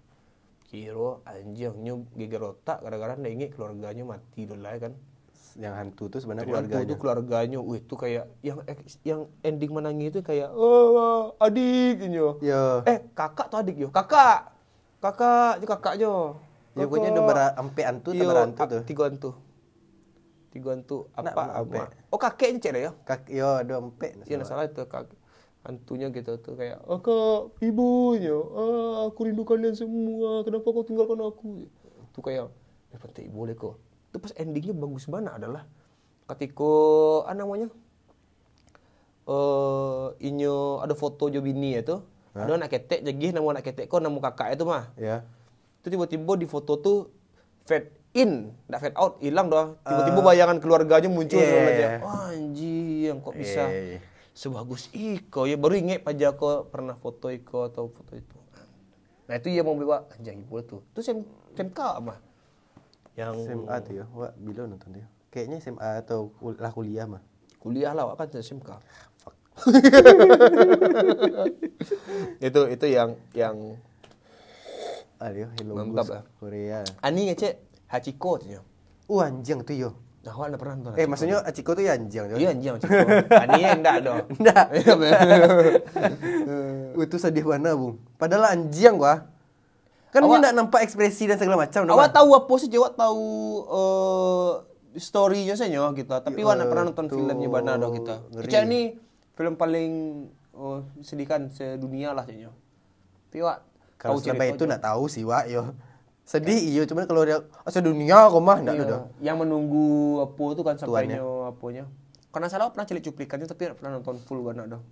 Kiro 0.71 1.27
anjing 1.27 1.75
nyu 1.83 2.07
geger 2.15 2.55
otak 2.55 2.79
gara-gara 2.87 3.19
inget 3.27 3.51
keluarganya 3.59 4.07
mati 4.07 4.47
dulu 4.47 4.63
lah 4.63 4.79
kan. 4.79 4.95
Yang 5.59 5.75
hantu 5.83 6.05
tuh 6.15 6.21
sebenarnya 6.23 6.47
Keluarganya. 6.47 6.71
keluarganya. 6.71 6.95
Itu 6.95 6.95
keluarganya. 7.03 7.59
Wih, 7.59 7.81
itu 7.83 7.95
kayak 7.99 8.25
yang 8.47 8.59
yang 9.03 9.21
ending 9.43 9.73
menangis 9.75 10.15
itu 10.15 10.21
kayak 10.23 10.55
oh 10.55 11.35
adik 11.43 12.07
nyo. 12.07 12.39
Ya. 12.39 12.87
Eh, 12.87 13.03
kakak 13.19 13.51
tuh 13.51 13.59
adik 13.59 13.83
yo. 13.83 13.91
Kakak. 13.91 14.55
Kakak, 15.03 15.59
itu 15.59 15.67
kakaknya. 15.67 16.13
Ya 16.79 16.87
pokoknya 16.87 17.11
udah 17.19 17.25
bara 17.27 17.47
ampe 17.59 17.83
antu 17.83 18.15
Iya, 18.15 18.23
tambah 18.23 18.43
hantu 18.47 18.63
a- 18.63 18.71
tuh. 18.71 18.83
Tiga 18.87 19.03
hantu. 19.11 19.31
Tiga 20.51 20.69
hantu. 20.75 20.99
Nak, 21.19 21.35
Apa? 21.35 21.43
ampe. 21.63 21.79
Oh, 22.11 22.19
kakeknya 22.19 22.59
cek 22.63 22.73
ya? 22.79 22.91
Kak, 23.07 23.21
yo 23.31 23.49
ada 23.63 23.75
ampe. 23.83 24.15
Iya, 24.27 24.43
salah 24.47 24.67
itu 24.71 24.83
kak. 24.87 25.11
Hantunya 25.61 26.09
gitu 26.09 26.41
tuh 26.41 26.57
kayak, 26.57 26.81
oh 26.89 27.05
kak, 27.05 27.61
ibunya, 27.61 28.33
ah, 28.33 29.13
aku 29.13 29.29
rindu 29.29 29.45
kalian 29.45 29.77
semua, 29.77 30.41
kenapa 30.41 30.65
kau 30.65 30.81
tinggalkan 30.81 31.21
aku? 31.21 31.69
Itu 32.09 32.25
kayak, 32.25 32.49
ya 32.89 32.97
penting 32.97 33.29
boleh 33.29 33.53
kok. 33.53 33.77
Itu 34.09 34.25
pas 34.25 34.33
endingnya 34.41 34.73
bagus 34.73 35.05
banget 35.05 35.37
adalah 35.37 35.69
ketika, 36.33 36.73
apa 37.29 37.37
namanya, 37.37 37.69
eh 39.29 40.07
inyo 40.19 40.81
ada 40.81 40.95
foto 40.97 41.29
jo 41.29 41.45
bini 41.45 41.77
itu, 41.77 42.01
ada 42.33 42.57
anak 42.57 42.73
ketek 42.73 43.05
jadi 43.05 43.37
nama 43.37 43.61
anak 43.61 43.65
ketek 43.69 43.87
kok 43.87 44.01
nama 44.01 44.17
kakak 44.17 44.57
itu 44.57 44.65
mah. 44.65 44.89
Ya. 44.97 45.29
Itu 45.81 45.89
tiba-tiba 45.89 46.37
di 46.37 46.45
foto 46.45 46.77
tuh 46.77 47.09
fade 47.65 47.89
in, 48.13 48.53
nggak 48.69 48.81
fade 48.81 48.97
out, 49.01 49.17
hilang 49.25 49.49
doh. 49.49 49.81
Tiba-tiba 49.81 50.21
bayangan 50.21 50.61
keluarganya 50.61 51.09
muncul 51.09 51.41
iya, 51.41 51.49
yeah. 51.49 51.73
iya. 51.73 51.89
Wah, 52.05 52.29
anjing, 52.37 53.17
kok 53.25 53.35
bisa 53.35 53.65
Iya, 53.71 53.81
iya. 53.97 53.99
sebagus 54.37 54.89
Iko 54.95 55.45
ya 55.45 55.59
baru 55.59 55.75
inget 55.77 56.07
Pak 56.07 56.15
Joko 56.17 56.69
pernah 56.69 56.95
foto 56.95 57.33
Iko 57.33 57.73
atau 57.73 57.89
foto 57.89 58.13
itu. 58.15 58.41
Nah 59.31 59.39
itu 59.39 59.47
ya 59.55 59.63
mau 59.63 59.79
bawa 59.79 60.11
anjing 60.11 60.43
ibu 60.43 60.59
tuh. 60.67 60.83
Itu 60.91 61.07
sem 61.07 61.23
SMK 61.55 61.79
apa? 61.79 62.19
Yang 63.15 63.47
SMA 63.47 63.75
tuh 63.87 63.93
ya. 63.95 64.05
Wah, 64.11 64.35
bila 64.35 64.67
nonton 64.67 64.91
dia. 64.91 65.07
Kayaknya 65.31 65.63
SMA 65.63 66.03
atau 66.03 66.35
kul- 66.43 66.59
lah 66.59 66.75
kuliah 66.75 67.07
mah. 67.07 67.23
kuliah 67.61 67.93
lah 67.95 68.11
Wak, 68.11 68.19
kan 68.19 68.43
SMK. 68.43 68.75
itu 72.41 72.61
itu 72.73 72.87
yang 72.89 73.13
yang 73.37 73.77
Aduh, 75.21 75.53
Hello 75.61 75.73
Mantap 75.77 76.07
lah. 76.09 76.23
Korea. 76.41 76.81
ani 77.05 77.29
ngecek 77.29 77.53
Hachiko 77.93 78.41
tuh 78.41 78.57
ya. 78.57 78.61
Uh, 79.05 79.21
anjing 79.21 79.61
tuh 79.61 79.77
yo. 79.77 79.91
Nah, 80.25 80.33
awak 80.33 80.57
pernah 80.57 80.75
nonton? 80.81 80.93
Eh, 80.97 81.05
Hachiko? 81.05 81.11
maksudnya 81.13 81.37
Achiko 81.45 81.71
tuh 81.77 81.85
ya 81.85 81.93
anjing. 81.93 82.25
yo. 82.25 82.37
Iya 82.41 82.49
anjing 82.57 82.73
Hachiko. 82.81 82.97
Ani 83.29 83.61
enggak 83.61 83.97
dong. 84.01 84.19
Enggak. 84.41 84.65
Iya. 84.81 84.95
Uh, 86.97 87.03
itu 87.07 87.17
sedih 87.21 87.45
mana, 87.45 87.77
Bung? 87.77 88.01
Padahal 88.17 88.57
anjing 88.57 88.97
gua. 88.97 89.29
Kan 90.09 90.25
Awak- 90.25 90.31
dia 90.33 90.39
enggak 90.41 90.55
nampak 90.57 90.81
ekspresi 90.89 91.29
dan 91.29 91.37
segala 91.37 91.69
macam. 91.69 91.85
Awak 91.85 92.11
tahu 92.17 92.29
apa 92.33 92.53
sih? 92.57 92.69
Awak 92.73 92.93
tahu 92.97 93.27
eh 93.69 94.51
story-nya 94.99 95.55
saja 95.55 95.85
kita. 95.93 96.25
Tapi 96.25 96.41
awak 96.43 96.65
pernah 96.65 96.85
nonton 96.89 97.07
filmnya 97.13 97.47
mana 97.47 97.77
dong 97.77 97.93
kita. 97.93 98.25
ngeri. 98.33 98.47
Kecak 98.49 98.63
ini 98.67 98.81
film 99.37 99.55
paling 99.61 99.93
oh, 100.57 100.83
sedihkan 101.05 101.53
sedunia 101.53 102.17
lah 102.17 102.25
saja. 102.25 102.51
Tapi 103.31 103.39
awak 103.45 103.70
Kalau 104.01 104.17
cerita 104.19 104.45
itu 104.49 104.65
enggak 104.65 104.81
tahu 104.81 105.05
sih, 105.07 105.23
Wak, 105.23 105.45
yo. 105.47 105.77
Sedih 106.25 106.57
iyo, 106.57 106.87
cuman 106.87 107.05
kalau 107.11 107.27
dia 107.27 107.43
asa 107.67 107.83
dunia 107.83 108.31
kok 108.31 108.39
mah 108.39 108.63
Iya, 108.63 108.87
ada. 108.87 108.99
yang 109.19 109.37
menunggu 109.37 110.23
apa 110.23 110.43
itu 110.55 110.63
kan 110.63 110.75
Tuannya. 110.79 111.19
sampainya 111.19 111.51
apanya. 111.51 111.85
Karena 112.31 112.47
salah 112.47 112.71
pernah 112.71 112.87
cilik 112.87 113.03
cuplikannya 113.03 113.51
tapi 113.51 113.67
nggak 113.67 113.79
pernah 113.83 113.99
nonton 113.99 114.17
full 114.23 114.41
kan 114.47 114.63
dong. 114.63 114.85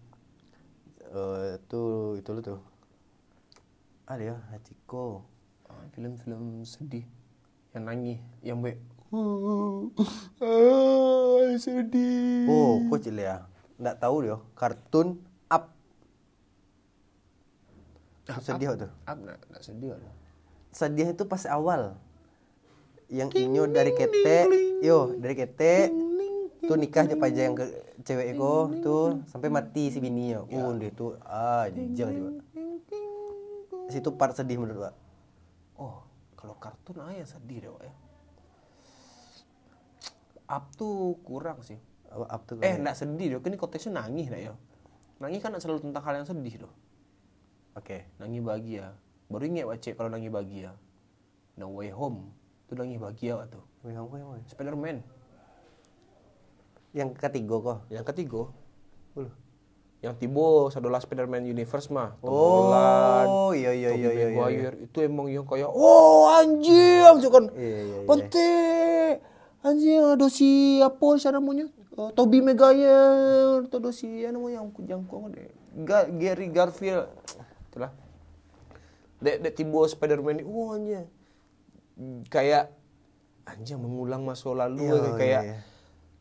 Eh, 1.08 1.56
tuh 1.70 2.18
itu 2.18 2.28
lu 2.34 2.42
tuh. 2.42 2.58
Ada 4.10 4.34
ya, 4.34 4.36
Hachiko. 4.50 5.22
Ah, 5.70 5.84
film-film 5.94 6.66
sedih 6.66 7.06
yang 7.70 7.84
nangis, 7.86 8.18
yang 8.42 8.58
be 8.58 8.74
sedih. 11.56 12.44
Oh, 12.50 12.82
kok 12.90 13.06
ya? 13.06 13.46
Enggak 13.78 13.96
tahu 14.02 14.26
dia. 14.26 14.36
Kartun 14.58 15.22
Sedih 18.44 18.76
tuh. 18.76 18.90
Apa 19.08 19.40
nggak 19.48 19.62
sedih 19.64 19.96
kan? 19.96 20.14
Sedih 20.68 21.08
itu 21.16 21.24
pas 21.24 21.42
awal. 21.48 21.96
Yang 23.08 23.40
inyo 23.40 23.64
dari 23.72 23.96
kete, 23.96 24.38
yo 24.84 25.16
dari 25.16 25.32
kete 25.32 25.88
tuh 26.60 26.76
nikah 26.76 27.08
aja 27.08 27.16
aja 27.16 27.40
yang 27.48 27.56
ke 27.56 27.64
cewek 28.04 28.36
eko 28.36 28.68
tuh 28.84 29.24
sampai 29.32 29.48
mati 29.48 29.88
si 29.88 29.96
bini 29.96 30.36
yo. 30.36 30.44
Uh, 30.52 30.76
dia 30.76 30.92
tuh 30.92 31.16
ah 31.24 31.64
jijang 31.72 32.10
juga. 32.12 32.30
Situ 33.88 34.12
part 34.12 34.36
sedih 34.36 34.60
menurut 34.60 34.92
Pak. 34.92 34.94
Oh, 35.80 36.04
kalau 36.36 36.52
kartun 36.60 37.00
ah 37.00 37.14
yang 37.16 37.24
sedih 37.24 37.64
deh, 37.64 37.70
Wak, 37.72 37.82
ya. 37.88 37.92
Up 40.48 40.64
tuh 40.76 41.16
kurang 41.24 41.64
sih. 41.64 41.80
Up 42.12 42.44
tuh 42.44 42.60
Eh, 42.60 42.76
enggak 42.76 42.96
sedih 43.00 43.40
dong. 43.40 43.48
Ini 43.48 43.56
konteksnya 43.56 44.04
nangis 44.04 44.28
dah 44.28 44.40
ya. 44.40 44.52
Nangis 45.16 45.40
kan 45.40 45.56
selalu 45.56 45.88
tentang 45.88 46.04
hal 46.04 46.20
yang 46.20 46.28
sedih 46.28 46.68
doh. 46.68 46.72
Oke. 47.78 48.02
Nangis 48.18 48.42
bahagia. 48.42 48.90
Baru 49.30 49.44
ingat 49.46 49.66
wacek 49.66 49.94
kalau 49.94 50.10
nangis 50.10 50.28
bahagia. 50.28 50.74
No 51.54 51.70
Way 51.72 51.94
Home. 51.94 52.34
Itu 52.66 52.74
nangis 52.74 52.98
bahagia 52.98 53.38
tuh. 53.46 53.62
Wih, 53.86 53.94
kamu 53.94 54.14
yang 54.18 54.28
mana? 54.28 54.42
Spiderman. 54.50 54.96
Yang 56.90 57.08
ketiga 57.14 57.56
kok. 57.60 57.78
Yang 57.88 58.04
ketiga, 58.10 58.42
Uluh. 59.14 59.32
yang 60.00 60.14
Tibo 60.16 60.72
Sadola 60.72 60.98
Spider-Man 60.98 61.44
Universe 61.44 61.92
mah. 61.92 62.16
Tom 62.18 62.32
Oh, 62.32 62.72
Holland, 62.72 63.30
iya 63.54 63.70
iya 63.70 63.90
iya 63.92 64.10
iya. 64.10 64.26
iya. 64.32 64.38
Maguire. 64.40 64.76
Itu 64.82 64.98
emang 65.04 65.28
yang 65.28 65.44
kayak, 65.44 65.68
oh 65.68 66.26
anjing, 66.32 67.04
kan. 67.28 67.44
Iya, 67.54 67.68
iya, 67.78 67.82
iya. 67.84 68.06
Penting. 68.08 69.12
Anjing 69.58 70.00
ada 70.16 70.26
si 70.30 70.48
apa 70.80 71.06
siapa 71.18 71.36
namanya? 71.36 71.66
Uh, 71.98 72.14
Tobey 72.14 72.38
Maguire, 72.40 73.66
atau 73.66 73.78
ada 73.82 73.90
si 73.90 74.06
apa 74.22 74.30
namanya 74.32 74.62
yang 74.62 74.66
yang 74.86 75.02
kok 75.04 75.18
deh. 75.34 75.50
Ga- 75.84 76.08
Gary 76.14 76.46
Garfield. 76.48 77.10
Itulah. 77.78 77.94
Dek 79.22 79.36
dek 79.38 79.54
Tibo 79.54 79.86
Spider-Man, 79.86 80.42
wah 80.50 80.74
anjing. 80.74 81.06
Kayak 82.26 82.74
anjing 83.46 83.78
mengulang 83.78 84.26
masa 84.26 84.50
lalu 84.50 84.82
Iya, 84.82 85.14
kayak 85.14 85.42
iya, 85.46 85.54
iya. 85.54 85.58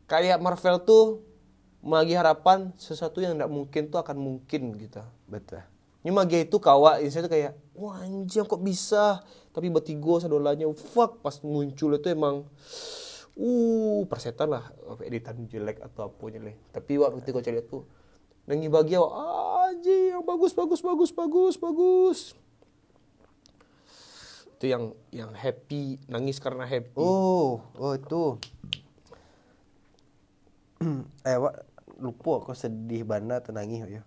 kayak 0.06 0.38
Marvel 0.38 0.78
tuh 0.86 1.26
magi 1.82 2.14
harapan 2.14 2.70
sesuatu 2.78 3.18
yang 3.18 3.34
tidak 3.34 3.50
mungkin 3.50 3.90
tuh 3.90 3.98
akan 3.98 4.16
mungkin 4.18 4.74
gitu. 4.78 5.02
Betul. 5.26 5.66
Ini 6.06 6.14
magi 6.14 6.46
itu 6.46 6.62
kawa, 6.62 7.02
ini 7.02 7.10
tuh 7.10 7.26
kayak 7.26 7.58
wah 7.74 7.98
anjing 7.98 8.46
kok 8.46 8.62
bisa. 8.62 9.26
Tapi 9.50 9.66
betigo 9.74 10.22
sadolanya 10.22 10.70
fuck 10.78 11.18
pas 11.18 11.42
muncul 11.42 11.98
itu 11.98 12.06
emang 12.14 12.46
uh 13.34 14.00
persetan 14.06 14.54
lah 14.54 14.70
editan 15.02 15.42
jelek 15.50 15.82
atau 15.82 16.06
apa 16.06 16.22
jelek. 16.30 16.54
Tapi 16.70 17.02
waktu 17.02 17.18
itu 17.18 17.30
gue 17.34 17.42
lihat 17.50 17.66
tuh 17.66 17.82
nangi 18.46 18.70
bahagia 18.70 19.02
ah, 19.02 19.57
anjing 19.68 20.16
yang 20.16 20.24
bagus 20.24 20.56
bagus 20.56 20.80
bagus 20.80 21.10
bagus 21.12 21.54
bagus. 21.60 22.18
Itu 24.58 24.64
yang 24.66 24.84
yang 25.12 25.30
happy 25.36 26.00
nangis 26.08 26.40
karena 26.40 26.64
happy. 26.64 26.96
Oh, 26.96 27.60
oh 27.76 27.92
itu. 27.94 28.24
eh, 31.28 31.38
wak, 31.38 31.54
lupa 32.00 32.42
aku 32.42 32.56
sedih 32.56 33.04
bana 33.04 33.38
atau 33.38 33.52
nangis 33.52 33.84
ya. 33.86 34.02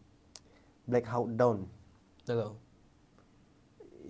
Black 0.89 1.05
Hawk 1.07 1.30
Down 1.38 1.70
tahu. 2.26 2.55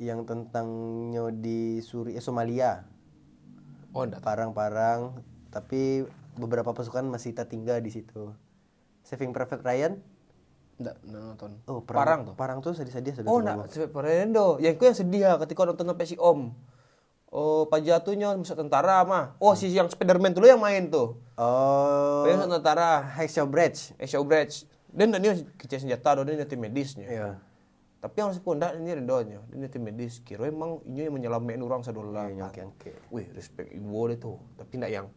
yang 0.02 0.26
tentangnya 0.26 1.30
di 1.30 1.82
Suri 1.84 2.18
eh, 2.18 2.24
Somalia. 2.24 2.86
Oh 3.92 4.08
enggak. 4.08 4.24
Parang-parang 4.24 5.20
tapi 5.52 6.08
beberapa 6.40 6.72
pasukan 6.72 7.06
masih 7.06 7.36
tertinggal 7.36 7.84
di 7.84 7.92
situ. 7.92 8.32
Saving 9.04 9.36
Private 9.36 9.62
Ryan? 9.62 9.94
Enggak, 10.82 10.98
enggak 11.06 11.22
nonton. 11.22 11.52
Oh, 11.70 11.80
Parang 11.86 12.20
tuh. 12.26 12.34
Parang 12.34 12.58
tuh 12.60 12.74
sedih-sedih 12.74 13.22
sudah 13.22 13.30
Oh, 13.30 13.38
tuh, 13.38 13.46
enggak, 13.46 13.70
sampai 13.70 13.90
Parendo. 13.94 14.58
Yang 14.58 14.74
itu 14.76 14.84
yang 14.90 14.98
sedih 14.98 15.22
ya 15.22 15.32
ketika 15.46 15.62
nonton 15.70 15.86
sampai 15.86 16.06
si 16.10 16.18
Om. 16.18 16.50
Oh, 17.32 17.64
pajatunya 17.70 18.36
masuk 18.36 18.60
tentara 18.60 19.08
mah. 19.08 19.40
Oh, 19.40 19.56
si 19.56 19.72
yang 19.72 19.88
Spiderman 19.88 20.36
tuh 20.36 20.44
lo 20.44 20.52
yang 20.52 20.60
main 20.60 20.92
tuh. 20.92 21.16
Oh, 21.40 22.28
masuk 22.28 22.60
tentara. 22.60 23.06
Hacksaw 23.16 23.48
Bridge. 23.48 23.96
Eh, 24.02 24.10
Showbridge. 24.10 24.68
Dan 24.92 25.16
dia 25.16 25.40
kecil 25.56 25.80
senjata, 25.80 26.20
do, 26.20 26.28
dia 26.28 26.44
tim 26.44 26.60
medisnya. 26.60 27.08
Iya. 27.08 27.30
Tapi 28.04 28.18
yang 28.20 28.36
sepuluh 28.36 28.60
enggak, 28.60 28.74
ini 28.82 28.92
redonya. 28.98 29.40
Dia 29.48 29.70
tim 29.72 29.86
medis. 29.88 30.20
Kira 30.26 30.52
emang 30.52 30.84
ini 30.84 31.08
yang 31.08 31.16
menyelamatkan 31.16 31.64
orang 31.64 31.82
sadola. 31.88 32.28
Iya, 32.28 32.44
nyangke-nyangke. 32.44 32.92
Wih, 33.14 33.32
respect 33.32 33.72
ibu 33.72 34.12
dia 34.12 34.18
tuh. 34.20 34.36
Tapi 34.60 34.74
enggak 34.82 34.92
yang 34.92 35.08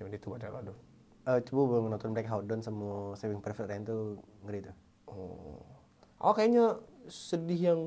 yang 0.00 0.08
itu 0.08 0.26
pada 0.32 0.48
aduh. 0.48 0.78
Eh, 1.28 1.44
coba 1.44 1.62
belum 1.68 1.92
nonton 1.92 2.16
Black 2.16 2.24
Hawk 2.32 2.48
Down 2.48 2.64
sama 2.64 3.12
Saving 3.12 3.44
Private 3.44 3.68
Ryan 3.68 3.84
tuh 3.84 4.16
ngeri 4.48 4.64
tuh. 4.64 4.76
Oh. 5.12 5.62
Oh, 6.18 6.32
kayaknya 6.34 6.82
sedih 7.08 7.72
yang 7.72 7.80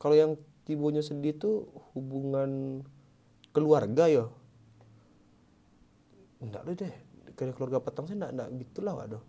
kalau 0.00 0.16
yang 0.16 0.32
tibonya 0.64 1.04
sedih 1.04 1.36
tuh 1.36 1.68
hubungan 1.92 2.82
keluarga 3.52 4.08
ya. 4.08 4.24
Enggak 6.40 6.62
lu 6.64 6.72
deh. 6.72 6.94
Kayak 7.36 7.56
keluarga 7.56 7.78
petang 7.84 8.08
sih 8.08 8.16
enggak 8.16 8.32
enggak 8.32 8.48
gitulah 8.64 8.94
waduh. 8.96 9.22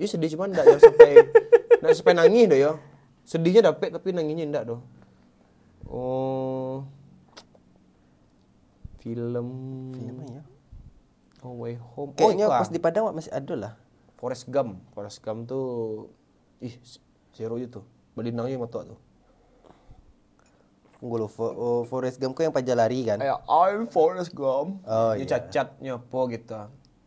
Iya 0.00 0.16
sedih 0.16 0.32
cuman 0.36 0.56
enggak 0.56 0.66
yang 0.66 0.80
sampai 0.80 1.10
enggak 1.84 1.94
sampai 1.96 2.14
nangis 2.16 2.44
deh 2.48 2.60
ya. 2.60 2.72
Sedihnya 3.28 3.62
dapet 3.72 3.92
tapi 3.92 4.16
nangisnya 4.16 4.44
enggak 4.48 4.64
doh. 4.72 4.80
Oh. 5.84 6.88
Film 9.00 9.48
Film 9.96 10.18
ya. 10.28 10.42
Oh 11.40 11.56
Way 11.60 11.76
Home. 11.96 12.12
Kayaknya 12.16 12.46
oh, 12.48 12.52
pas 12.52 12.68
di 12.68 12.80
Padang 12.80 13.12
masih 13.12 13.32
ada 13.32 13.54
lah. 13.56 13.72
Forest 14.20 14.52
Gump. 14.52 14.84
Forest 14.92 15.24
Gump 15.24 15.48
tuh 15.48 15.66
ih 16.60 16.76
zero 17.32 17.56
itu. 17.56 17.80
Belinangnya 18.12 18.60
matu 18.60 18.84
tuh. 18.84 19.00
Gue 21.00 21.16
lupa. 21.16 21.48
Oh, 21.56 21.88
Forrest 21.88 22.20
Gump 22.20 22.36
kok 22.36 22.44
yang 22.44 22.52
pajak 22.52 22.76
lari 22.76 23.00
kan? 23.08 23.16
Kayak 23.16 23.40
I'm 23.48 23.88
Forest 23.88 24.36
Gump. 24.36 24.84
Oh, 24.84 25.16
iya. 25.16 25.24
cacatnya 25.24 25.96
apa 25.96 26.20
gitu. 26.28 26.60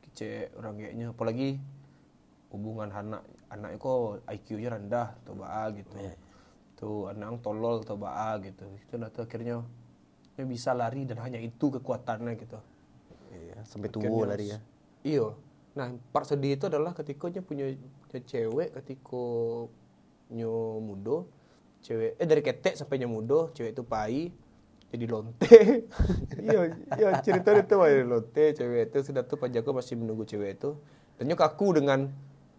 Kece 0.09 0.49
orang 0.57 0.81
kayaknya 0.81 1.05
apalagi 1.13 1.61
hubungan 2.49 2.89
anak 2.89 3.21
anaknya 3.53 3.77
kok 3.77 4.25
IQ-nya 4.25 4.69
rendah 4.73 5.07
atau 5.21 5.37
baa 5.37 5.69
gitu. 5.77 5.93
Iya. 6.01 6.17
Tuh 6.73 7.13
anak 7.13 7.25
yang 7.29 7.39
tolol 7.45 7.85
atau 7.85 7.93
baa 7.93 8.41
gitu. 8.41 8.65
Itu 8.81 8.97
nah 8.97 9.13
tuh 9.13 9.29
akhirnya 9.29 9.61
dia 10.33 10.45
bisa 10.49 10.73
lari 10.73 11.05
dan 11.05 11.21
hanya 11.21 11.37
itu 11.37 11.69
kekuatannya 11.69 12.33
gitu. 12.41 12.57
Iya, 13.29 13.61
sampai 13.69 13.93
tua 13.93 14.25
lari 14.25 14.57
ya. 14.57 14.59
Iya. 15.05 15.37
Nah, 15.73 15.89
part 16.13 16.25
sedih 16.29 16.53
itu 16.57 16.65
adalah 16.69 16.93
ketika 16.93 17.33
dia 17.33 17.41
punya, 17.41 17.65
punya 18.05 18.19
cewek 18.21 18.69
ketika 18.81 19.23
nyo 20.33 20.53
mudo, 20.81 21.29
cewek 21.85 22.17
eh 22.17 22.27
dari 22.29 22.41
ketek 22.45 22.73
sampai 22.77 23.01
nyo 23.01 23.09
mudo, 23.11 23.49
cewek 23.53 23.73
itu 23.77 23.83
pai 23.85 24.29
jadi 24.93 25.05
lonte. 25.09 25.49
iya, 26.45 26.61
iya 26.93 27.09
cerita 27.25 27.49
itu 27.57 27.73
jadi 27.73 28.05
lonte, 28.05 28.45
cewek 28.53 28.93
itu 28.93 28.97
sudah 29.01 29.25
tuh 29.25 29.37
Pak 29.41 29.49
Joko 29.49 29.73
masih 29.73 29.97
menunggu 29.97 30.25
cewek 30.29 30.61
itu. 30.61 30.77
Dan 31.17 31.29
nyo 31.29 31.35
kaku 31.37 31.81
dengan 31.81 32.09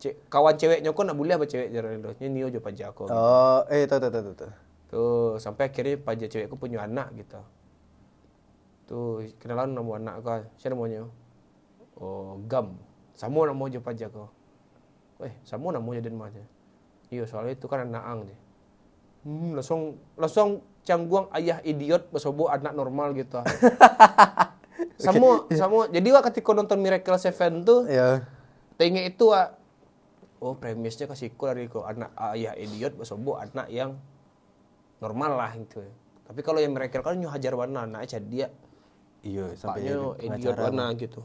ce- 0.02 0.18
kawan 0.26 0.54
ceweknya 0.58 0.90
kok 0.90 1.04
nak 1.06 1.16
boleh 1.18 1.34
apa 1.38 1.46
cewek 1.46 1.70
jalan 1.70 2.02
lo. 2.02 2.10
Nyo 2.18 2.46
jo 2.50 2.58
Pak 2.58 2.74
Joko. 2.74 3.04
Oh, 3.10 3.62
eh 3.70 3.86
tahu 3.86 3.98
tahu 4.02 4.10
tahu, 4.10 4.34
tahu. 4.34 4.52
Tuh, 4.90 5.40
sampai 5.42 5.70
akhirnya 5.70 5.98
pajak 5.98 6.28
cewekku 6.30 6.56
punya 6.58 6.78
anak 6.86 7.10
gitu. 7.18 7.40
Tuh, 8.84 9.24
kenalan 9.40 9.72
nama 9.72 9.92
anak 9.96 10.14
kau. 10.20 10.40
Siapa 10.60 10.76
namanya? 10.76 11.08
Oh, 11.98 12.36
Gam. 12.50 12.76
Sama 13.14 13.46
nama 13.46 13.62
je 13.70 13.78
pajak 13.78 14.10
kau. 14.10 14.28
Eh, 15.22 15.34
sama 15.46 15.70
nama 15.70 15.86
je 15.94 16.02
dan 16.02 16.18
macam. 16.18 16.44
Iya, 17.08 17.24
soalnya 17.30 17.54
itu 17.54 17.66
kan 17.70 17.86
anak 17.86 18.04
ang 18.04 18.20
je. 18.26 18.36
Hmm, 19.24 19.56
langsung 19.56 19.96
langsung 20.18 20.60
cangguang 20.84 21.32
ayah 21.32 21.62
idiot 21.64 22.12
bersobo 22.12 22.52
anak 22.52 22.76
normal 22.76 23.16
gitu. 23.16 23.40
sama 25.04 25.48
sama 25.54 25.88
jadi 25.90 26.06
wak 26.14 26.30
ketika 26.30 26.54
nonton 26.54 26.78
Miracle 26.82 27.18
Seven 27.18 27.64
tuh 27.64 27.88
Iya. 27.88 28.26
Tengok 28.74 29.04
itu 29.06 29.26
ah, 29.30 29.54
oh 30.42 30.58
premisnya 30.58 31.06
kasih 31.06 31.32
cool 31.38 31.54
dari 31.54 31.70
kok 31.70 31.86
anak 31.86 32.10
ayah 32.36 32.52
idiot 32.58 32.98
bersobo 32.98 33.38
anak 33.40 33.70
yang 33.72 33.96
normal 35.00 35.40
lah 35.40 35.54
gitu. 35.56 35.80
Tapi 36.24 36.40
kalau 36.44 36.60
yang 36.60 36.74
mereka 36.76 37.00
kan 37.00 37.16
nyu 37.16 37.30
hajar 37.30 37.54
warna 37.56 37.86
anaknya 37.88 38.18
jadi 38.20 38.28
dia 38.28 38.48
Iya, 39.24 39.56
sampai 39.56 39.88
idiot 40.20 40.56
warna 40.58 40.92
gitu. 41.00 41.24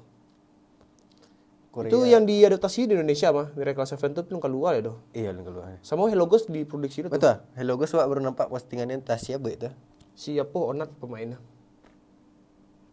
Korea. 1.80 1.92
Itu 1.96 2.04
yang 2.04 2.28
diadaptasi 2.28 2.92
di 2.92 3.00
Indonesia 3.00 3.32
mah 3.32 3.48
Miracle 3.56 3.88
Seven 3.88 4.12
itu 4.12 4.22
belum 4.28 4.40
keluar 4.44 4.76
ya 4.76 4.92
doh. 4.92 4.98
Iya, 5.16 5.32
yang 5.32 5.48
keluar. 5.48 5.80
Sama 5.80 6.12
Hello 6.12 6.28
Ghost 6.28 6.52
diproduksi 6.52 7.08
itu. 7.08 7.08
Betul. 7.08 7.40
Hello 7.56 7.80
Ghost 7.80 7.96
Wak 7.96 8.04
baru 8.04 8.20
nampak 8.20 8.52
postingannya 8.52 9.00
Tasya 9.00 9.40
Be 9.40 9.56
itu. 9.56 9.72
Siapa 10.20 10.60
Onat 10.60 10.92
pemainnya? 11.00 11.40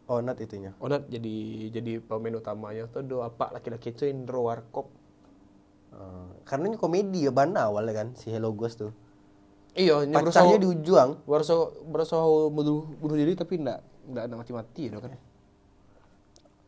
Oh, 0.07 0.22
not 0.22 0.39
itunya. 0.39 0.70
Onat 0.78 1.11
jadi 1.11 1.66
jadi 1.74 1.99
pemain 1.99 2.39
utamanya 2.39 2.87
tuh 2.87 3.03
do 3.03 3.26
apa 3.26 3.51
laki-laki 3.59 3.91
itu 3.91 4.07
Indro 4.07 4.47
Warkop. 4.47 4.87
Oh, 5.91 6.30
karena 6.47 6.70
ini 6.70 6.78
komedi 6.78 7.26
ya 7.26 7.34
bana 7.34 7.66
awalnya 7.66 7.91
kan 7.91 8.09
si 8.14 8.30
Hello 8.30 8.55
Ghost 8.55 8.87
tuh. 8.87 8.95
Iya, 9.74 10.07
ini 10.07 10.14
Pacarnya 10.14 10.62
di 10.62 10.68
ujung. 10.70 11.26
berusaha 11.26 11.74
berusaha 11.91 12.22
bunuh, 12.49 12.87
bunuh 13.03 13.16
diri 13.18 13.34
tapi 13.34 13.59
enggak 13.59 13.82
enggak 14.07 14.39
mati-mati 14.39 14.87
ya 14.87 15.03
kan. 15.03 15.18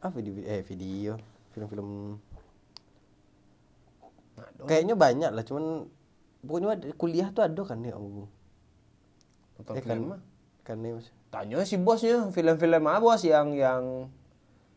Apa 0.02 0.18
video 0.18 0.42
eh 0.42 0.66
video 0.66 1.37
film-film 1.58 2.22
Nah, 4.38 4.46
kayaknya 4.64 4.94
banyak 4.94 5.28
lah 5.28 5.42
cuman 5.42 5.90
pokoknya 6.40 6.66
ada- 6.72 6.94
kuliah 6.94 7.28
tuh 7.28 7.42
ada 7.42 7.60
kan 7.60 7.80
ya 7.80 7.92
Om. 7.92 8.24
Nonton 9.58 9.74
film 9.76 9.84
kan, 9.84 9.98
mah. 10.08 10.20
kan 10.62 10.78
nih 10.78 10.94
Mas. 10.94 11.10
Tanya 11.28 11.60
si 11.62 11.76
bosnya 11.76 12.30
film-film 12.30 12.80
apa 12.80 12.98
bos 12.98 13.20
yang 13.20 13.52
yang 13.52 14.08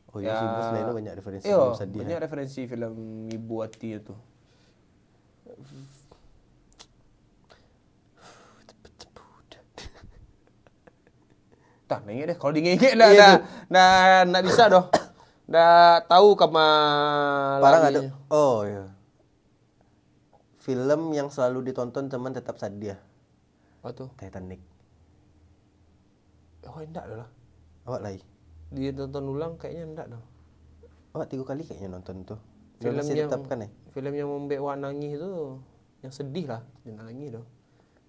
Oh 0.10 0.18
iya 0.18 0.34
sih 0.34 0.48
bos 0.50 0.68
lainnya 0.68 0.92
banyak 0.92 1.14
referensi 1.16 1.46
Iya, 1.46 1.56
film 1.56 1.78
sedih. 1.78 2.00
banyak 2.02 2.20
referensi 2.20 2.62
film 2.66 2.94
Ibu 3.30 3.56
Ati 3.62 3.88
itu. 3.96 4.12
Tah, 11.88 12.00
nengek 12.02 12.26
deh. 12.26 12.38
Kalau 12.40 12.52
dah, 12.96 13.10
Iya 13.12 13.20
dah, 13.20 13.32
tuh. 13.36 13.40
dah, 13.68 14.24
nggak 14.26 14.44
bisa 14.48 14.64
doh. 14.68 14.86
Dah 15.52 16.00
tahu 16.08 16.40
kama 16.40 16.68
Parang 17.60 17.84
ada. 17.84 18.00
Oh 18.32 18.64
iya. 18.64 18.88
Film 20.64 21.12
yang 21.12 21.28
selalu 21.28 21.72
ditonton 21.72 22.08
teman 22.08 22.32
tetap 22.32 22.56
sedih. 22.56 22.96
Apa 23.84 23.92
tuh? 23.92 24.10
Titanic. 24.16 24.64
Oh, 26.64 26.80
enggak 26.80 27.04
lah. 27.10 27.28
Awak 27.84 28.00
lagi. 28.00 28.22
Dia 28.72 28.96
tonton 28.96 29.28
ulang 29.28 29.60
kayaknya 29.60 29.84
enggak 29.84 30.08
dah. 30.16 30.24
Awak 31.18 31.28
tiga 31.28 31.44
kali 31.44 31.68
kayaknya 31.68 32.00
nonton 32.00 32.24
tuh. 32.24 32.40
Film 32.80 32.96
yang 32.96 33.28
ditetapkan 33.28 33.68
ya? 33.68 33.70
film 33.92 34.14
yang 34.16 34.30
membuat 34.32 34.60
wak 34.64 34.76
nangis 34.80 35.20
itu 35.20 35.60
yang 36.02 36.14
sedih 36.16 36.46
lah 36.48 36.64
yang 36.88 37.04
nangis 37.04 37.36
tuh 37.36 37.46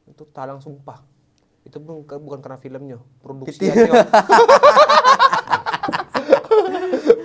itu 0.06 0.22
talang 0.30 0.62
sumpah 0.62 1.02
itu 1.62 1.78
bukan 1.78 2.42
karena 2.42 2.58
filmnya 2.58 2.98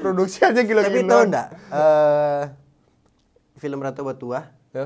produksiannya 0.10 0.62
produksiannya 0.62 0.62
Tapi 0.62 0.70
gila-gila 0.95 1.10
tahu 1.10 1.22
enggak 1.24 1.47
eh 1.70 2.43
film 3.58 3.80
Rantau 3.80 4.03
Batua 4.03 4.39
ya 4.72 4.86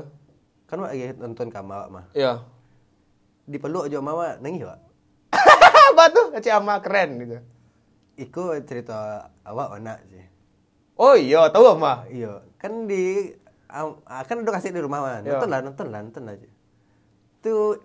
kan 0.64 0.80
wak 0.80 0.90
lagi 0.90 1.04
nonton 1.14 1.48
kama 1.48 1.84
mah. 1.86 2.04
ya 2.12 2.40
Dipeluk 3.44 3.84
aja 3.84 3.98
mama 3.98 4.38
nangis 4.38 4.64
wak. 4.64 4.80
apa 5.92 6.04
tuh 6.08 6.32
Cik 6.34 6.54
Ama 6.54 6.80
keren 6.80 7.10
gitu 7.18 7.38
Iku 8.14 8.56
cerita 8.62 9.28
awak 9.42 9.76
anak 9.76 10.00
sih. 10.06 10.24
oh 10.94 11.12
iya 11.12 11.48
tahu 11.48 11.64
ama 11.70 12.04
Iya, 12.06 12.40
kan 12.56 12.86
di 12.86 13.32
am- 13.66 14.00
ah, 14.04 14.22
kan 14.22 14.36
udah 14.38 14.52
kasih 14.52 14.68
di 14.68 14.80
rumah 14.80 15.00
mah. 15.00 15.12
Iya. 15.18 15.32
Nonton 15.32 15.48
lah, 15.48 15.60
nonton 15.60 15.86
lah, 15.88 16.00
nonton 16.04 16.24
aja. 16.28 16.48
Itu 17.40 17.80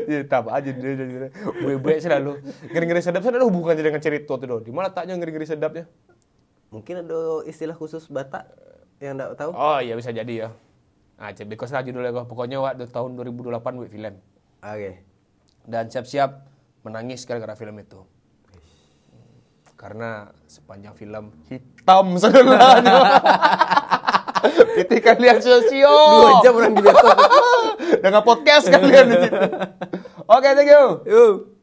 ya 0.09 0.25
tambah 0.25 0.53
aja 0.53 0.69
dia 0.73 0.93
jadi 0.97 1.29
gue 1.29 1.93
selalu 2.01 2.31
ngeri-ngeri 2.73 3.01
sedap 3.05 3.21
ada 3.25 3.45
hubungannya 3.45 3.83
dengan 3.85 4.01
cerita 4.01 4.37
tuh 4.37 4.47
doh. 4.47 4.59
Di 4.61 4.71
mana 4.73 4.89
taknya 4.89 5.15
ngeri-ngeri 5.17 5.45
sedapnya? 5.45 5.85
Mungkin 6.69 7.05
ada 7.05 7.41
istilah 7.49 7.73
khusus 7.73 8.05
Batak 8.09 8.45
yang 9.01 9.17
enggak 9.17 9.37
tahu. 9.39 9.51
Oh 9.55 9.79
iya 9.81 9.97
bisa 9.97 10.13
jadi 10.13 10.47
ya. 10.47 10.49
Nah, 11.19 11.35
cek 11.35 11.51
because 11.51 11.75
lah 11.75 11.83
judulnya 11.83 12.15
kok. 12.15 12.31
Pokoknya 12.31 12.63
waktu 12.63 12.87
tahun 12.87 13.19
2008 13.19 13.59
buat 13.59 13.91
film. 13.91 14.15
Oke. 14.63 14.91
Dan 15.67 15.91
siap-siap 15.91 16.47
menangis 16.87 17.27
gara-gara 17.27 17.59
film 17.59 17.75
itu. 17.79 17.99
Karena 19.75 20.31
sepanjang 20.47 20.95
film 20.95 21.25
hitam 21.51 22.15
sebenarnya. 22.23 22.95
Piti 24.75 24.97
kalian 25.03 25.37
sosio. 25.43 25.89
Dua 25.89 26.31
jam 26.41 26.53
orang 26.55 26.73
di 26.77 26.81
laptop. 26.83 27.17
Dengan 28.03 28.21
podcast 28.23 28.65
kalian 28.71 29.05
di 29.11 29.17
situ. 29.27 29.37
Oke, 30.35 30.49
thank 30.53 30.69
you. 30.69 30.85
Yuk. 31.09 31.58